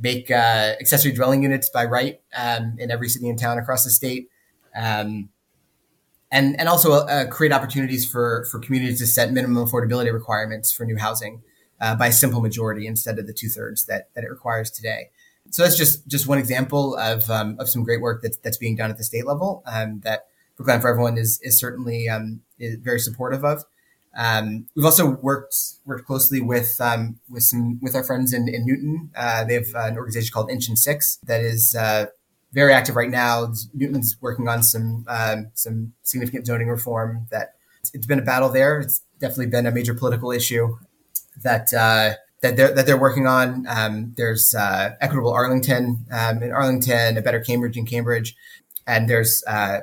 make 0.00 0.30
uh, 0.30 0.74
accessory 0.80 1.12
dwelling 1.12 1.42
units 1.42 1.68
by 1.68 1.84
right 1.84 2.20
um, 2.36 2.76
in 2.78 2.90
every 2.90 3.08
city 3.08 3.28
and 3.28 3.38
town 3.38 3.58
across 3.58 3.84
the 3.84 3.90
state. 3.90 4.28
Um, 4.74 5.30
and, 6.32 6.58
and 6.60 6.68
also 6.68 6.92
uh, 6.92 7.26
create 7.26 7.52
opportunities 7.52 8.08
for, 8.08 8.46
for 8.50 8.60
communities 8.60 9.00
to 9.00 9.06
set 9.06 9.32
minimum 9.32 9.66
affordability 9.66 10.12
requirements 10.12 10.72
for 10.72 10.84
new 10.84 10.96
housing 10.96 11.42
uh, 11.80 11.96
by 11.96 12.08
a 12.08 12.12
simple 12.12 12.40
majority 12.40 12.86
instead 12.86 13.18
of 13.18 13.26
the 13.26 13.32
two 13.32 13.48
thirds 13.48 13.86
that, 13.86 14.10
that 14.14 14.22
it 14.22 14.30
requires 14.30 14.70
today 14.70 15.10
so 15.50 15.62
that's 15.62 15.76
just 15.76 16.06
just 16.06 16.26
one 16.26 16.38
example 16.38 16.96
of 16.96 17.28
um, 17.30 17.56
of 17.58 17.68
some 17.68 17.82
great 17.82 18.00
work 18.00 18.22
that's 18.22 18.38
that's 18.38 18.56
being 18.56 18.76
done 18.76 18.90
at 18.90 18.96
the 18.96 19.04
state 19.04 19.26
level 19.26 19.62
um, 19.66 20.00
that 20.00 20.26
Brookline 20.56 20.80
for 20.80 20.88
Everyone 20.88 21.18
is 21.18 21.40
is 21.42 21.58
certainly 21.58 22.08
um, 22.08 22.40
is 22.58 22.76
very 22.76 23.00
supportive 23.00 23.44
of. 23.44 23.64
Um, 24.16 24.66
we've 24.74 24.84
also 24.84 25.10
worked 25.22 25.54
worked 25.84 26.06
closely 26.06 26.40
with 26.40 26.80
um, 26.80 27.18
with 27.28 27.42
some 27.44 27.78
with 27.80 27.94
our 27.94 28.04
friends 28.04 28.32
in, 28.32 28.48
in 28.48 28.66
Newton. 28.66 29.10
Uh, 29.16 29.44
they 29.44 29.54
have 29.54 29.74
an 29.74 29.96
organization 29.96 30.32
called 30.32 30.50
Engine 30.50 30.76
6 30.76 31.18
that 31.24 31.40
is 31.40 31.74
uh, 31.74 32.06
very 32.52 32.72
active 32.72 32.96
right 32.96 33.10
now. 33.10 33.52
Newton's 33.72 34.16
working 34.20 34.48
on 34.48 34.62
some 34.62 35.04
um, 35.08 35.50
some 35.54 35.94
significant 36.02 36.46
zoning 36.46 36.68
reform. 36.68 37.26
That 37.30 37.54
it's 37.94 38.06
been 38.06 38.18
a 38.18 38.22
battle 38.22 38.48
there. 38.48 38.80
It's 38.80 39.02
definitely 39.20 39.46
been 39.46 39.66
a 39.66 39.72
major 39.72 39.94
political 39.94 40.30
issue 40.30 40.76
that. 41.42 41.72
Uh, 41.72 42.14
that 42.42 42.56
they're 42.56 42.72
that 42.72 42.86
they're 42.86 42.98
working 42.98 43.26
on. 43.26 43.66
Um, 43.68 44.14
there's 44.16 44.54
uh, 44.54 44.90
Equitable 45.00 45.32
Arlington 45.32 46.06
um, 46.12 46.42
in 46.42 46.52
Arlington, 46.52 47.16
a 47.16 47.22
Better 47.22 47.40
Cambridge 47.40 47.76
in 47.76 47.86
Cambridge, 47.86 48.36
and 48.86 49.08
there's 49.08 49.44
uh, 49.46 49.80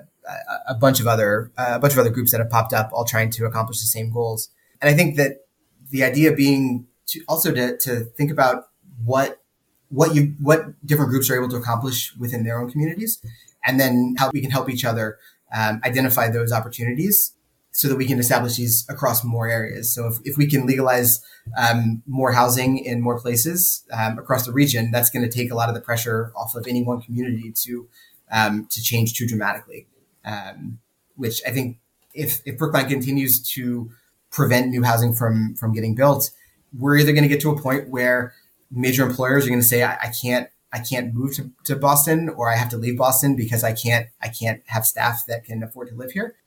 a 0.67 0.75
bunch 0.75 0.99
of 0.99 1.07
other 1.07 1.51
uh, 1.57 1.73
a 1.75 1.79
bunch 1.79 1.93
of 1.93 1.99
other 1.99 2.09
groups 2.09 2.31
that 2.31 2.39
have 2.39 2.49
popped 2.49 2.73
up, 2.73 2.89
all 2.91 3.05
trying 3.05 3.29
to 3.31 3.45
accomplish 3.45 3.79
the 3.79 3.87
same 3.87 4.11
goals. 4.11 4.49
And 4.81 4.89
I 4.89 4.93
think 4.93 5.17
that 5.17 5.45
the 5.89 6.03
idea 6.03 6.31
being 6.33 6.87
to 7.07 7.21
also 7.27 7.53
to, 7.53 7.77
to 7.77 8.01
think 8.17 8.31
about 8.31 8.69
what 9.03 9.41
what 9.89 10.15
you 10.15 10.33
what 10.41 10.65
different 10.85 11.11
groups 11.11 11.29
are 11.29 11.35
able 11.35 11.49
to 11.49 11.57
accomplish 11.57 12.15
within 12.17 12.43
their 12.43 12.59
own 12.59 12.69
communities, 12.69 13.19
and 13.65 13.79
then 13.79 14.15
how 14.17 14.29
we 14.33 14.41
can 14.41 14.51
help 14.51 14.69
each 14.69 14.83
other 14.83 15.17
um, 15.55 15.79
identify 15.85 16.27
those 16.29 16.51
opportunities 16.51 17.33
so 17.77 17.87
that 17.87 17.95
we 17.95 18.07
can 18.07 18.17
establish 18.17 18.55
these 18.55 18.87
across 18.89 19.23
more 19.23 19.47
areas. 19.47 19.93
So 19.93 20.07
if, 20.07 20.15
if 20.23 20.35
we 20.35 20.47
can 20.47 20.65
legalize 20.65 21.21
um, 21.55 22.01
more 22.07 22.31
housing 22.31 22.79
in 22.79 23.01
more 23.01 23.19
places 23.19 23.85
um, 23.93 24.17
across 24.17 24.47
the 24.47 24.51
region, 24.51 24.89
that's 24.89 25.11
going 25.11 25.23
to 25.23 25.31
take 25.31 25.51
a 25.51 25.53
lot 25.53 25.69
of 25.69 25.75
the 25.75 25.81
pressure 25.81 26.31
off 26.35 26.55
of 26.55 26.65
any 26.65 26.81
one 26.81 27.01
community 27.01 27.51
to 27.51 27.87
um, 28.31 28.65
to 28.71 28.81
change 28.81 29.13
too 29.13 29.27
dramatically. 29.27 29.85
Um, 30.25 30.79
which 31.17 31.39
I 31.45 31.51
think 31.51 31.77
if 32.15 32.41
if 32.47 32.57
Brookline 32.57 32.89
continues 32.89 33.43
to 33.53 33.91
prevent 34.31 34.69
new 34.69 34.81
housing 34.81 35.13
from 35.13 35.53
from 35.53 35.71
getting 35.71 35.93
built, 35.93 36.31
we're 36.75 36.97
either 36.97 37.11
going 37.11 37.25
to 37.25 37.29
get 37.29 37.41
to 37.41 37.51
a 37.51 37.61
point 37.61 37.89
where 37.89 38.33
major 38.71 39.05
employers 39.05 39.45
are 39.45 39.49
going 39.49 39.61
to 39.61 39.67
say, 39.67 39.83
I, 39.83 39.97
I 40.01 40.11
can't 40.19 40.49
I 40.73 40.79
can't 40.79 41.13
move 41.13 41.35
to, 41.35 41.51
to 41.65 41.75
Boston 41.75 42.27
or 42.27 42.51
I 42.51 42.57
have 42.57 42.69
to 42.69 42.77
leave 42.77 42.97
Boston 42.97 43.35
because 43.35 43.63
I 43.63 43.73
can't 43.73 44.07
I 44.19 44.29
can't 44.29 44.63
have 44.65 44.83
staff 44.83 45.25
that 45.27 45.45
can 45.45 45.61
afford 45.61 45.89
to 45.89 45.95
live 45.95 46.13
here 46.13 46.37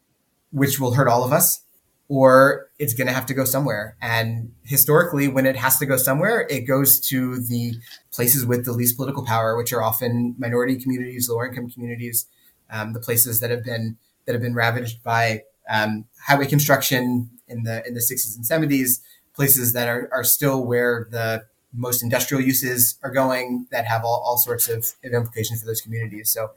which 0.51 0.81
will 0.81 0.95
hurt 0.95 1.09
all 1.09 1.25
of 1.25 1.33
us, 1.33 1.61
or 2.09 2.69
it's 2.79 2.95
going 2.95 3.07
to 3.07 3.13
have 3.13 3.27
to 3.27 3.35
go 3.35 3.45
somewhere. 3.45 3.97
And 4.03 4.53
historically, 4.65 5.29
when 5.29 5.47
it 5.47 5.57
has 5.57 5.79
to 5.79 5.87
go 5.87 5.97
somewhere, 5.97 6.47
it 6.51 6.63
goes 6.63 6.99
to 7.09 7.41
the 7.41 7.75
places 8.13 8.45
with 8.45 8.65
the 8.65 8.73
least 8.73 8.97
political 8.97 9.25
power, 9.25 9.57
which 9.57 9.73
are 9.73 9.83
often 9.83 10.35
minority 10.39 10.77
communities, 10.77 11.29
lower 11.29 11.47
income 11.47 11.71
communities, 11.71 12.27
um, 12.71 12.93
the 12.93 13.01
places 13.01 13.41
that 13.41 13.51
have 13.51 13.65
been 13.65 13.97
that 14.27 14.33
have 14.33 14.43
been 14.43 14.55
ravaged 14.55 15.03
by 15.03 15.43
um, 15.69 16.05
highway 16.27 16.47
construction 16.47 17.31
in 17.49 17.63
the 17.63 17.87
in 17.87 17.95
the 17.95 18.01
60s 18.01 18.37
and 18.37 18.45
70s, 18.45 19.01
places 19.35 19.73
that 19.73 19.89
are, 19.89 20.09
are 20.13 20.25
still 20.25 20.65
where 20.65 21.09
the 21.11 21.45
most 21.73 22.03
industrial 22.03 22.43
uses 22.43 22.99
are 23.03 23.11
going 23.11 23.67
that 23.71 23.87
have 23.87 24.05
all, 24.05 24.23
all 24.25 24.37
sorts 24.37 24.69
of, 24.69 24.93
of 25.05 25.13
implications 25.13 25.61
for 25.61 25.67
those 25.67 25.81
communities. 25.81 26.31
So 26.31 26.51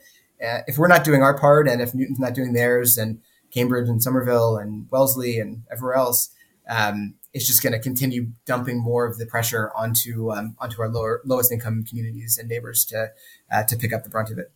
uh, 0.44 0.60
if 0.68 0.78
we're 0.78 0.88
not 0.88 1.04
doing 1.04 1.22
our 1.22 1.38
part 1.38 1.68
and 1.68 1.82
if 1.82 1.94
Newton's 1.94 2.20
not 2.20 2.34
doing 2.34 2.54
theirs 2.54 2.98
and 2.98 3.22
Cambridge 3.54 3.89
and 3.89 4.01
Somerville 4.01 4.58
and 4.58 4.88
Wellesley 4.89 5.39
and 5.39 5.64
everywhere 5.72 5.95
else, 5.95 6.30
um, 6.68 7.16
it's 7.34 7.47
just 7.47 7.64
going 7.64 7.74
to 7.74 7.80
continue 7.80 8.28
dumping 8.45 8.80
more 8.80 9.06
of 9.06 9.18
the 9.18 9.26
pressure 9.26 9.72
onto 9.76 10.32
um, 10.32 10.56
onto 10.60 10.82
our 10.82 10.89
lower 10.89 11.22
lowest 11.26 11.51
income 11.51 11.84
communities 11.84 12.38
and 12.38 12.47
neighbors 12.47 12.86
to 12.86 13.12
uh, 13.51 13.64
to 13.64 13.76
pick 13.76 13.91
up 13.91 14.04
the 14.04 14.10
brunt 14.10 14.32
of 14.32 14.38
it. 14.38 14.51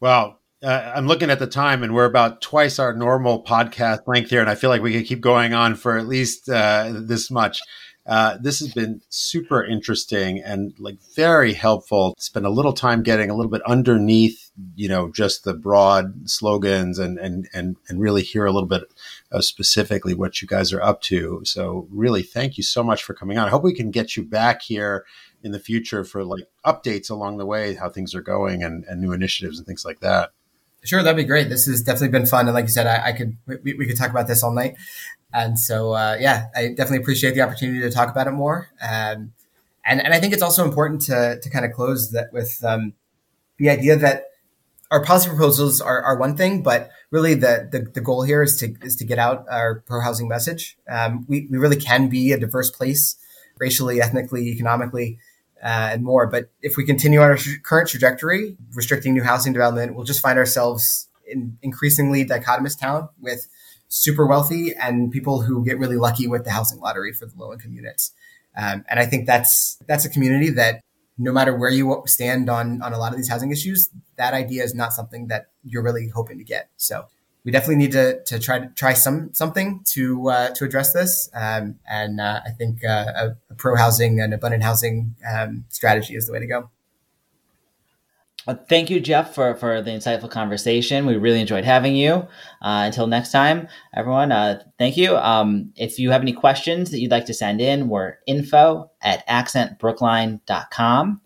Well, 0.00 0.40
uh, 0.62 0.92
I'm 0.94 1.06
looking 1.06 1.30
at 1.30 1.38
the 1.38 1.46
time, 1.46 1.82
and 1.82 1.94
we're 1.94 2.04
about 2.04 2.42
twice 2.42 2.78
our 2.78 2.94
normal 2.94 3.42
podcast 3.44 4.06
length 4.06 4.30
here, 4.30 4.40
and 4.40 4.50
I 4.50 4.54
feel 4.54 4.70
like 4.70 4.82
we 4.82 4.92
could 4.92 5.06
keep 5.06 5.20
going 5.20 5.54
on 5.54 5.74
for 5.74 5.98
at 5.98 6.06
least 6.06 6.48
uh, 6.48 6.92
this 6.94 7.30
much. 7.30 7.60
Uh, 8.06 8.36
this 8.38 8.60
has 8.60 8.72
been 8.74 9.00
super 9.08 9.64
interesting 9.64 10.42
and 10.42 10.74
like 10.78 10.98
very 11.16 11.54
helpful. 11.54 12.14
Spend 12.18 12.44
a 12.44 12.50
little 12.50 12.74
time 12.74 13.02
getting 13.02 13.30
a 13.30 13.34
little 13.34 13.50
bit 13.50 13.62
underneath, 13.62 14.50
you 14.74 14.88
know, 14.88 15.10
just 15.10 15.44
the 15.44 15.54
broad 15.54 16.28
slogans 16.28 16.98
and 16.98 17.18
and 17.18 17.48
and 17.54 17.76
and 17.88 18.00
really 18.00 18.22
hear 18.22 18.44
a 18.44 18.52
little 18.52 18.68
bit 18.68 18.82
of 19.30 19.44
specifically 19.44 20.12
what 20.12 20.42
you 20.42 20.48
guys 20.48 20.72
are 20.72 20.82
up 20.82 21.00
to. 21.02 21.40
So 21.44 21.88
really, 21.90 22.22
thank 22.22 22.58
you 22.58 22.62
so 22.62 22.82
much 22.82 23.02
for 23.02 23.14
coming 23.14 23.38
on. 23.38 23.46
I 23.46 23.50
hope 23.50 23.64
we 23.64 23.74
can 23.74 23.90
get 23.90 24.16
you 24.16 24.22
back 24.22 24.62
here 24.62 25.06
in 25.42 25.52
the 25.52 25.58
future 25.58 26.04
for 26.04 26.24
like 26.24 26.44
updates 26.64 27.10
along 27.10 27.38
the 27.38 27.46
way, 27.46 27.74
how 27.74 27.88
things 27.88 28.14
are 28.14 28.22
going, 28.22 28.62
and 28.62 28.84
and 28.84 29.00
new 29.00 29.12
initiatives 29.12 29.58
and 29.58 29.66
things 29.66 29.84
like 29.84 30.00
that. 30.00 30.32
Sure, 30.84 31.02
that'd 31.02 31.16
be 31.16 31.24
great. 31.24 31.48
This 31.48 31.64
has 31.64 31.80
definitely 31.80 32.08
been 32.08 32.26
fun, 32.26 32.46
and 32.46 32.54
like 32.54 32.64
you 32.64 32.70
said, 32.70 32.86
I, 32.86 33.06
I 33.06 33.12
could 33.12 33.38
we, 33.46 33.72
we, 33.72 33.86
could 33.86 33.96
talk 33.96 34.10
about 34.10 34.26
this 34.26 34.42
all 34.42 34.52
night. 34.52 34.76
And 35.34 35.58
so, 35.58 35.92
uh, 35.92 36.16
yeah, 36.20 36.46
I 36.54 36.68
definitely 36.68 36.98
appreciate 36.98 37.34
the 37.34 37.40
opportunity 37.40 37.80
to 37.80 37.90
talk 37.90 38.08
about 38.08 38.28
it 38.28 38.32
more. 38.32 38.68
Um, 38.80 39.32
and 39.84 40.00
and 40.00 40.14
I 40.14 40.20
think 40.20 40.32
it's 40.32 40.42
also 40.42 40.64
important 40.64 41.02
to 41.02 41.40
to 41.42 41.50
kind 41.50 41.64
of 41.64 41.72
close 41.72 42.12
that 42.12 42.32
with 42.32 42.64
um, 42.64 42.94
the 43.58 43.68
idea 43.68 43.96
that 43.96 44.26
our 44.90 45.04
policy 45.04 45.28
proposals 45.28 45.80
are, 45.80 46.00
are 46.02 46.16
one 46.16 46.36
thing, 46.36 46.62
but 46.62 46.90
really 47.10 47.34
the, 47.34 47.68
the, 47.70 47.80
the 47.80 48.00
goal 48.00 48.22
here 48.22 48.42
is 48.42 48.56
to 48.60 48.74
is 48.82 48.96
to 48.96 49.04
get 49.04 49.18
out 49.18 49.44
our 49.50 49.80
pro 49.86 50.00
housing 50.00 50.28
message. 50.28 50.76
Um, 50.88 51.26
we 51.28 51.48
we 51.50 51.58
really 51.58 51.76
can 51.76 52.08
be 52.08 52.32
a 52.32 52.38
diverse 52.38 52.70
place, 52.70 53.16
racially, 53.58 54.00
ethnically, 54.00 54.48
economically 54.48 55.18
uh, 55.62 55.90
and 55.92 56.04
more. 56.04 56.28
But 56.28 56.50
if 56.62 56.76
we 56.76 56.84
continue 56.84 57.20
on 57.20 57.30
our 57.30 57.38
current 57.64 57.88
trajectory, 57.88 58.56
restricting 58.74 59.14
new 59.14 59.24
housing 59.24 59.52
development, 59.52 59.96
we'll 59.96 60.04
just 60.04 60.20
find 60.20 60.38
ourselves 60.38 61.08
in 61.26 61.58
increasingly 61.62 62.24
dichotomous 62.24 62.78
town 62.78 63.08
with 63.20 63.48
super 63.94 64.26
wealthy 64.26 64.74
and 64.74 65.12
people 65.12 65.42
who 65.42 65.64
get 65.64 65.78
really 65.78 65.96
lucky 65.96 66.26
with 66.26 66.44
the 66.44 66.50
housing 66.50 66.80
lottery 66.80 67.12
for 67.12 67.26
the 67.26 67.32
low 67.36 67.52
income 67.52 67.72
units. 67.72 68.12
Um, 68.56 68.84
and 68.88 68.98
I 68.98 69.06
think 69.06 69.26
that's 69.26 69.78
that's 69.86 70.04
a 70.04 70.08
community 70.08 70.50
that 70.50 70.80
no 71.16 71.32
matter 71.32 71.56
where 71.56 71.70
you 71.70 72.02
stand 72.06 72.50
on 72.50 72.82
on 72.82 72.92
a 72.92 72.98
lot 72.98 73.12
of 73.12 73.16
these 73.16 73.28
housing 73.28 73.52
issues, 73.52 73.90
that 74.16 74.34
idea 74.34 74.64
is 74.64 74.74
not 74.74 74.92
something 74.92 75.28
that 75.28 75.46
you're 75.62 75.82
really 75.82 76.08
hoping 76.08 76.38
to 76.38 76.44
get. 76.44 76.70
So 76.76 77.06
we 77.44 77.52
definitely 77.52 77.76
need 77.76 77.92
to, 77.92 78.22
to 78.24 78.38
try 78.38 78.58
to 78.58 78.66
try 78.74 78.94
some 78.94 79.32
something 79.32 79.82
to 79.92 80.28
uh, 80.28 80.50
to 80.50 80.64
address 80.64 80.92
this. 80.92 81.30
Um, 81.32 81.78
and 81.88 82.20
uh, 82.20 82.40
I 82.44 82.50
think 82.50 82.84
uh, 82.84 83.12
a, 83.14 83.36
a, 83.50 83.54
pro 83.54 83.76
housing 83.76 84.20
and 84.20 84.34
abundant 84.34 84.64
housing 84.64 85.14
um, 85.30 85.66
strategy 85.68 86.16
is 86.16 86.26
the 86.26 86.32
way 86.32 86.40
to 86.40 86.46
go. 86.46 86.70
Well, 88.46 88.62
thank 88.68 88.90
you, 88.90 89.00
Jeff, 89.00 89.34
for, 89.34 89.54
for 89.54 89.80
the 89.80 89.90
insightful 89.90 90.30
conversation. 90.30 91.06
We 91.06 91.16
really 91.16 91.40
enjoyed 91.40 91.64
having 91.64 91.96
you. 91.96 92.12
Uh, 92.60 92.84
until 92.84 93.06
next 93.06 93.32
time, 93.32 93.68
everyone, 93.94 94.32
uh, 94.32 94.62
thank 94.78 94.98
you. 94.98 95.16
Um, 95.16 95.72
if 95.76 95.98
you 95.98 96.10
have 96.10 96.20
any 96.20 96.34
questions 96.34 96.90
that 96.90 97.00
you'd 97.00 97.10
like 97.10 97.24
to 97.26 97.34
send 97.34 97.62
in, 97.62 97.88
we're 97.88 98.16
info 98.26 98.90
at 99.00 99.26
accentbrookline.com. 99.28 101.20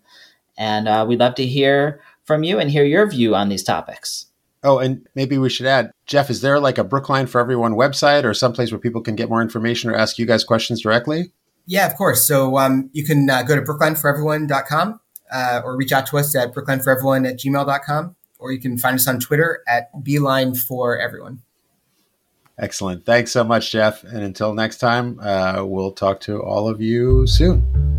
And 0.57 0.87
uh, 0.87 1.05
we'd 1.07 1.19
love 1.19 1.35
to 1.35 1.45
hear 1.45 2.01
from 2.23 2.43
you 2.43 2.57
and 2.59 2.71
hear 2.71 2.85
your 2.85 3.09
view 3.09 3.35
on 3.35 3.49
these 3.49 3.63
topics. 3.63 4.27
Oh, 4.63 4.77
and 4.77 5.07
maybe 5.15 5.37
we 5.37 5.49
should 5.49 5.65
add, 5.65 5.91
Jeff, 6.05 6.29
is 6.29 6.41
there 6.41 6.59
like 6.59 6.77
a 6.77 6.83
Brookline 6.83 7.27
for 7.27 7.39
Everyone 7.39 7.75
website 7.75 8.23
or 8.23 8.33
someplace 8.33 8.71
where 8.71 8.79
people 8.79 9.01
can 9.01 9.15
get 9.15 9.29
more 9.29 9.41
information 9.41 9.89
or 9.89 9.95
ask 9.95 10.17
you 10.19 10.25
guys 10.25 10.43
questions 10.43 10.81
directly? 10.81 11.31
Yeah, 11.65 11.85
of 11.87 11.95
course. 11.95 12.25
So 12.27 12.57
um, 12.57 12.89
you 12.93 13.05
can 13.05 13.29
uh, 13.29 13.43
go 13.43 13.55
to 13.55 13.61
brooklineforeveryone.com 13.61 14.99
uh, 15.31 15.61
or 15.63 15.75
reach 15.75 15.91
out 15.91 16.05
to 16.07 16.17
us 16.17 16.35
at 16.35 16.53
brooklineforeveryone 16.53 17.27
at 17.27 17.39
gmail.com 17.39 18.15
or 18.39 18.51
you 18.51 18.59
can 18.59 18.77
find 18.77 18.95
us 18.95 19.07
on 19.07 19.19
Twitter 19.19 19.61
at 19.67 20.03
Beeline 20.03 20.55
for 20.55 20.97
Everyone. 20.97 21.41
Excellent. 22.57 23.05
Thanks 23.05 23.31
so 23.31 23.43
much, 23.43 23.71
Jeff. 23.71 24.03
And 24.03 24.23
until 24.23 24.53
next 24.53 24.79
time, 24.79 25.19
uh, 25.19 25.63
we'll 25.63 25.91
talk 25.91 26.19
to 26.21 26.41
all 26.41 26.67
of 26.67 26.81
you 26.81 27.27
soon. 27.27 27.98